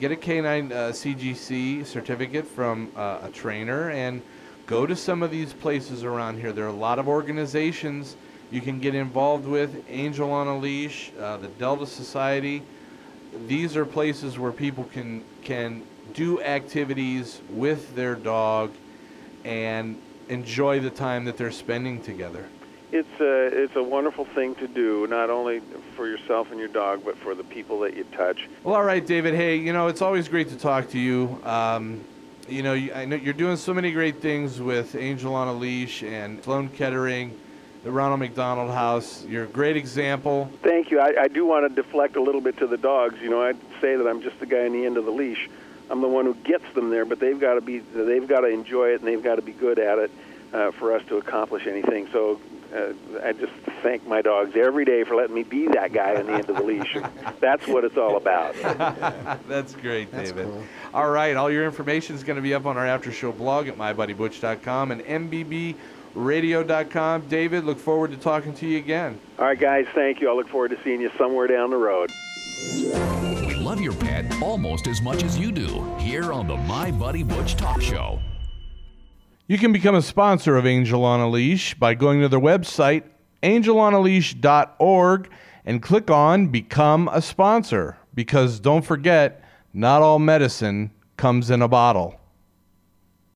get 0.00 0.10
a 0.12 0.16
canine 0.16 0.72
uh, 0.72 0.90
CGC 0.90 1.84
certificate 1.84 2.46
from 2.46 2.90
uh, 2.96 3.18
a 3.22 3.30
trainer 3.30 3.90
and 3.90 4.22
go 4.66 4.86
to 4.86 4.96
some 4.96 5.22
of 5.22 5.30
these 5.30 5.52
places 5.52 6.04
around 6.04 6.38
here. 6.38 6.52
There 6.52 6.64
are 6.64 6.68
a 6.68 6.72
lot 6.72 6.98
of 6.98 7.06
organizations 7.08 8.16
you 8.50 8.60
can 8.60 8.78
get 8.78 8.94
involved 8.94 9.46
with 9.46 9.84
Angel 9.88 10.30
on 10.30 10.46
a 10.46 10.56
Leash, 10.56 11.10
uh, 11.20 11.36
the 11.38 11.48
Delta 11.48 11.86
Society. 11.86 12.62
These 13.46 13.76
are 13.76 13.84
places 13.84 14.38
where 14.38 14.52
people 14.52 14.84
can 14.84 15.24
can 15.42 15.82
do 16.12 16.40
activities 16.40 17.40
with 17.50 17.94
their 17.96 18.14
dog 18.14 18.70
and 19.44 20.00
enjoy 20.28 20.80
the 20.80 20.90
time 20.90 21.24
that 21.24 21.36
they're 21.36 21.50
spending 21.50 22.00
together. 22.02 22.46
It's 22.94 23.20
a 23.20 23.64
it's 23.64 23.74
a 23.74 23.82
wonderful 23.82 24.24
thing 24.24 24.54
to 24.54 24.68
do, 24.68 25.04
not 25.08 25.28
only 25.28 25.60
for 25.96 26.06
yourself 26.06 26.52
and 26.52 26.60
your 26.60 26.68
dog, 26.68 27.02
but 27.04 27.18
for 27.18 27.34
the 27.34 27.42
people 27.42 27.80
that 27.80 27.96
you 27.96 28.04
touch. 28.04 28.48
Well, 28.62 28.76
all 28.76 28.84
right, 28.84 29.04
David. 29.04 29.34
Hey, 29.34 29.56
you 29.56 29.72
know 29.72 29.88
it's 29.88 30.00
always 30.00 30.28
great 30.28 30.48
to 30.50 30.56
talk 30.56 30.90
to 30.90 30.98
you. 31.00 31.40
Um, 31.42 32.04
you 32.48 32.62
know, 32.62 32.74
I 32.74 33.04
know 33.04 33.16
you're 33.16 33.34
doing 33.34 33.56
so 33.56 33.74
many 33.74 33.90
great 33.90 34.22
things 34.22 34.60
with 34.60 34.94
Angel 34.94 35.34
on 35.34 35.48
a 35.48 35.52
Leash 35.52 36.04
and 36.04 36.40
Sloan 36.44 36.68
Kettering. 36.68 37.36
the 37.82 37.90
Ronald 37.90 38.20
McDonald 38.20 38.70
House. 38.70 39.24
You're 39.24 39.42
a 39.42 39.48
great 39.48 39.76
example. 39.76 40.48
Thank 40.62 40.92
you. 40.92 41.00
I, 41.00 41.22
I 41.22 41.26
do 41.26 41.44
want 41.44 41.68
to 41.68 41.74
deflect 41.74 42.14
a 42.14 42.22
little 42.22 42.40
bit 42.40 42.58
to 42.58 42.68
the 42.68 42.78
dogs. 42.78 43.20
You 43.20 43.28
know, 43.28 43.42
I'd 43.42 43.58
say 43.80 43.96
that 43.96 44.06
I'm 44.06 44.22
just 44.22 44.38
the 44.38 44.46
guy 44.46 44.66
on 44.66 44.72
the 44.72 44.86
end 44.86 44.98
of 44.98 45.04
the 45.04 45.10
leash. 45.10 45.50
I'm 45.90 46.00
the 46.00 46.06
one 46.06 46.26
who 46.26 46.34
gets 46.34 46.72
them 46.76 46.90
there, 46.90 47.04
but 47.04 47.18
they've 47.18 47.40
got 47.40 47.54
to 47.54 47.60
be 47.60 47.80
they've 47.80 48.28
got 48.28 48.42
to 48.42 48.46
enjoy 48.46 48.90
it 48.90 49.00
and 49.00 49.08
they've 49.08 49.20
got 49.20 49.34
to 49.34 49.42
be 49.42 49.52
good 49.52 49.80
at 49.80 49.98
it 49.98 50.12
uh, 50.52 50.70
for 50.70 50.94
us 50.94 51.02
to 51.08 51.16
accomplish 51.16 51.66
anything. 51.66 52.08
So 52.12 52.40
uh, 52.74 52.92
I 53.22 53.32
just 53.32 53.52
thank 53.82 54.06
my 54.06 54.20
dogs 54.20 54.56
every 54.56 54.84
day 54.84 55.04
for 55.04 55.14
letting 55.14 55.34
me 55.34 55.44
be 55.44 55.68
that 55.68 55.92
guy 55.92 56.16
on 56.16 56.26
the 56.26 56.32
end 56.32 56.50
of 56.50 56.56
the 56.56 56.62
leash. 56.62 56.96
That's 57.40 57.66
what 57.68 57.84
it's 57.84 57.96
all 57.96 58.16
about. 58.16 58.54
That's 59.48 59.74
great, 59.76 60.10
David. 60.10 60.48
All 60.92 61.10
right, 61.10 61.36
all 61.36 61.50
your 61.50 61.64
information 61.64 62.16
is 62.16 62.24
going 62.24 62.36
to 62.36 62.42
be 62.42 62.52
up 62.54 62.66
on 62.66 62.76
our 62.76 62.86
after 62.86 63.12
show 63.12 63.30
blog 63.32 63.68
at 63.68 63.78
mybuddybutch.com 63.78 64.90
and 64.90 65.02
mbbradio.com. 66.14 67.28
David, 67.28 67.64
look 67.64 67.78
forward 67.78 68.10
to 68.10 68.16
talking 68.16 68.52
to 68.54 68.66
you 68.66 68.78
again. 68.78 69.20
All 69.38 69.44
right, 69.46 69.58
guys, 69.58 69.86
thank 69.94 70.20
you. 70.20 70.28
I 70.30 70.34
look 70.34 70.48
forward 70.48 70.72
to 70.72 70.78
seeing 70.82 71.00
you 71.00 71.12
somewhere 71.16 71.46
down 71.46 71.70
the 71.70 71.76
road. 71.76 72.10
We 72.82 73.54
Love 73.54 73.80
your 73.80 73.94
pet 73.94 74.26
almost 74.42 74.88
as 74.88 75.00
much 75.00 75.22
as 75.22 75.38
you 75.38 75.52
do 75.52 75.84
here 75.98 76.32
on 76.32 76.48
the 76.48 76.56
My 76.56 76.90
Buddy 76.90 77.22
Butch 77.22 77.54
Talk 77.54 77.80
Show. 77.80 78.20
You 79.46 79.58
can 79.58 79.74
become 79.74 79.94
a 79.94 80.00
sponsor 80.00 80.56
of 80.56 80.64
Angel 80.64 81.04
on 81.04 81.20
a 81.20 81.28
Leash 81.28 81.74
by 81.74 81.92
going 81.92 82.22
to 82.22 82.30
their 82.30 82.40
website, 82.40 83.02
angelonaleash.org, 83.42 85.30
and 85.66 85.82
click 85.82 86.10
on 86.10 86.46
Become 86.46 87.10
a 87.12 87.20
Sponsor. 87.20 87.98
Because 88.14 88.58
don't 88.58 88.86
forget, 88.86 89.44
not 89.74 90.00
all 90.00 90.18
medicine 90.18 90.92
comes 91.18 91.50
in 91.50 91.60
a 91.60 91.68
bottle. 91.68 92.18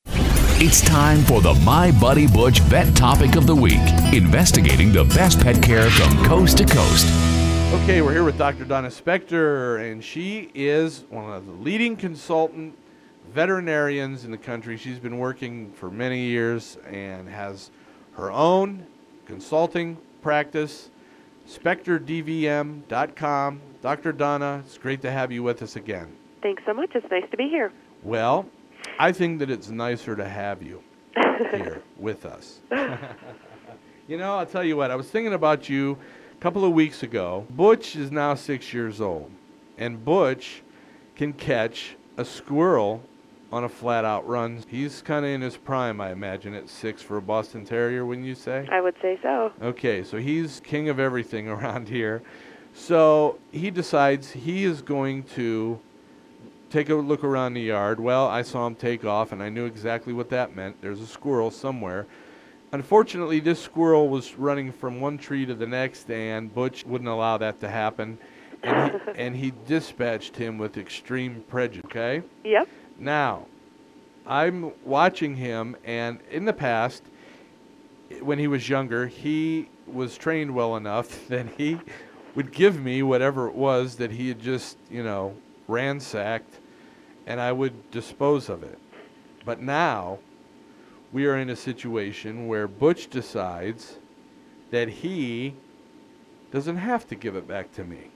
It's 0.06 0.80
time 0.80 1.18
for 1.24 1.42
the 1.42 1.52
My 1.52 1.90
Buddy 2.00 2.26
Butch 2.26 2.60
Vet 2.60 2.96
Topic 2.96 3.36
of 3.36 3.46
the 3.46 3.54
Week, 3.54 3.76
investigating 4.14 4.92
the 4.92 5.04
best 5.04 5.40
pet 5.40 5.62
care 5.62 5.90
from 5.90 6.24
coast 6.24 6.56
to 6.56 6.64
coast. 6.64 7.06
Okay, 7.82 8.00
we're 8.00 8.14
here 8.14 8.24
with 8.24 8.38
Dr. 8.38 8.64
Donna 8.64 8.88
Spector, 8.88 9.92
and 9.92 10.02
she 10.02 10.50
is 10.54 11.04
one 11.10 11.30
of 11.30 11.44
the 11.44 11.52
leading 11.52 11.96
consultant 11.96 12.78
veterinarians 13.32 14.24
in 14.24 14.30
the 14.30 14.38
country. 14.38 14.76
She's 14.76 14.98
been 14.98 15.18
working 15.18 15.72
for 15.72 15.90
many 15.90 16.26
years 16.26 16.78
and 16.90 17.28
has 17.28 17.70
her 18.14 18.32
own 18.32 18.86
consulting 19.26 19.98
practice, 20.22 20.90
spectordvm.com. 21.48 23.60
Dr. 23.80 24.12
Donna, 24.12 24.62
it's 24.66 24.78
great 24.78 25.02
to 25.02 25.10
have 25.10 25.30
you 25.30 25.42
with 25.42 25.62
us 25.62 25.76
again. 25.76 26.08
Thanks 26.42 26.62
so 26.66 26.74
much. 26.74 26.90
It's 26.94 27.06
nice 27.10 27.28
to 27.30 27.36
be 27.36 27.48
here. 27.48 27.72
Well, 28.02 28.46
I 28.98 29.12
think 29.12 29.38
that 29.40 29.50
it's 29.50 29.68
nicer 29.68 30.16
to 30.16 30.28
have 30.28 30.62
you 30.62 30.82
here 31.52 31.82
with 31.96 32.26
us. 32.26 32.60
you 34.08 34.16
know, 34.16 34.36
I'll 34.36 34.46
tell 34.46 34.64
you 34.64 34.76
what, 34.76 34.90
I 34.90 34.96
was 34.96 35.08
thinking 35.08 35.34
about 35.34 35.68
you 35.68 35.98
a 36.36 36.40
couple 36.40 36.64
of 36.64 36.72
weeks 36.72 37.02
ago. 37.02 37.46
Butch 37.50 37.96
is 37.96 38.10
now 38.10 38.34
six 38.34 38.72
years 38.72 39.00
old, 39.00 39.30
and 39.76 40.04
Butch 40.04 40.62
can 41.14 41.32
catch 41.32 41.96
a 42.16 42.24
squirrel 42.24 43.02
on 43.50 43.64
a 43.64 43.68
flat 43.68 44.04
out 44.04 44.28
run. 44.28 44.62
He's 44.68 45.00
kind 45.02 45.24
of 45.24 45.30
in 45.30 45.40
his 45.40 45.56
prime, 45.56 46.00
I 46.00 46.12
imagine, 46.12 46.54
at 46.54 46.68
six 46.68 47.00
for 47.00 47.16
a 47.16 47.22
Boston 47.22 47.64
Terrier, 47.64 48.04
wouldn't 48.04 48.26
you 48.26 48.34
say? 48.34 48.68
I 48.70 48.80
would 48.80 48.94
say 49.00 49.18
so. 49.22 49.52
Okay, 49.62 50.02
so 50.04 50.18
he's 50.18 50.60
king 50.60 50.88
of 50.88 50.98
everything 50.98 51.48
around 51.48 51.88
here. 51.88 52.22
So 52.74 53.38
he 53.50 53.70
decides 53.70 54.30
he 54.30 54.64
is 54.64 54.82
going 54.82 55.24
to 55.34 55.80
take 56.70 56.90
a 56.90 56.94
look 56.94 57.24
around 57.24 57.54
the 57.54 57.62
yard. 57.62 57.98
Well, 57.98 58.26
I 58.26 58.42
saw 58.42 58.66
him 58.66 58.74
take 58.74 59.04
off, 59.04 59.32
and 59.32 59.42
I 59.42 59.48
knew 59.48 59.64
exactly 59.64 60.12
what 60.12 60.28
that 60.30 60.54
meant. 60.54 60.80
There's 60.80 61.00
a 61.00 61.06
squirrel 61.06 61.50
somewhere. 61.50 62.06
Unfortunately, 62.72 63.40
this 63.40 63.60
squirrel 63.60 64.10
was 64.10 64.34
running 64.34 64.70
from 64.70 65.00
one 65.00 65.16
tree 65.16 65.46
to 65.46 65.54
the 65.54 65.66
next, 65.66 66.10
and 66.10 66.54
Butch 66.54 66.84
wouldn't 66.84 67.08
allow 67.08 67.38
that 67.38 67.60
to 67.60 67.68
happen. 67.68 68.18
And 68.62 68.92
he, 68.92 68.98
and 69.16 69.36
he 69.36 69.52
dispatched 69.66 70.36
him 70.36 70.58
with 70.58 70.76
extreme 70.76 71.42
prejudice. 71.48 71.86
Okay? 71.86 72.22
Yep. 72.44 72.68
Now, 72.98 73.46
I'm 74.26 74.72
watching 74.84 75.36
him, 75.36 75.76
and 75.84 76.18
in 76.30 76.44
the 76.44 76.52
past, 76.52 77.02
when 78.20 78.38
he 78.38 78.46
was 78.46 78.68
younger, 78.68 79.06
he 79.06 79.68
was 79.86 80.18
trained 80.18 80.54
well 80.54 80.76
enough 80.76 81.26
that 81.28 81.46
he 81.56 81.78
would 82.34 82.52
give 82.52 82.80
me 82.80 83.02
whatever 83.02 83.48
it 83.48 83.54
was 83.54 83.96
that 83.96 84.10
he 84.10 84.28
had 84.28 84.40
just, 84.40 84.76
you 84.90 85.02
know, 85.02 85.34
ransacked, 85.66 86.58
and 87.26 87.40
I 87.40 87.52
would 87.52 87.90
dispose 87.90 88.48
of 88.48 88.62
it. 88.62 88.78
But 89.44 89.60
now, 89.60 90.18
we 91.12 91.26
are 91.26 91.36
in 91.36 91.50
a 91.50 91.56
situation 91.56 92.48
where 92.48 92.68
Butch 92.68 93.08
decides 93.08 93.98
that 94.70 94.88
he 94.88 95.54
doesn't 96.52 96.76
have 96.76 97.06
to 97.08 97.14
give 97.14 97.36
it 97.36 97.46
back 97.48 97.72
to 97.72 97.84
me. 97.84 98.10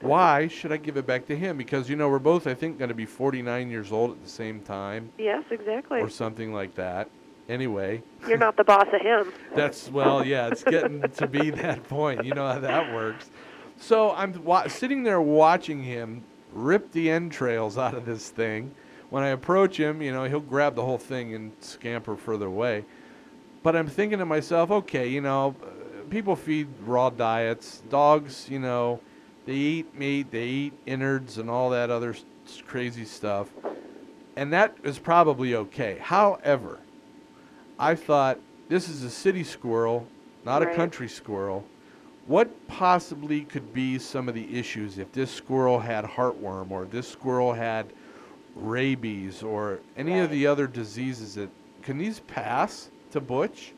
Why 0.00 0.48
should 0.48 0.72
I 0.72 0.78
give 0.78 0.96
it 0.96 1.06
back 1.06 1.26
to 1.26 1.36
him? 1.36 1.56
Because, 1.56 1.90
you 1.90 1.96
know, 1.96 2.08
we're 2.08 2.18
both, 2.18 2.46
I 2.46 2.54
think, 2.54 2.78
going 2.78 2.88
to 2.88 2.94
be 2.94 3.06
49 3.06 3.70
years 3.70 3.92
old 3.92 4.12
at 4.12 4.22
the 4.22 4.30
same 4.30 4.60
time. 4.60 5.12
Yes, 5.18 5.44
exactly. 5.50 6.00
Or 6.00 6.08
something 6.08 6.52
like 6.54 6.74
that. 6.76 7.10
Anyway. 7.48 8.02
You're 8.26 8.38
not 8.38 8.56
the 8.56 8.64
boss 8.64 8.86
of 8.92 9.00
him. 9.00 9.32
That's, 9.54 9.90
well, 9.90 10.24
yeah, 10.24 10.48
it's 10.48 10.62
getting 10.62 11.02
to 11.02 11.26
be 11.26 11.50
that 11.50 11.84
point. 11.84 12.24
You 12.24 12.32
know 12.34 12.46
how 12.46 12.60
that 12.60 12.94
works. 12.94 13.30
So 13.78 14.12
I'm 14.12 14.42
wa- 14.44 14.68
sitting 14.68 15.02
there 15.02 15.20
watching 15.20 15.82
him 15.82 16.24
rip 16.52 16.92
the 16.92 17.10
entrails 17.10 17.76
out 17.76 17.94
of 17.94 18.06
this 18.06 18.30
thing. 18.30 18.74
When 19.10 19.22
I 19.24 19.28
approach 19.28 19.76
him, 19.78 20.00
you 20.00 20.12
know, 20.12 20.24
he'll 20.24 20.40
grab 20.40 20.76
the 20.76 20.84
whole 20.84 20.98
thing 20.98 21.34
and 21.34 21.52
scamper 21.60 22.16
further 22.16 22.46
away. 22.46 22.84
But 23.62 23.76
I'm 23.76 23.88
thinking 23.88 24.18
to 24.20 24.24
myself, 24.24 24.70
okay, 24.70 25.08
you 25.08 25.20
know, 25.20 25.56
people 26.08 26.36
feed 26.36 26.68
raw 26.84 27.10
diets. 27.10 27.82
Dogs, 27.90 28.48
you 28.48 28.58
know, 28.58 29.00
they 29.46 29.54
eat 29.54 29.94
meat, 29.94 30.30
they 30.30 30.46
eat 30.46 30.72
innards 30.86 31.38
and 31.38 31.50
all 31.50 31.70
that 31.70 31.90
other 31.90 32.14
crazy 32.66 33.04
stuff. 33.04 33.48
And 34.36 34.52
that 34.52 34.76
is 34.82 34.98
probably 34.98 35.54
okay. 35.54 35.98
However, 36.00 36.78
I 37.78 37.94
thought 37.94 38.38
this 38.68 38.88
is 38.88 39.02
a 39.02 39.10
city 39.10 39.44
squirrel, 39.44 40.06
not 40.44 40.62
a 40.62 40.74
country 40.74 41.08
squirrel. 41.08 41.64
What 42.26 42.68
possibly 42.68 43.42
could 43.42 43.74
be 43.74 43.98
some 43.98 44.28
of 44.28 44.34
the 44.34 44.56
issues 44.56 44.98
if 44.98 45.10
this 45.12 45.30
squirrel 45.30 45.80
had 45.80 46.04
heartworm 46.04 46.70
or 46.70 46.84
this 46.84 47.08
squirrel 47.08 47.52
had 47.52 47.92
rabies 48.54 49.42
or 49.42 49.80
any 49.96 50.20
of 50.20 50.30
the 50.30 50.46
other 50.46 50.66
diseases 50.66 51.34
that 51.34 51.50
can 51.82 51.98
these 51.98 52.20
pass 52.20 52.90
to 53.10 53.20
Butch? 53.20 53.72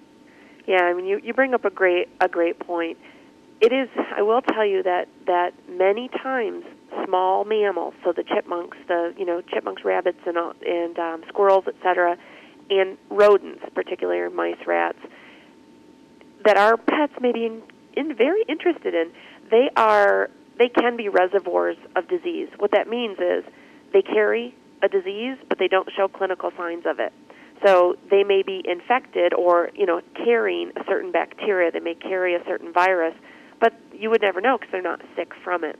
Yeah, 0.66 0.82
I 0.82 0.94
mean, 0.94 1.06
you, 1.06 1.20
you 1.22 1.32
bring 1.32 1.54
up 1.54 1.64
a 1.64 1.70
great 1.70 2.08
a 2.20 2.28
great 2.28 2.58
point. 2.58 2.98
It 3.60 3.72
is. 3.72 3.88
I 4.16 4.22
will 4.22 4.42
tell 4.42 4.66
you 4.66 4.82
that 4.82 5.08
that 5.26 5.52
many 5.68 6.08
times 6.08 6.64
small 7.04 7.44
mammals, 7.44 7.94
so 8.04 8.12
the 8.12 8.24
chipmunks, 8.24 8.76
the 8.88 9.14
you 9.16 9.24
know 9.24 9.40
chipmunks, 9.40 9.84
rabbits, 9.84 10.18
and 10.26 10.36
and 10.66 10.98
um, 10.98 11.24
squirrels, 11.28 11.64
etc., 11.66 12.16
and 12.70 12.96
rodents, 13.10 13.62
particularly 13.74 14.34
mice, 14.34 14.66
rats, 14.66 14.98
that 16.44 16.56
our 16.56 16.76
pets 16.76 17.12
may 17.20 17.32
be 17.32 17.46
in, 17.46 17.62
in 17.94 18.16
very 18.16 18.42
interested 18.48 18.94
in, 18.94 19.12
they 19.50 19.68
are 19.76 20.30
they 20.58 20.68
can 20.68 20.96
be 20.96 21.08
reservoirs 21.08 21.76
of 21.96 22.08
disease. 22.08 22.48
What 22.58 22.72
that 22.72 22.88
means 22.88 23.18
is 23.18 23.44
they 23.92 24.02
carry 24.02 24.54
a 24.82 24.88
disease, 24.88 25.36
but 25.48 25.58
they 25.58 25.68
don't 25.68 25.88
show 25.96 26.08
clinical 26.08 26.50
signs 26.56 26.84
of 26.86 26.98
it. 26.98 27.12
So 27.64 27.96
they 28.10 28.24
may 28.24 28.42
be 28.42 28.62
infected 28.64 29.34
or 29.34 29.70
you 29.74 29.86
know 29.86 30.00
carrying 30.14 30.72
a 30.76 30.84
certain 30.86 31.12
bacteria. 31.12 31.70
They 31.70 31.80
may 31.80 31.94
carry 31.94 32.34
a 32.34 32.44
certain 32.44 32.72
virus, 32.72 33.14
but 33.62 33.72
you 33.92 34.10
would 34.10 34.20
never 34.20 34.40
know 34.40 34.58
because 34.58 34.72
they're 34.72 34.82
not 34.82 35.00
sick 35.16 35.30
from 35.44 35.62
it. 35.62 35.78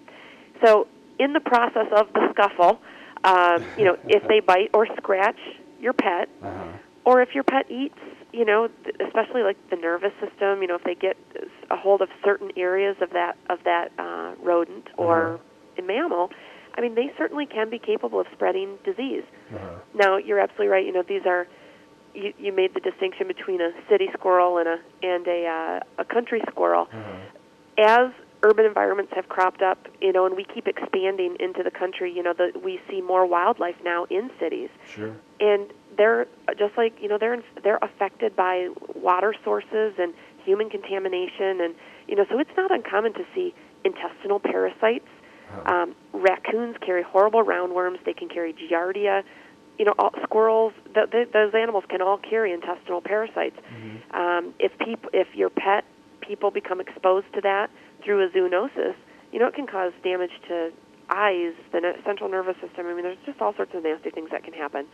So 0.64 0.86
in 1.18 1.32
the 1.32 1.40
process 1.40 1.88
of 1.94 2.06
the 2.14 2.28
scuffle, 2.32 2.78
um, 3.24 3.66
you 3.76 3.84
know, 3.84 3.96
if 4.08 4.22
they 4.28 4.40
bite 4.40 4.70
or 4.72 4.86
scratch 4.96 5.38
your 5.80 5.92
pet, 5.92 6.28
or 7.04 7.20
if 7.20 7.34
your 7.34 7.42
pet 7.42 7.68
eats, 7.68 7.98
you 8.32 8.44
know, 8.44 8.68
th- 8.84 8.96
especially 9.04 9.42
like 9.42 9.56
the 9.68 9.76
nervous 9.76 10.12
system, 10.20 10.62
you 10.62 10.68
know, 10.68 10.76
if 10.76 10.84
they 10.84 10.94
get 10.94 11.16
a 11.70 11.76
hold 11.76 12.00
of 12.00 12.08
certain 12.24 12.50
areas 12.56 12.96
of 13.02 13.10
that 13.10 13.36
of 13.50 13.58
that 13.64 13.90
uh, 13.98 14.34
rodent 14.40 14.86
or 14.96 15.40
a 15.76 15.82
mammal, 15.82 16.30
I 16.76 16.80
mean, 16.80 16.94
they 16.94 17.10
certainly 17.18 17.46
can 17.46 17.68
be 17.68 17.80
capable 17.80 18.20
of 18.20 18.26
spreading 18.32 18.78
disease. 18.84 19.24
Now, 19.94 20.16
you're 20.18 20.38
absolutely 20.38 20.68
right. 20.68 20.86
You 20.86 20.92
know, 20.92 21.02
these 21.06 21.26
are 21.26 21.48
you, 22.14 22.32
you 22.38 22.52
made 22.52 22.74
the 22.74 22.80
distinction 22.80 23.26
between 23.26 23.60
a 23.60 23.70
city 23.90 24.08
squirrel 24.14 24.58
and 24.58 24.68
a 24.68 24.76
and 25.02 25.26
a 25.26 25.80
uh, 25.98 26.02
a 26.02 26.04
country 26.04 26.40
squirrel. 26.48 26.86
As 27.78 28.10
urban 28.42 28.64
environments 28.64 29.12
have 29.14 29.28
cropped 29.28 29.62
up, 29.62 29.86
you 30.00 30.12
know, 30.12 30.26
and 30.26 30.36
we 30.36 30.44
keep 30.44 30.66
expanding 30.66 31.36
into 31.38 31.62
the 31.62 31.70
country, 31.70 32.12
you 32.12 32.22
know, 32.22 32.32
the, 32.36 32.52
we 32.58 32.80
see 32.90 33.00
more 33.00 33.24
wildlife 33.24 33.76
now 33.84 34.04
in 34.10 34.30
cities 34.40 34.68
Sure. 34.86 35.14
and 35.40 35.72
they're 35.96 36.26
just 36.58 36.76
like 36.76 36.94
you 37.00 37.08
know 37.08 37.18
they're 37.18 37.42
they're 37.62 37.78
affected 37.82 38.34
by 38.34 38.68
water 38.94 39.34
sources 39.44 39.92
and 39.98 40.14
human 40.44 40.70
contamination 40.70 41.60
and 41.60 41.74
you 42.08 42.16
know 42.16 42.24
so 42.30 42.38
it's 42.38 42.50
not 42.56 42.70
uncommon 42.70 43.12
to 43.12 43.24
see 43.34 43.54
intestinal 43.84 44.40
parasites 44.40 45.06
um, 45.66 45.94
raccoons 46.14 46.76
carry 46.80 47.02
horrible 47.02 47.44
roundworms 47.44 48.02
they 48.06 48.14
can 48.14 48.28
carry 48.28 48.54
giardia 48.54 49.22
you 49.78 49.86
know, 49.86 49.94
all, 49.98 50.10
squirrels. 50.22 50.72
Th- 50.94 51.10
th- 51.10 51.28
those 51.32 51.54
animals 51.54 51.84
can 51.88 52.02
all 52.02 52.18
carry 52.18 52.52
intestinal 52.52 53.00
parasites. 53.00 53.56
Um, 54.12 54.54
if 54.58 54.70
people, 54.78 55.10
if 55.12 55.28
your 55.34 55.50
pet 55.50 55.84
people 56.26 56.50
become 56.50 56.80
exposed 56.80 57.26
to 57.34 57.40
that 57.42 57.70
through 58.04 58.24
a 58.24 58.28
zoonosis, 58.30 58.94
you 59.32 59.38
know, 59.38 59.46
it 59.48 59.54
can 59.54 59.66
cause 59.66 59.92
damage 60.02 60.30
to 60.48 60.70
eyes, 61.10 61.52
the 61.72 61.92
central 62.04 62.30
nervous 62.30 62.54
system. 62.60 62.86
I 62.86 62.94
mean, 62.94 63.02
there's 63.02 63.18
just 63.26 63.40
all 63.40 63.54
sorts 63.54 63.74
of 63.74 63.82
nasty 63.82 64.10
things 64.10 64.30
that 64.30 64.44
can 64.44 64.54
happen. 64.54 64.86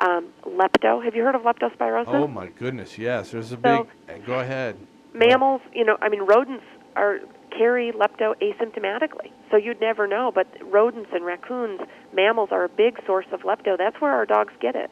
Um, 0.00 0.28
lepto. 0.44 1.04
Have 1.04 1.14
you 1.14 1.22
heard 1.22 1.34
of 1.34 1.42
leptospirosis? 1.42 2.08
Oh 2.08 2.26
my 2.26 2.46
goodness, 2.48 2.98
yes. 2.98 3.30
There's 3.30 3.52
a 3.52 3.56
big. 3.56 3.86
So- 4.08 4.12
uh, 4.12 4.18
go 4.26 4.40
ahead. 4.40 4.76
mammals, 5.14 5.60
you 5.72 5.84
know, 5.84 5.96
I 6.00 6.08
mean, 6.08 6.22
rodents 6.22 6.64
are 6.96 7.18
carry 7.56 7.92
lepto 7.92 8.34
asymptomatically, 8.40 9.30
so 9.50 9.56
you'd 9.56 9.80
never 9.80 10.06
know. 10.06 10.32
But 10.34 10.46
rodents 10.62 11.10
and 11.12 11.24
raccoons, 11.24 11.80
mammals 12.12 12.48
are 12.52 12.64
a 12.64 12.68
big 12.68 12.98
source 13.06 13.26
of 13.32 13.40
lepto. 13.42 13.76
That's 13.76 14.00
where 14.00 14.12
our 14.12 14.24
dogs 14.26 14.52
get 14.60 14.74
it. 14.76 14.90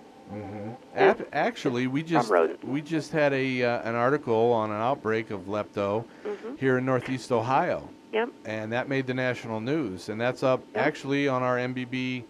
Ap- 0.95 1.29
actually, 1.33 1.87
we 1.87 2.03
just 2.03 2.33
we 2.65 2.81
just 2.81 3.13
had 3.13 3.33
a 3.33 3.63
uh, 3.63 3.89
an 3.89 3.95
article 3.95 4.53
on 4.53 4.71
an 4.71 4.81
outbreak 4.81 5.31
of 5.31 5.43
lepto 5.43 6.05
Mhm. 6.27 6.59
here 6.59 6.79
in 6.79 6.85
Northeast 6.87 7.31
Ohio. 7.31 7.89
Yep. 8.13 8.31
And 8.47 8.73
that 8.73 8.89
made 8.89 9.07
the 9.07 9.15
national 9.15 9.61
news, 9.61 10.09
and 10.09 10.19
that's 10.21 10.43
up 10.43 10.63
actually 10.75 11.29
on 11.29 11.43
our 11.43 11.57
MBB 11.59 12.25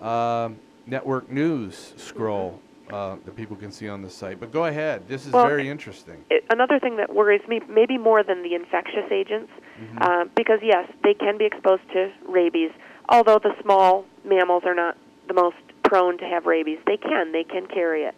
uh, 0.00 0.50
network 0.86 1.30
news 1.30 1.92
scroll 1.96 2.60
uh, 2.92 3.16
that 3.24 3.34
people 3.34 3.56
can 3.56 3.72
see 3.72 3.88
on 3.88 4.00
the 4.00 4.08
site. 4.10 4.38
But 4.38 4.52
go 4.52 4.66
ahead. 4.66 5.08
This 5.08 5.26
is 5.26 5.32
Well, 5.32 5.46
very 5.46 5.68
interesting. 5.68 6.24
It, 6.30 6.44
another 6.50 6.78
thing 6.78 6.96
that 6.98 7.12
worries 7.12 7.40
me, 7.48 7.60
maybe 7.68 7.98
more 7.98 8.22
than 8.22 8.42
the 8.42 8.54
infectious 8.54 9.10
agents, 9.10 9.50
Mm-hmm. 9.74 9.98
uh, 10.02 10.24
because 10.36 10.60
yes, 10.62 10.88
they 11.02 11.14
can 11.14 11.36
be 11.36 11.44
exposed 11.46 11.82
to 11.94 12.12
rabies. 12.28 12.70
Although 13.08 13.40
the 13.40 13.54
small 13.60 14.04
mammals 14.24 14.62
are 14.64 14.74
not 14.74 14.96
the 15.26 15.34
most 15.34 15.56
prone 15.94 16.18
to 16.18 16.24
have 16.24 16.44
rabies, 16.44 16.78
they 16.86 16.96
can. 16.96 17.30
They 17.30 17.44
can 17.44 17.66
carry 17.68 18.02
it. 18.02 18.14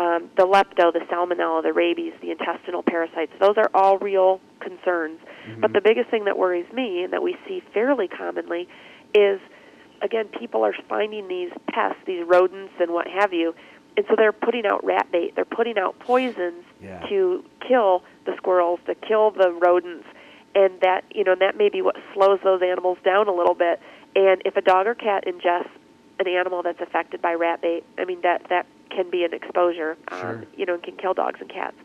Um, 0.00 0.30
the 0.36 0.44
lepto, 0.46 0.92
the 0.92 1.00
salmonella, 1.10 1.60
the 1.64 1.72
rabies, 1.72 2.12
the 2.22 2.30
intestinal 2.30 2.84
parasites, 2.84 3.32
those 3.40 3.56
are 3.56 3.68
all 3.74 3.98
real 3.98 4.40
concerns. 4.60 5.18
But 5.60 5.72
the 5.72 5.80
biggest 5.80 6.08
thing 6.08 6.24
that 6.26 6.38
worries 6.38 6.70
me 6.72 7.02
and 7.02 7.12
that 7.12 7.22
we 7.24 7.36
see 7.48 7.62
fairly 7.74 8.06
commonly 8.06 8.68
is, 9.12 9.40
again, 10.02 10.26
people 10.38 10.64
are 10.64 10.74
finding 10.88 11.26
these 11.26 11.50
pests, 11.68 11.98
these 12.06 12.24
rodents 12.26 12.72
and 12.78 12.92
what 12.92 13.08
have 13.08 13.32
you, 13.32 13.54
and 13.96 14.06
so 14.08 14.14
they're 14.16 14.32
putting 14.32 14.64
out 14.66 14.84
rat 14.84 15.06
bait. 15.10 15.34
They're 15.34 15.44
putting 15.44 15.78
out 15.78 15.98
poisons 15.98 16.64
Yeah. 16.80 17.00
to 17.08 17.42
kill 17.66 18.02
the 18.26 18.36
squirrels, 18.36 18.78
to 18.86 18.94
kill 18.94 19.30
the 19.32 19.50
rodents, 19.50 20.06
and 20.54 20.78
that 20.80 21.02
you 21.12 21.24
know 21.24 21.34
that 21.34 21.56
may 21.56 21.70
be 21.70 21.80
what 21.82 21.96
slows 22.14 22.38
those 22.44 22.60
animals 22.62 22.98
down 23.04 23.26
a 23.26 23.32
little 23.34 23.54
bit. 23.54 23.80
And 24.14 24.42
if 24.44 24.56
a 24.56 24.60
dog 24.60 24.86
or 24.86 24.94
cat 24.94 25.24
ingests 25.26 25.70
an 26.18 26.28
animal 26.28 26.62
that's 26.62 26.80
affected 26.80 27.20
by 27.22 27.34
rat 27.34 27.60
bait, 27.62 27.84
I 27.98 28.04
mean 28.04 28.20
that 28.22 28.42
that 28.48 28.66
can 28.90 29.10
be 29.10 29.24
an 29.24 29.34
exposure, 29.34 29.96
Sure. 30.10 30.30
um, 30.36 30.46
you 30.56 30.64
know, 30.64 30.74
and 30.74 30.82
can 30.82 30.96
kill 30.96 31.12
dogs 31.14 31.40
and 31.40 31.50
cats. 31.50 31.76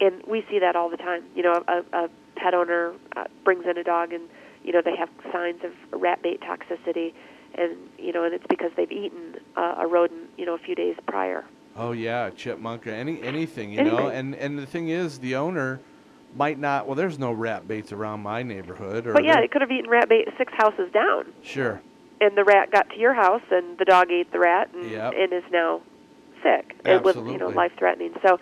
And 0.00 0.22
we 0.26 0.44
see 0.50 0.58
that 0.58 0.74
all 0.76 0.90
the 0.90 0.96
time. 0.96 1.22
You 1.34 1.42
know, 1.44 1.64
a, 1.68 1.84
a 1.96 2.08
pet 2.36 2.54
owner 2.54 2.92
uh, 3.16 3.24
brings 3.44 3.64
in 3.66 3.78
a 3.78 3.84
dog, 3.84 4.12
and 4.12 4.24
you 4.64 4.72
know 4.72 4.82
they 4.84 4.96
have 4.96 5.08
signs 5.32 5.60
of 5.64 5.72
rat 6.00 6.22
bait 6.22 6.40
toxicity, 6.40 7.12
and 7.54 7.76
you 7.98 8.12
know, 8.12 8.24
and 8.24 8.34
it's 8.34 8.46
because 8.48 8.72
they've 8.76 8.90
eaten 8.92 9.36
uh, 9.56 9.76
a 9.78 9.86
rodent, 9.86 10.28
you 10.36 10.44
know, 10.44 10.54
a 10.54 10.58
few 10.58 10.74
days 10.74 10.96
prior. 11.06 11.44
Oh 11.76 11.92
yeah, 11.92 12.28
chipmunk, 12.30 12.86
any 12.86 13.22
anything, 13.22 13.72
you 13.72 13.82
know. 13.84 14.08
And 14.08 14.34
and 14.34 14.58
the 14.58 14.66
thing 14.66 14.88
is, 14.88 15.20
the 15.20 15.36
owner 15.36 15.80
might 16.34 16.58
not. 16.58 16.86
Well, 16.86 16.96
there's 16.96 17.18
no 17.18 17.32
rat 17.32 17.66
baits 17.68 17.92
around 17.92 18.20
my 18.20 18.42
neighborhood. 18.42 19.06
Or 19.06 19.12
But 19.14 19.24
yeah, 19.24 19.38
it 19.38 19.50
could 19.50 19.62
have 19.62 19.70
eaten 19.70 19.88
rat 19.88 20.08
bait 20.08 20.28
six 20.36 20.52
houses 20.56 20.90
down. 20.92 21.32
sure. 21.42 21.80
And 22.22 22.36
the 22.38 22.44
rat 22.44 22.70
got 22.70 22.88
to 22.90 22.98
your 22.98 23.14
house 23.14 23.42
and 23.50 23.76
the 23.78 23.84
dog 23.84 24.10
ate 24.10 24.30
the 24.32 24.38
rat 24.38 24.70
and, 24.72 24.90
Yep. 24.90 25.12
and 25.16 25.32
is 25.32 25.44
now 25.52 25.80
sick 26.42 26.74
and 26.84 27.04
with 27.04 27.16
you 27.16 27.22
know 27.22 27.30
Absolutely. 27.50 27.54
life 27.54 27.72
threatening 27.78 28.14
so 28.26 28.38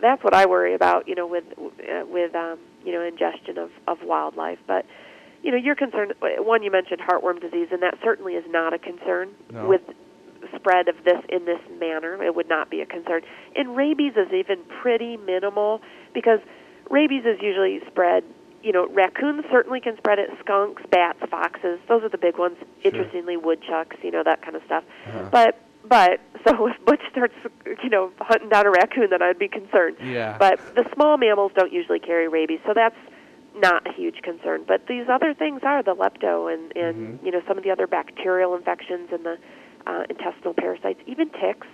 that's 0.00 0.22
what 0.22 0.34
i 0.34 0.44
worry 0.46 0.74
about 0.74 1.08
you 1.08 1.14
know 1.14 1.26
with 1.26 1.44
uh, 1.58 2.04
with 2.06 2.34
um 2.34 2.58
you 2.84 2.92
know 2.92 3.02
ingestion 3.02 3.58
of 3.58 3.70
of 3.88 3.98
wildlife 4.02 4.58
but 4.66 4.84
you 5.42 5.50
know 5.50 5.56
you're 5.56 5.74
concerned 5.74 6.12
one 6.38 6.62
you 6.62 6.70
mentioned 6.70 7.00
heartworm 7.00 7.40
disease 7.40 7.68
and 7.72 7.82
that 7.82 7.94
certainly 8.02 8.34
is 8.34 8.44
not 8.48 8.72
a 8.74 8.78
concern 8.78 9.30
No. 9.52 9.68
with 9.68 9.82
spread 10.56 10.88
of 10.88 10.96
this 11.04 11.20
in 11.28 11.44
this 11.44 11.60
manner 11.80 12.22
it 12.22 12.34
would 12.34 12.48
not 12.48 12.70
be 12.70 12.80
a 12.80 12.86
concern 12.86 13.22
and 13.56 13.76
rabies 13.76 14.12
is 14.16 14.32
even 14.32 14.58
pretty 14.82 15.16
minimal 15.16 15.80
because 16.14 16.40
rabies 16.90 17.24
is 17.24 17.38
usually 17.40 17.80
spread 17.90 18.22
you 18.62 18.72
know 18.72 18.86
raccoons 18.88 19.44
certainly 19.50 19.80
can 19.80 19.96
spread 19.96 20.18
it. 20.18 20.30
Skunks 20.40 20.82
bats 20.90 21.18
foxes 21.30 21.78
those 21.88 22.02
are 22.02 22.08
the 22.08 22.18
big 22.18 22.38
ones. 22.38 22.56
Interestingly 22.84 23.36
woodchucks 23.36 23.96
you 24.02 24.10
know 24.10 24.22
that 24.24 24.42
kind 24.42 24.56
of 24.56 24.62
stuff. 24.66 24.84
Uh-huh. 25.06 25.28
but 25.32 25.60
but 25.88 26.20
so 26.46 26.66
if 26.68 26.84
butch 26.84 27.02
starts 27.10 27.34
you 27.82 27.90
know 27.90 28.10
hunting 28.20 28.48
down 28.48 28.66
a 28.66 28.70
raccoon 28.70 29.08
then 29.10 29.22
i'd 29.22 29.38
be 29.38 29.48
concerned. 29.48 29.96
Yeah. 30.02 30.36
but 30.38 30.58
the 30.74 30.84
small 30.94 31.16
mammals 31.18 31.52
don't 31.56 31.72
usually 31.72 31.98
carry 32.00 32.28
rabies 32.28 32.60
so 32.66 32.72
that's 32.74 32.96
not 33.54 33.86
a 33.86 33.92
huge 33.92 34.22
concern. 34.22 34.64
But 34.66 34.86
these 34.86 35.04
other 35.10 35.34
things 35.34 35.60
are 35.62 35.82
the 35.82 35.94
lepto 35.94 36.52
and 36.52 36.74
and 36.76 36.96
Mm-hmm. 37.18 37.26
you 37.26 37.32
know 37.32 37.42
some 37.46 37.58
of 37.58 37.64
the 37.64 37.70
other 37.70 37.86
bacterial 37.86 38.54
infections 38.54 39.10
and 39.12 39.24
the 39.26 39.36
uh, 39.86 40.04
intestinal 40.08 40.54
parasites 40.54 41.00
even 41.06 41.28
ticks. 41.30 41.66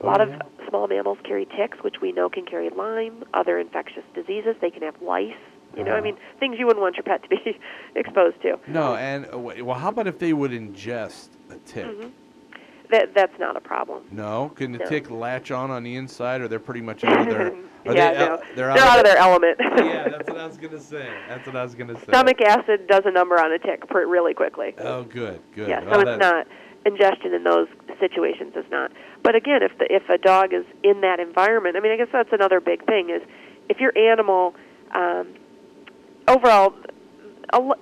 A 0.00 0.04
Oh, 0.04 0.06
lot 0.08 0.20
of 0.20 0.28
small 0.68 0.86
mammals 0.88 1.18
carry 1.24 1.46
ticks 1.46 1.78
which 1.82 1.96
we 2.02 2.12
know 2.12 2.28
can 2.28 2.44
carry 2.44 2.68
lyme 2.70 3.24
other 3.32 3.58
infectious 3.58 4.02
diseases. 4.14 4.54
They 4.60 4.70
can 4.70 4.82
have 4.82 5.00
lice 5.00 5.32
you 5.76 5.84
know 5.84 5.92
i 5.94 6.00
mean 6.00 6.16
things 6.40 6.56
you 6.58 6.66
wouldn't 6.66 6.82
want 6.82 6.96
your 6.96 7.04
pet 7.04 7.22
to 7.22 7.28
be 7.28 7.58
exposed 7.96 8.40
to 8.42 8.58
No, 8.68 8.94
and 8.96 9.26
uh, 9.32 9.38
well, 9.38 9.78
how 9.78 9.88
about 9.88 10.06
if 10.06 10.18
they 10.18 10.32
would 10.32 10.50
ingest 10.50 11.28
a 11.50 11.56
tick? 11.66 11.86
Mhm. 11.86 12.10
that 12.90 13.14
that's 13.14 13.38
not 13.38 13.56
a 13.56 13.60
problem 13.60 14.04
No, 14.10 14.50
can 14.54 14.72
the 14.72 14.78
No. 14.78 14.84
tick 14.86 15.10
latch 15.10 15.50
on 15.50 15.70
on 15.70 15.82
the 15.82 15.96
inside, 15.96 16.40
or 16.40 16.48
they're 16.48 16.58
pretty 16.58 16.80
much 16.82 17.04
out 17.04 17.20
of 17.20 17.26
their? 17.28 17.52
Yeah, 17.86 18.12
they, 18.14 18.18
no. 18.18 18.36
they're, 18.56 18.74
They're 18.74 18.78
out 18.78 18.98
of 18.98 19.04
their 19.04 19.18
element. 19.18 19.58
yeah, 19.76 20.08
that's 20.08 20.26
what 20.30 20.38
I 20.38 20.46
was 20.46 20.56
gonna 20.56 20.80
say. 20.80 21.06
That's 21.28 21.46
what 21.46 21.54
I 21.54 21.62
was 21.62 21.74
gonna 21.74 21.98
say. 21.98 22.06
Stomach 22.08 22.40
acid 22.40 22.86
does 22.86 23.02
a 23.04 23.10
number 23.10 23.38
on 23.38 23.52
a 23.52 23.58
tick 23.58 23.86
pr- 23.88 24.06
really 24.06 24.32
quickly. 24.32 24.74
Oh, 24.78 25.02
good, 25.02 25.40
good. 25.54 25.68
Yeah, 25.68 25.80
Oh, 25.86 25.92
so 25.92 26.00
it's 26.00 26.04
that- 26.04 26.18
not 26.18 26.46
ingestion 26.86 27.32
in 27.34 27.44
those 27.44 27.66
situations 28.00 28.54
is 28.56 28.64
not. 28.70 28.90
But 29.22 29.34
again, 29.34 29.62
if 29.62 29.76
the 29.78 29.86
if 29.92 30.08
a 30.08 30.16
dog 30.18 30.52
is 30.54 30.64
in 30.82 31.00
that 31.02 31.20
environment, 31.20 31.76
I 31.76 31.80
mean, 31.80 31.92
I 31.92 31.96
guess 31.96 32.08
that's 32.12 32.32
another 32.32 32.58
big 32.60 32.84
thing 32.86 33.10
is 33.10 33.20
if 33.68 33.80
your 33.80 33.92
animal 33.98 34.54
um, 34.94 35.28
overall, 36.28 36.74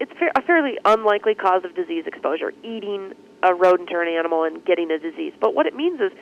it's 0.01 0.13
a 0.37 0.43
fairly 0.43 0.79
unlikely 0.85 1.35
cause 1.35 1.65
of 1.65 1.75
disease 1.75 2.05
exposure, 2.07 2.53
eating 2.63 3.13
a 3.43 3.55
rodent 3.55 3.91
or 3.93 4.03
an 4.03 4.09
animal 4.09 4.45
and 4.45 4.65
getting 4.65 4.91
a 4.91 4.99
disease. 4.99 5.33
But 5.41 5.55
what 5.55 5.67
it 5.67 5.75
means 5.75 6.01
is 6.01 6.13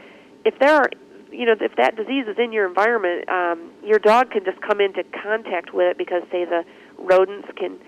if 0.45 0.59
there 0.59 0.75
are 0.75 0.91
you 1.33 1.47
know, 1.47 1.55
if 1.61 1.77
that 1.77 1.97
disease 1.97 2.27
is 2.27 2.37
in 2.39 2.53
your 2.53 2.67
environment, 2.67 3.29
um, 3.29 3.71
your 3.85 3.99
dog 3.99 4.31
can 4.31 4.45
just 4.45 4.61
come 4.63 4.81
into 4.81 5.05
contact 5.23 5.73
with 5.73 5.87
it 5.93 5.99
because, 5.99 6.23
say, 6.31 6.45
the 6.45 6.65
rodents 6.99 7.49
can 7.57 7.79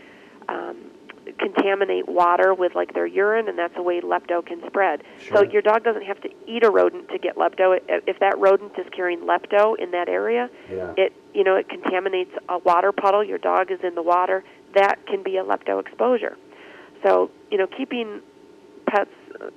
um, 0.48 0.91
contaminate 1.38 2.08
water 2.08 2.54
with 2.54 2.74
like 2.74 2.94
their 2.94 3.06
urine, 3.06 3.48
and 3.48 3.58
that's 3.58 3.74
a 3.76 3.82
way 3.82 4.00
lepto 4.00 4.44
can 4.44 4.62
spread. 4.66 5.02
So 5.32 5.42
your 5.42 5.62
dog 5.62 5.84
doesn't 5.84 6.04
have 6.04 6.20
to 6.22 6.30
eat 6.46 6.64
a 6.64 6.70
rodent 6.70 7.08
to 7.10 7.18
get 7.18 7.36
lepto. 7.36 7.78
If 7.88 8.18
that 8.20 8.38
rodent 8.38 8.72
is 8.78 8.86
carrying 8.94 9.20
lepto 9.20 9.76
in 9.78 9.90
that 9.92 10.08
area, 10.08 10.48
Yeah. 10.70 10.94
it 10.96 11.12
you 11.34 11.44
know 11.44 11.56
it 11.56 11.68
contaminates 11.68 12.32
a 12.48 12.58
water 12.58 12.92
puddle. 12.92 13.24
Your 13.24 13.38
dog 13.38 13.70
is 13.70 13.80
in 13.82 13.94
the 13.94 14.02
water. 14.02 14.44
That 14.74 15.04
can 15.06 15.22
be 15.22 15.36
a 15.36 15.44
lepto 15.44 15.80
exposure. 15.80 16.36
So 17.04 17.30
you 17.50 17.58
know, 17.58 17.66
keeping 17.66 18.20
pets 18.86 19.10
uh, 19.40 19.48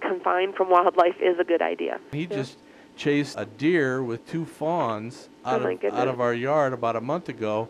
confined 0.00 0.54
from 0.54 0.70
wildlife 0.70 1.16
is 1.20 1.38
a 1.38 1.44
good 1.44 1.62
idea. 1.62 1.98
He 2.12 2.26
just 2.26 2.58
chased 2.96 3.36
a 3.38 3.46
deer 3.46 4.02
with 4.02 4.26
two 4.30 4.44
fawns 4.44 5.28
Oh, 5.44 5.50
out 5.52 5.62
my 5.62 5.72
of 5.72 5.94
out 5.94 6.08
of 6.08 6.20
our 6.20 6.34
yard 6.34 6.72
about 6.72 6.94
a 6.96 7.00
month 7.00 7.28
ago. 7.28 7.68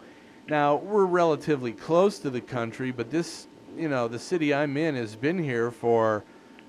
Now 0.49 0.77
we're 0.77 1.05
relatively 1.05 1.73
close 1.73 2.19
to 2.21 2.31
the 2.31 2.41
country, 2.41 2.91
but 2.91 3.11
this, 3.11 3.47
you 3.77 3.89
know, 3.89 4.09
the 4.09 4.19
city 4.19 4.53
I'm 4.53 4.77
in 4.77 4.97
has 4.97 5.15
been 5.15 5.39
here 5.39 5.71
for, 5.71 6.25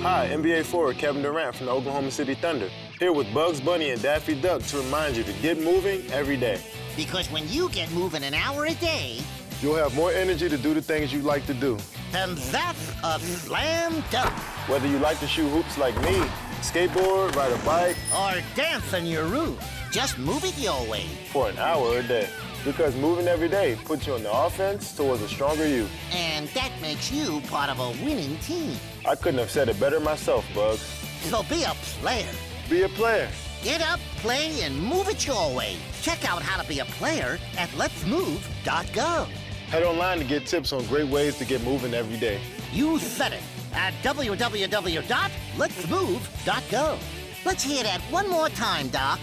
Hi, 0.04 0.30
NBA 0.30 0.66
forward 0.66 0.98
Kevin 0.98 1.24
Durant 1.24 1.56
from 1.56 1.66
the 1.66 1.72
Oklahoma 1.72 2.12
City 2.12 2.36
Thunder, 2.36 2.70
here 3.00 3.12
with 3.12 3.34
Bugs 3.34 3.60
Bunny 3.60 3.90
and 3.90 4.00
Daffy 4.02 4.40
Duck 4.40 4.62
to 4.64 4.78
remind 4.78 5.18
you 5.18 5.24
to 5.24 5.34
get 5.42 5.60
moving 5.60 6.04
every 6.12 6.38
day. 6.38 6.62
Because 6.96 7.30
when 7.32 7.48
you 7.50 7.70
get 7.70 7.92
moving 7.92 8.24
an 8.24 8.34
hour 8.34 8.66
a 8.66 8.74
day, 8.76 9.20
You'll 9.62 9.76
have 9.76 9.96
more 9.96 10.12
energy 10.12 10.50
to 10.50 10.58
do 10.58 10.74
the 10.74 10.82
things 10.82 11.14
you 11.14 11.22
like 11.22 11.46
to 11.46 11.54
do. 11.54 11.78
And 12.14 12.38
that's 12.52 12.92
a 13.02 13.18
slam 13.18 14.04
dunk. 14.12 14.30
Whether 14.68 14.88
you 14.88 15.00
like 15.00 15.20
to 15.22 15.28
shoot 15.28 15.48
hoops 15.48 15.78
like 15.78 15.96
me, 16.02 16.20
skateboard, 16.62 17.34
ride 17.36 17.54
a 17.54 17.58
bike, 17.66 17.96
Or 18.14 18.34
dance 18.56 18.94
on 18.94 19.06
your 19.06 19.24
roof. 19.24 19.58
Just 19.90 20.18
move 20.18 20.44
it 20.44 20.58
your 20.58 20.86
way. 20.90 21.06
for 21.32 21.48
an 21.48 21.58
hour 21.60 21.98
a 22.00 22.04
day. 22.04 22.28
Because 22.66 22.94
moving 22.98 23.28
every 23.28 23.48
day 23.48 23.78
puts 23.86 24.06
you 24.06 24.16
on 24.16 24.24
the 24.24 24.32
offense 24.34 24.94
towards 24.98 25.22
a 25.22 25.30
stronger 25.30 25.66
you. 25.68 25.88
And 26.12 26.50
that 26.50 26.72
makes 26.82 27.10
you 27.10 27.40
part 27.48 27.70
of 27.70 27.80
a 27.80 27.90
winning 28.04 28.36
team. 28.40 28.76
I 29.08 29.16
couldn't 29.16 29.40
have 29.40 29.52
said 29.52 29.70
it 29.70 29.80
better 29.80 30.02
myself, 30.02 30.46
Bugs. 30.54 30.82
So 31.30 31.42
be 31.44 31.64
a 31.64 31.70
player. 32.02 32.28
Be 32.70 32.82
a 32.82 32.90
player. 32.90 33.30
Get 33.64 33.82
up, 33.82 34.00
play, 34.18 34.62
and 34.64 34.78
move 34.78 35.08
it 35.08 35.26
your 35.26 35.56
way. 35.56 35.78
Check 36.02 36.30
out 36.30 36.42
how 36.42 36.62
to 36.62 36.68
be 36.68 36.80
a 36.80 36.86
player 36.86 37.40
at 37.58 37.70
letsmove.gov. 37.70 39.28
Head 39.70 39.84
online 39.84 40.18
to 40.20 40.26
get 40.26 40.46
tips 40.46 40.74
on 40.74 40.86
great 40.88 41.08
ways 41.08 41.38
to 41.38 41.46
get 41.46 41.64
moving 41.64 41.94
every 41.94 42.18
day. 42.18 42.42
You 42.74 43.00
said 43.00 43.32
it 43.32 43.40
at 43.74 43.94
www.letsmove.gov. 44.04 47.00
Let's 47.46 47.64
hear 47.64 47.84
that 47.84 48.02
one 48.12 48.30
more 48.30 48.50
time, 48.50 48.90
Doc. 48.90 49.22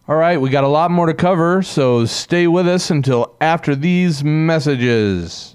All 0.08 0.16
right, 0.16 0.40
we 0.40 0.48
got 0.48 0.64
a 0.64 0.68
lot 0.68 0.90
more 0.90 1.04
to 1.04 1.12
cover, 1.12 1.60
so 1.60 2.06
stay 2.06 2.46
with 2.46 2.66
us 2.66 2.90
until 2.90 3.36
after 3.42 3.76
these 3.76 4.24
messages. 4.24 5.54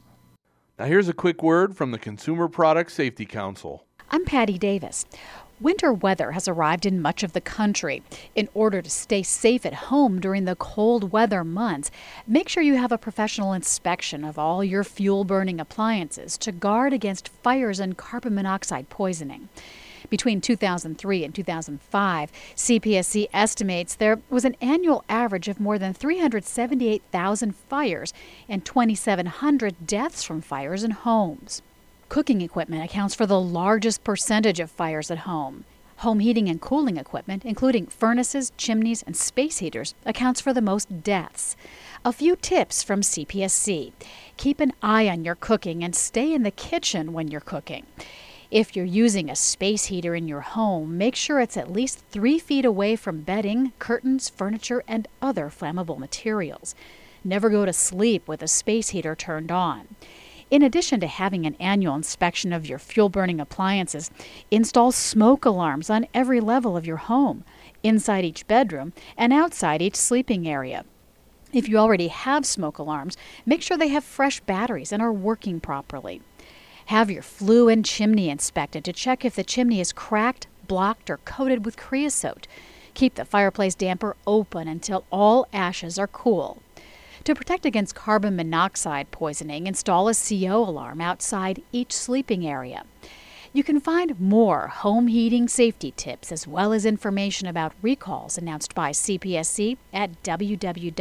Now, 0.77 0.85
here's 0.85 1.09
a 1.09 1.13
quick 1.13 1.41
word 1.41 1.75
from 1.75 1.89
the 1.89 1.97
Consumer 1.97 2.47
Product 2.47 2.91
Safety 2.91 3.25
Council. 3.25 3.87
I'm 4.11 4.25
Patty 4.25 4.59
Davis. 4.59 5.05
Winter 5.59 5.91
weather 5.91 6.33
has 6.33 6.47
arrived 6.47 6.85
in 6.85 7.01
much 7.01 7.23
of 7.23 7.33
the 7.33 7.41
country. 7.41 8.03
In 8.35 8.47
order 8.53 8.79
to 8.83 8.89
stay 8.91 9.23
safe 9.23 9.65
at 9.65 9.73
home 9.73 10.21
during 10.21 10.45
the 10.45 10.55
cold 10.55 11.11
weather 11.11 11.43
months, 11.43 11.89
make 12.27 12.47
sure 12.47 12.61
you 12.61 12.75
have 12.75 12.91
a 12.91 12.97
professional 12.99 13.53
inspection 13.53 14.23
of 14.23 14.37
all 14.37 14.63
your 14.63 14.83
fuel 14.83 15.23
burning 15.23 15.59
appliances 15.59 16.37
to 16.37 16.51
guard 16.51 16.93
against 16.93 17.29
fires 17.41 17.79
and 17.79 17.97
carbon 17.97 18.35
monoxide 18.35 18.89
poisoning. 18.89 19.49
Between 20.13 20.41
2003 20.41 21.23
and 21.23 21.33
2005, 21.33 22.31
CPSC 22.55 23.29
estimates 23.33 23.95
there 23.95 24.19
was 24.29 24.45
an 24.45 24.55
annual 24.61 25.03
average 25.09 25.47
of 25.47 25.59
more 25.59 25.79
than 25.79 25.91
378,000 25.91 27.55
fires 27.55 28.13
and 28.47 28.63
2,700 28.63 29.87
deaths 29.87 30.23
from 30.23 30.41
fires 30.41 30.83
in 30.83 30.91
homes. 30.91 31.63
Cooking 32.09 32.41
equipment 32.41 32.83
accounts 32.83 33.15
for 33.15 33.25
the 33.25 33.41
largest 33.41 34.03
percentage 34.03 34.59
of 34.59 34.69
fires 34.69 35.09
at 35.09 35.25
home. 35.25 35.63
Home 35.97 36.19
heating 36.19 36.47
and 36.47 36.61
cooling 36.61 36.97
equipment, 36.97 37.43
including 37.43 37.87
furnaces, 37.87 38.51
chimneys, 38.55 39.01
and 39.01 39.17
space 39.17 39.57
heaters, 39.57 39.95
accounts 40.05 40.39
for 40.39 40.53
the 40.53 40.61
most 40.61 41.01
deaths. 41.01 41.55
A 42.05 42.13
few 42.13 42.35
tips 42.35 42.83
from 42.83 43.01
CPSC. 43.01 43.93
Keep 44.37 44.59
an 44.59 44.73
eye 44.83 45.09
on 45.09 45.25
your 45.25 45.33
cooking 45.33 45.83
and 45.83 45.95
stay 45.95 46.31
in 46.31 46.43
the 46.43 46.51
kitchen 46.51 47.13
when 47.13 47.29
you're 47.29 47.41
cooking. 47.41 47.87
If 48.53 48.75
you're 48.75 48.85
using 48.85 49.31
a 49.31 49.35
space 49.35 49.85
heater 49.85 50.13
in 50.13 50.27
your 50.27 50.41
home, 50.41 50.95
make 50.95 51.15
sure 51.15 51.39
it's 51.39 51.57
at 51.57 51.71
least 51.71 52.03
three 52.11 52.37
feet 52.37 52.65
away 52.65 52.95
from 52.95 53.21
bedding, 53.21 53.73
curtains, 53.79 54.29
furniture, 54.29 54.83
and 54.87 55.07
other 55.23 55.49
flammable 55.49 55.97
materials. 55.97 56.75
Never 57.23 57.49
go 57.49 57.65
to 57.65 57.73
sleep 57.73 58.27
with 58.27 58.43
a 58.43 58.47
space 58.47 58.89
heater 58.89 59.15
turned 59.15 59.51
on. 59.51 59.95
In 60.51 60.61
addition 60.61 60.99
to 60.99 61.07
having 61.07 61.47
an 61.47 61.55
annual 61.55 61.95
inspection 61.95 62.53
of 62.53 62.67
your 62.67 62.77
fuel 62.77 63.09
burning 63.09 63.39
appliances, 63.39 64.11
install 64.51 64.91
smoke 64.91 65.45
alarms 65.45 65.89
on 65.89 66.05
every 66.13 66.39
level 66.39 66.77
of 66.77 66.85
your 66.85 66.97
home, 66.97 67.43
inside 67.81 68.23
each 68.23 68.45
bedroom 68.45 68.93
and 69.17 69.33
outside 69.33 69.81
each 69.81 69.95
sleeping 69.95 70.47
area. 70.47 70.85
If 71.53 71.67
you 71.67 71.79
already 71.79 72.09
have 72.09 72.45
smoke 72.45 72.77
alarms, 72.77 73.17
make 73.47 73.63
sure 73.63 73.77
they 73.77 73.87
have 73.87 74.03
fresh 74.03 74.41
batteries 74.41 74.91
and 74.91 75.01
are 75.01 75.11
working 75.11 75.59
properly. 75.59 76.21
Have 76.87 77.09
your 77.09 77.23
flue 77.23 77.69
and 77.69 77.85
chimney 77.85 78.29
inspected 78.29 78.83
to 78.85 78.93
check 78.93 79.23
if 79.23 79.35
the 79.35 79.43
chimney 79.43 79.79
is 79.79 79.93
cracked, 79.93 80.47
blocked, 80.67 81.09
or 81.09 81.17
coated 81.17 81.65
with 81.65 81.77
creosote. 81.77 82.47
Keep 82.93 83.15
the 83.15 83.25
fireplace 83.25 83.73
damper 83.73 84.15
open 84.27 84.67
until 84.67 85.05
all 85.11 85.47
ashes 85.53 85.97
are 85.97 86.07
cool. 86.07 86.61
To 87.23 87.33
protect 87.33 87.65
against 87.65 87.95
carbon 87.95 88.35
monoxide 88.35 89.09
poisoning, 89.11 89.65
install 89.65 90.09
a 90.09 90.13
CO 90.13 90.57
alarm 90.57 90.99
outside 90.99 91.63
each 91.71 91.93
sleeping 91.93 92.45
area. 92.45 92.83
You 93.55 93.63
can 93.63 93.79
find 93.79 94.19
more 94.19 94.67
home 94.67 95.05
heating 95.05 95.47
safety 95.47 95.93
tips 95.95 96.31
as 96.31 96.47
well 96.47 96.73
as 96.73 96.87
information 96.87 97.47
about 97.47 97.73
recalls 97.83 98.35
announced 98.35 98.73
by 98.73 98.89
CPSC 98.89 99.77
at 99.93 100.23
www.cpsc.gov. 100.23 100.99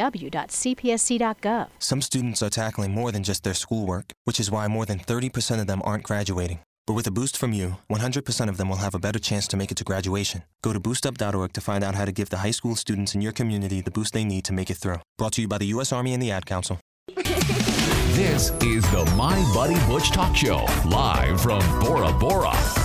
Some 1.78 2.02
students 2.02 2.42
are 2.42 2.50
tackling 2.50 2.92
more 2.92 3.10
than 3.10 3.22
just 3.22 3.42
their 3.42 3.54
schoolwork, 3.54 4.12
which 4.24 4.38
is 4.38 4.50
why 4.50 4.68
more 4.68 4.84
than 4.84 4.98
30% 4.98 5.60
of 5.62 5.66
them 5.66 5.80
aren't 5.82 6.04
graduating. 6.04 6.58
But 6.86 6.92
with 6.92 7.06
a 7.06 7.10
boost 7.10 7.38
from 7.38 7.54
you, 7.54 7.78
100% 7.90 8.48
of 8.50 8.58
them 8.58 8.68
will 8.68 8.76
have 8.76 8.94
a 8.94 8.98
better 8.98 9.18
chance 9.18 9.48
to 9.48 9.56
make 9.56 9.70
it 9.70 9.78
to 9.78 9.84
graduation. 9.84 10.42
Go 10.62 10.74
to 10.74 10.80
boostup.org 10.80 11.54
to 11.54 11.60
find 11.62 11.82
out 11.82 11.94
how 11.94 12.04
to 12.04 12.12
give 12.12 12.28
the 12.28 12.38
high 12.38 12.50
school 12.50 12.76
students 12.76 13.14
in 13.14 13.22
your 13.22 13.32
community 13.32 13.80
the 13.80 13.90
boost 13.90 14.12
they 14.12 14.24
need 14.24 14.44
to 14.44 14.52
make 14.52 14.68
it 14.68 14.76
through. 14.76 15.00
Brought 15.16 15.32
to 15.34 15.40
you 15.40 15.48
by 15.48 15.56
the 15.56 15.68
U.S. 15.68 15.90
Army 15.90 16.12
and 16.12 16.22
the 16.22 16.30
Ad 16.30 16.44
Council. 16.44 16.78
This 18.14 18.50
is 18.62 18.82
the 18.90 19.10
My 19.16 19.42
Buddy 19.54 19.86
Butch 19.86 20.10
Talk 20.10 20.36
Show, 20.36 20.66
live 20.84 21.40
from 21.40 21.62
Bora 21.80 22.12
Bora. 22.12 22.81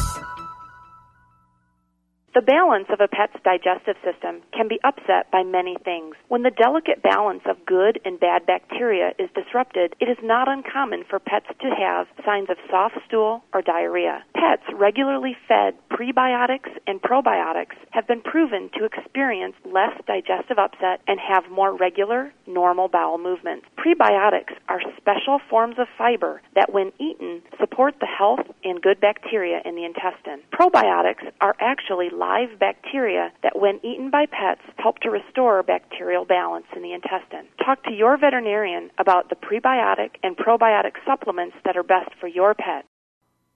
The 2.38 2.44
balance 2.44 2.86
of 2.94 3.02
a 3.02 3.08
pet's 3.08 3.34
digestive 3.44 3.96
system 4.06 4.44
can 4.54 4.68
be 4.68 4.80
upset 4.84 5.32
by 5.32 5.42
many 5.42 5.76
things. 5.84 6.14
When 6.28 6.44
the 6.44 6.52
delicate 6.52 7.02
balance 7.02 7.42
of 7.50 7.66
good 7.66 8.00
and 8.06 8.20
bad 8.20 8.46
bacteria 8.46 9.14
is 9.18 9.32
disrupted, 9.34 9.96
it 10.00 10.06
is 10.06 10.22
not 10.22 10.48
uncommon 10.48 11.04
for 11.10 11.18
pets 11.18 11.48
to 11.60 11.70
have 11.74 12.06
signs 12.24 12.52
of 12.52 12.58
soft 12.70 13.00
stool 13.08 13.42
or 13.56 13.64
diarrhea. 13.64 14.24
Pets 14.36 14.70
regularly 14.72 15.36
fed 15.48 15.74
prebiotics 15.90 16.70
and 16.86 17.02
probiotics 17.02 17.74
have 17.90 18.06
been 18.06 18.22
proven 18.22 18.70
to 18.78 18.86
experience 18.86 19.56
less 19.66 19.98
digestive 20.06 20.60
upset 20.60 21.02
and 21.08 21.20
have 21.20 21.50
more 21.50 21.76
regular, 21.76 22.32
normal 22.46 22.88
bowel 22.88 23.18
movements. 23.18 23.66
Prebiotics 23.80 24.54
are 24.70 24.82
special 24.96 25.40
forms 25.50 25.80
of 25.80 25.88
fiber 25.98 26.40
that, 26.54 26.72
when 26.72 26.92
eaten, 27.00 27.42
support 27.60 27.96
the 28.00 28.06
health 28.06 28.46
and 28.64 28.80
good 28.80 29.02
bacteria 29.02 29.60
in 29.66 29.74
the 29.74 29.86
intestine. 29.86 30.46
Probiotics 30.54 31.26
are 31.42 31.56
actually 31.60 32.10
live 32.28 32.60
bacteria 32.60 33.32
that, 33.44 33.58
when 33.58 33.80
eaten 33.86 34.12
by 34.12 34.26
pets, 34.26 34.60
help 34.78 35.00
to 35.00 35.10
restore 35.10 35.64
bacterial 35.64 36.26
balance 36.26 36.66
in 36.76 36.82
the 36.82 36.92
intestine. 36.94 37.48
Talk 37.64 37.84
to 37.86 37.92
your 37.92 38.18
veterinarian 38.18 38.90
about 38.98 39.30
the 39.30 39.36
prebiotic 39.36 40.16
and 40.24 40.36
probiotic 40.36 40.94
supplements 41.06 41.56
that 41.64 41.78
are 41.78 41.84
best 41.84 42.10
for 42.20 42.28
your 42.28 42.54
pet. 42.54 42.84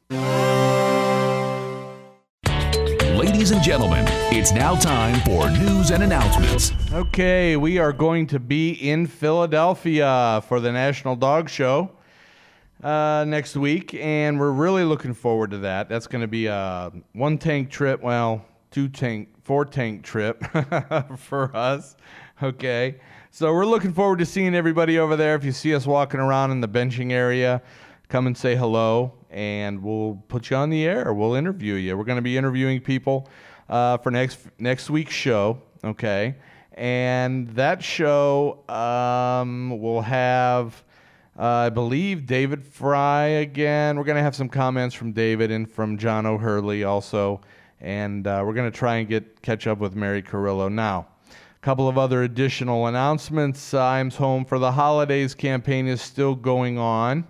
Ladies 3.44 3.56
and 3.56 3.62
gentlemen, 3.62 4.06
it's 4.32 4.52
now 4.52 4.74
time 4.74 5.20
for 5.20 5.50
news 5.50 5.90
and 5.90 6.02
announcements. 6.02 6.72
Okay, 6.94 7.58
we 7.58 7.76
are 7.76 7.92
going 7.92 8.26
to 8.28 8.40
be 8.40 8.70
in 8.70 9.06
Philadelphia 9.06 10.42
for 10.48 10.60
the 10.60 10.72
National 10.72 11.14
Dog 11.14 11.50
Show 11.50 11.90
uh, 12.82 13.26
next 13.28 13.54
week, 13.54 13.92
and 13.96 14.40
we're 14.40 14.50
really 14.50 14.82
looking 14.82 15.12
forward 15.12 15.50
to 15.50 15.58
that. 15.58 15.90
That's 15.90 16.06
going 16.06 16.22
to 16.22 16.26
be 16.26 16.46
a 16.46 16.90
one 17.12 17.36
tank 17.36 17.68
trip, 17.68 18.00
well, 18.00 18.46
two 18.70 18.88
tank, 18.88 19.28
four 19.42 19.66
tank 19.66 20.04
trip 20.04 20.42
for 21.18 21.54
us. 21.54 21.96
Okay, 22.42 22.94
so 23.30 23.52
we're 23.52 23.66
looking 23.66 23.92
forward 23.92 24.20
to 24.20 24.24
seeing 24.24 24.54
everybody 24.54 24.98
over 24.98 25.16
there. 25.16 25.34
If 25.34 25.44
you 25.44 25.52
see 25.52 25.74
us 25.74 25.86
walking 25.86 26.18
around 26.18 26.50
in 26.50 26.62
the 26.62 26.68
benching 26.68 27.12
area, 27.12 27.60
come 28.08 28.26
and 28.26 28.38
say 28.38 28.56
hello, 28.56 29.12
and 29.34 29.82
we'll 29.82 30.22
put 30.28 30.48
you 30.48 30.56
on 30.56 30.70
the 30.70 30.84
air. 30.84 31.12
We'll 31.12 31.34
interview 31.34 31.74
you. 31.74 31.98
We're 31.98 32.04
going 32.04 32.16
to 32.16 32.22
be 32.22 32.38
interviewing 32.38 32.80
people 32.80 33.28
uh, 33.68 33.98
for 33.98 34.10
next 34.10 34.38
next 34.58 34.88
week's 34.88 35.12
show. 35.12 35.60
Okay, 35.82 36.36
and 36.72 37.48
that 37.50 37.82
show 37.82 38.66
um, 38.68 39.78
will 39.78 40.02
have. 40.02 40.82
Uh, 41.36 41.66
I 41.66 41.68
believe 41.70 42.26
David 42.26 42.64
Frei 42.64 43.42
again. 43.42 43.98
We're 43.98 44.04
going 44.04 44.16
to 44.16 44.22
have 44.22 44.36
some 44.36 44.48
comments 44.48 44.94
from 44.94 45.10
David 45.10 45.50
and 45.50 45.68
from 45.68 45.98
John 45.98 46.26
O'Hurley 46.26 46.84
also, 46.84 47.40
and 47.80 48.24
uh, 48.24 48.44
we're 48.46 48.54
going 48.54 48.70
to 48.70 48.78
try 48.78 48.96
and 48.96 49.08
get 49.08 49.42
catch 49.42 49.66
up 49.66 49.78
with 49.78 49.96
Mary 49.96 50.22
Carillo 50.22 50.68
now. 50.68 51.08
A 51.28 51.60
couple 51.60 51.88
of 51.88 51.98
other 51.98 52.22
additional 52.22 52.86
announcements. 52.86 53.74
Uh, 53.74 53.80
IAMS 53.82 54.14
Home 54.14 54.44
for 54.44 54.60
the 54.60 54.70
Holidays 54.70 55.34
campaign 55.34 55.88
is 55.88 56.00
still 56.00 56.36
going 56.36 56.78
on, 56.78 57.26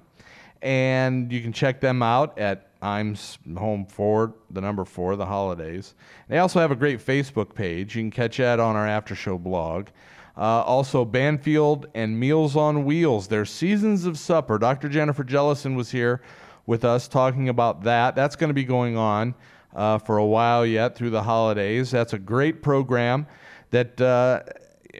and 0.65 1.31
you 1.31 1.43
can 1.43 1.53
check 1.53 1.81
them 1.81 2.03
out 2.03 2.39
at 2.39 2.71
I'm 2.81 3.17
Home 3.57 3.87
for 3.87 4.35
the 4.51 4.61
number 4.61 4.85
four, 4.85 5.15
the 5.17 5.27
holidays. 5.27 5.95
They 6.29 6.39
also 6.39 6.61
have 6.61 6.71
a 6.71 6.77
great 6.77 6.99
Facebook 6.99 7.55
page. 7.55 7.95
You 7.97 8.03
can 8.03 8.11
catch 8.11 8.39
that 8.39 8.61
on 8.61 8.75
our 8.77 8.87
after 8.87 9.15
show 9.15 9.39
blog. 9.39 9.89
Uh, 10.37 10.63
also, 10.63 11.05
Banfield 11.05 11.87
and 11.95 12.19
Meals 12.19 12.57
on 12.57 12.85
Wheels, 12.85 13.29
their 13.29 13.45
Seasons 13.45 14.05
of 14.05 14.19
Supper. 14.19 14.59
Dr. 14.59 14.89
Jennifer 14.89 15.23
Jellison 15.23 15.77
was 15.77 15.91
here 15.93 16.21
with 16.67 16.85
us 16.85 17.09
talking 17.09 17.49
about 17.49 17.85
that. 17.85 18.17
That's 18.17 18.37
going 18.37 18.49
to 18.49 18.55
be 18.55 18.65
going 18.65 18.97
on 18.97 19.35
uh, 19.75 19.99
for 19.99 20.19
a 20.19 20.27
while 20.27 20.67
yet 20.67 20.97
through 20.97 21.11
the 21.11 21.23
holidays. 21.23 21.91
That's 21.91 22.13
a 22.13 22.19
great 22.19 22.63
program 22.63 23.27
that 23.71 24.01
uh, 24.01 24.43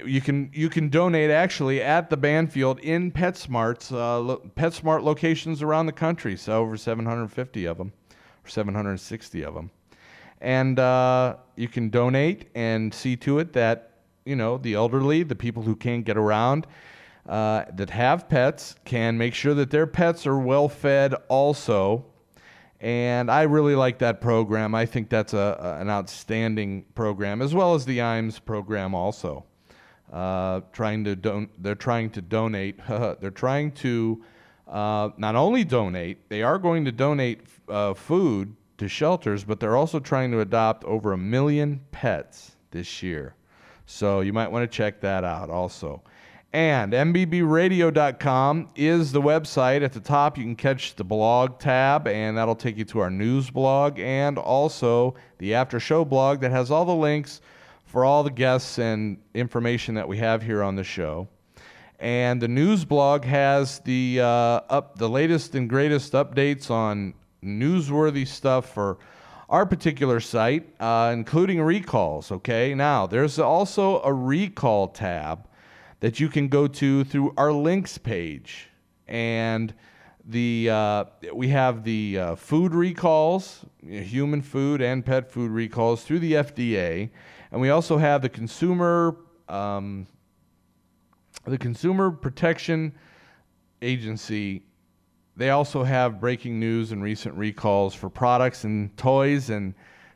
you 0.05 0.21
can 0.21 0.51
you 0.53 0.69
can 0.69 0.89
donate 0.89 1.31
actually 1.31 1.83
at 1.83 2.11
the 2.11 2.17
Banfield 2.17 2.79
in 2.81 3.13
PetSmart's 3.13 3.93
uh, 3.93 4.19
lo- 4.21 4.51
PetSmart 4.57 5.03
locations 5.03 5.63
around 5.63 5.87
the 5.87 5.93
country. 5.93 6.37
So 6.37 6.61
over 6.61 6.77
750 6.77 7.65
of 7.67 7.79
them, 7.79 7.93
or 8.45 8.49
760 8.49 9.43
of 9.45 9.55
them, 9.55 9.71
and 10.41 10.79
uh, 10.79 11.37
you 11.57 11.69
can 11.69 11.91
donate 11.91 12.49
and 12.55 12.93
see 12.93 13.17
to 13.17 13.39
it 13.39 13.53
that 13.53 13.93
you 14.25 14.37
know 14.37 14.59
the 14.59 14.75
elderly, 14.75 15.23
the 15.23 15.35
people 15.37 15.63
who 15.63 15.77
can't 15.77 16.05
get 16.05 16.17
around, 16.17 16.67
uh, 17.29 17.65
that 17.75 17.91
have 17.91 18.29
pets, 18.29 18.75
can 18.85 19.19
make 19.19 19.35
sure 19.35 19.55
that 19.55 19.71
their 19.71 19.87
pets 19.87 20.27
are 20.27 20.39
well 20.39 20.69
fed 20.69 21.15
also. 21.29 22.07
And 22.81 23.31
I 23.31 23.43
really 23.43 23.75
like 23.75 23.99
that 24.01 24.21
program. 24.21 24.75
I 24.75 24.85
think 24.85 25.09
that's 25.09 25.33
a, 25.33 25.57
a- 25.59 25.81
an 25.81 25.89
outstanding 25.89 26.85
program, 26.95 27.41
as 27.41 27.55
well 27.55 27.75
as 27.75 27.87
the 27.87 27.99
IAMS 27.99 28.45
program 28.45 28.95
also 28.95 29.47
uh, 30.15 30.61
trying 30.73 31.03
to 31.05 31.17
don- 31.17 31.51
they're 31.59 31.75
trying 31.75 32.09
to 32.09 32.23
donate. 32.23 32.79
they're 32.89 33.31
trying 33.31 33.73
to 33.73 34.25
uh, 34.69 35.11
not 35.19 35.35
only 35.35 35.65
donate, 35.65 36.29
they 36.31 36.43
are 36.43 36.59
going 36.59 36.85
to 36.85 36.93
donate 36.93 37.41
uh, 37.69 37.93
food 37.93 38.55
to 38.79 38.89
shelters, 38.89 39.45
but 39.45 39.61
they're 39.61 39.77
also 39.77 39.99
trying 39.99 40.31
to 40.31 40.41
adopt 40.41 40.85
over 40.85 41.13
a 41.13 41.19
million 41.19 41.81
pets 41.91 42.53
this 42.71 43.03
year. 43.03 43.35
So 43.87 44.21
you 44.21 44.33
might 44.33 44.51
want 44.51 44.71
to 44.71 44.75
check 44.75 45.01
that 45.01 45.25
out 45.25 45.51
also. 45.51 46.03
And 46.53 46.93
MBBRadio.com 46.93 48.71
is 48.77 49.11
the 49.11 49.21
website. 49.21 49.83
At 49.83 49.93
the 49.93 50.01
top, 50.01 50.39
you 50.39 50.45
can 50.45 50.55
catch 50.55 50.95
the 50.95 51.03
blog 51.03 51.59
tab, 51.59 52.07
and 52.07 52.39
that'll 52.39 52.55
take 52.55 52.77
you 52.77 52.85
to 52.85 53.01
our 53.01 53.11
news 53.11 53.51
blog 53.51 53.99
and 53.99 54.39
also 54.39 55.17
the 55.39 55.55
after 55.55 55.81
show 55.81 56.05
blog 56.05 56.41
that 56.41 56.53
has 56.53 56.71
all 56.71 56.85
the 56.85 56.95
links 56.95 57.41
for 57.95 58.05
all 58.05 58.25
the 58.25 58.31
guests 58.31 58.81
and 58.81 59.19
information 59.35 59.95
that 59.95 60.09
we 60.09 60.19
have 60.19 60.43
here 60.43 60.65
on 60.65 60.75
the 60.75 60.83
show. 60.83 61.29
And 62.01 62.43
the 62.43 62.49
news 62.49 62.85
blog 62.85 63.25
has 63.25 63.79
the 63.79 64.19
uh, 64.21 64.27
up 64.27 64.99
the 64.99 65.09
latest 65.09 65.55
and 65.55 65.71
greatest 65.71 66.13
updates 66.13 66.73
on 66.73 67.15
newsworthy 67.45 68.27
stuff 68.27 68.75
for 68.75 68.99
our 69.49 69.65
particular 69.65 70.19
site, 70.19 70.69
uh, 70.81 71.13
including 71.15 71.63
recalls. 71.63 72.33
Okay, 72.33 72.75
now 72.75 73.07
there's 73.07 73.39
also 73.39 74.03
a 74.03 74.13
recall 74.13 74.89
tab 74.89 75.47
that 76.01 76.19
you 76.19 76.29
can 76.29 76.49
go 76.49 76.67
to 76.67 77.05
through 77.05 77.33
our 77.37 77.53
links 77.53 77.97
page, 77.97 78.71
and 79.07 79.73
the 80.25 80.69
uh, 80.69 81.05
we 81.33 81.47
have 81.51 81.85
the 81.85 82.19
uh, 82.19 82.35
food 82.35 82.75
recalls, 82.75 83.65
human 83.87 84.43
food 84.43 84.83
and 84.83 85.07
pet 85.07 85.31
food 85.31 85.53
recalls 85.53 86.03
through 86.03 86.19
the 86.19 86.33
FDA, 86.33 87.11
and 87.55 87.61
we 87.61 87.71
also 87.71 87.97
have 87.97 88.21
the 88.21 88.29
consumer 88.29 89.17
um, 89.49 90.09
the 91.45 91.57
Consumer 91.57 92.11
Protection 92.11 92.93
Agency. 93.81 94.65
They 95.37 95.51
also 95.51 95.85
have 95.85 96.19
breaking 96.19 96.59
news 96.59 96.91
and 96.91 97.01
recent 97.01 97.37
recalls 97.37 97.95
for 97.95 98.11
products 98.11 98.65
and 98.65 98.97
toys 98.97 99.51
and 99.51 99.73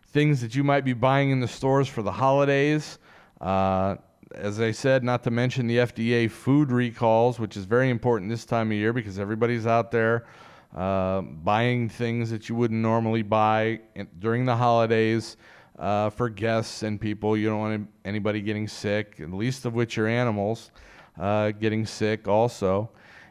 things 0.08 0.40
that 0.40 0.56
you 0.56 0.64
might 0.64 0.84
be 0.84 0.94
buying 0.94 1.30
in 1.30 1.38
the 1.38 1.46
stores 1.46 1.86
for 1.86 2.02
the 2.02 2.10
holidays. 2.10 2.98
Uh, 3.40 3.96
as 4.34 4.58
I 4.58 4.72
said, 4.72 5.04
not 5.04 5.22
to 5.22 5.30
mention 5.30 5.68
the 5.68 5.76
FDA 5.76 6.28
food 6.28 6.72
recalls, 6.72 7.38
which 7.38 7.56
is 7.56 7.66
very 7.66 7.88
important 7.88 8.30
this 8.30 8.46
time 8.46 8.72
of 8.72 8.76
year 8.76 8.92
because 8.92 9.20
everybody's 9.20 9.66
out 9.66 9.92
there 9.92 10.26
uh, 10.74 11.20
buying 11.20 11.88
things 11.88 12.30
that 12.30 12.48
you 12.48 12.56
wouldn't 12.56 12.80
normally 12.80 13.22
buy 13.22 13.80
in, 13.94 14.08
during 14.18 14.44
the 14.44 14.56
holidays 14.56 15.36
uh, 15.78 16.10
for 16.10 16.28
guests 16.28 16.82
and 16.82 17.00
people. 17.00 17.36
You 17.36 17.48
don't 17.48 17.58
want 17.60 17.88
anybody 18.04 18.40
getting 18.40 18.68
sick, 18.68 19.16
least 19.18 19.64
of 19.64 19.74
which 19.74 19.98
are 19.98 20.06
animals 20.06 20.70
uh, 21.18 21.52
getting 21.52 21.86
sick 21.86 22.28
also. 22.28 22.90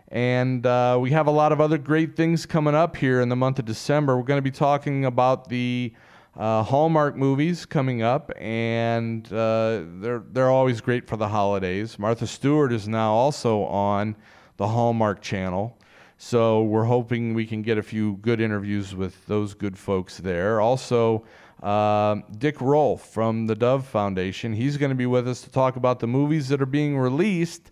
And 0.10 0.66
uh, 0.66 0.98
we 1.02 1.12
have 1.12 1.28
a 1.28 1.32
lot 1.32 1.52
of 1.52 1.60
other 1.60 1.78
great 1.78 2.16
things 2.16 2.46
coming 2.46 2.76
up 2.76 2.96
here 2.96 3.20
in 3.20 3.30
the 3.30 3.36
month 3.36 3.60
of 3.60 3.66
December. 3.66 4.16
We're 4.16 4.24
going 4.24 4.38
to 4.38 4.42
be 4.42 4.52
talking 4.52 5.06
about 5.06 5.50
the 5.50 5.94
uh, 6.38 6.64
Hallmark 6.64 7.16
movies 7.16 7.66
coming 7.66 8.04
up, 8.04 8.32
and 8.38 9.26
uh, 9.34 9.82
they're 10.00 10.24
they're 10.32 10.52
always 10.52 10.82
great 10.82 11.08
for 11.08 11.18
the 11.18 11.28
holidays. 11.28 11.98
Martha 11.98 12.28
Stewart 12.28 12.72
is 12.72 12.88
now 12.88 13.12
also 13.12 13.64
on 13.64 14.16
the 14.58 14.68
Hallmark 14.68 15.22
channel, 15.22 15.78
so 16.18 16.64
we're 16.64 16.86
hoping 16.86 17.34
we 17.34 17.46
can 17.46 17.62
get 17.64 17.78
a 17.78 17.84
few 17.84 18.18
good 18.18 18.40
interviews 18.40 18.96
with 18.96 19.26
those 19.26 19.56
good 19.56 19.78
folks 19.78 20.18
there. 20.20 20.62
Also, 20.62 21.26
uh, 21.62 22.18
Dick 22.38 22.62
Rolfe 22.62 23.02
from 23.02 23.48
the 23.48 23.56
Dove 23.56 23.86
Foundation, 23.86 24.54
he's 24.54 24.78
going 24.78 24.90
to 24.90 24.96
be 24.96 25.06
with 25.06 25.28
us 25.28 25.42
to 25.42 25.50
talk 25.50 25.76
about 25.76 26.00
the 26.00 26.08
movies 26.08 26.50
that 26.50 26.62
are 26.62 26.68
being 26.68 26.98
released 26.98 27.72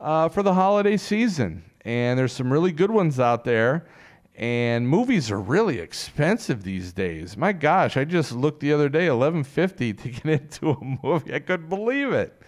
uh, 0.00 0.28
for 0.28 0.42
the 0.42 0.54
holiday 0.54 0.96
season. 0.96 1.64
And 1.84 2.18
there's 2.18 2.32
some 2.32 2.52
really 2.52 2.72
good 2.72 2.90
ones 2.90 3.18
out 3.18 3.44
there. 3.44 3.86
And 4.34 4.88
movies 4.88 5.30
are 5.30 5.40
really 5.40 5.78
expensive 5.78 6.62
these 6.62 6.92
days. 6.92 7.36
My 7.36 7.52
gosh, 7.52 7.96
I 7.96 8.04
just 8.04 8.32
looked 8.32 8.60
the 8.60 8.72
other 8.72 8.88
day, 8.88 9.06
eleven 9.06 9.44
fifty 9.44 9.92
to 9.92 10.08
get 10.08 10.24
into 10.40 10.70
a 10.70 10.84
movie. 11.02 11.34
I 11.34 11.38
couldn't 11.38 11.68
believe 11.68 12.12
it. 12.12 12.40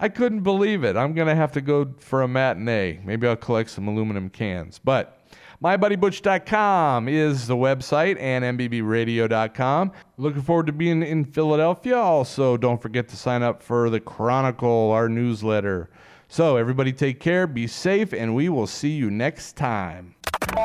I 0.00 0.08
couldn't 0.08 0.42
believe 0.42 0.84
it. 0.84 0.96
I'm 0.96 1.12
gonna 1.12 1.36
have 1.36 1.52
to 1.52 1.60
go 1.60 1.94
for 1.98 2.22
a 2.22 2.28
matinee. 2.28 3.00
Maybe 3.04 3.26
I'll 3.26 3.36
collect 3.36 3.70
some 3.70 3.86
aluminum 3.86 4.30
cans. 4.30 4.80
But 4.82 5.17
MyBuddyButch.com 5.62 7.08
is 7.08 7.48
the 7.48 7.56
website 7.56 8.16
and 8.20 8.44
MBBRadio.com. 8.56 9.90
Looking 10.16 10.42
forward 10.42 10.66
to 10.66 10.72
being 10.72 11.02
in 11.02 11.24
Philadelphia. 11.24 11.96
Also, 11.96 12.56
don't 12.56 12.80
forget 12.80 13.08
to 13.08 13.16
sign 13.16 13.42
up 13.42 13.60
for 13.60 13.90
the 13.90 13.98
Chronicle, 13.98 14.92
our 14.92 15.08
newsletter. 15.08 15.90
So, 16.28 16.56
everybody 16.56 16.92
take 16.92 17.18
care, 17.18 17.48
be 17.48 17.66
safe, 17.66 18.12
and 18.12 18.36
we 18.36 18.48
will 18.48 18.68
see 18.68 18.90
you 18.90 19.10
next 19.10 19.56
time. 19.56 20.14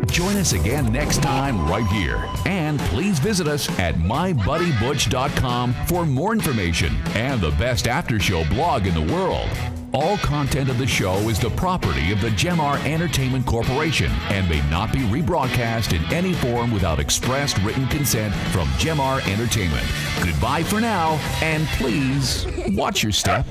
Join 0.08 0.38
us 0.38 0.54
again 0.54 0.92
next 0.92 1.22
time 1.22 1.68
right 1.68 1.88
here. 1.88 2.24
And 2.46 2.80
please 2.80 3.20
visit 3.20 3.48
us 3.48 3.68
at 3.80 3.96
mybuddybutch.com 3.96 5.74
for 5.88 6.06
more 6.06 6.34
information 6.34 6.96
and 7.16 7.42
the 7.42 7.52
best 7.52 7.88
after 7.88 8.20
show 8.20 8.44
blog 8.50 8.86
in 8.88 8.94
the 8.94 9.14
world. 9.14 9.50
All 9.94 10.18
content 10.18 10.70
of 10.70 10.80
the 10.80 10.88
show 10.88 11.14
is 11.30 11.40
the 11.40 11.52
property 11.52 12.12
of 12.12 12.20
the 12.20 12.30
Gemar 12.30 12.84
Entertainment 12.84 13.46
Corporation 13.46 14.12
and 14.30 14.50
may 14.50 14.68
not 14.68 14.92
be 14.92 15.00
rebroadcast 15.00 15.94
in 15.96 16.04
any 16.12 16.34
form 16.34 16.72
without 16.72 17.00
expressed 17.00 17.60
written 17.60 17.88
consent 17.88 18.34
from 18.52 18.68
Gemar 18.80 19.22
Entertainment. 19.32 19.86
Goodbye 20.24 20.64
for 20.64 20.82
now, 20.82 21.20
and 21.44 21.68
please 21.68 22.48
watch 22.70 23.04
your 23.04 23.12
step. 23.12 23.46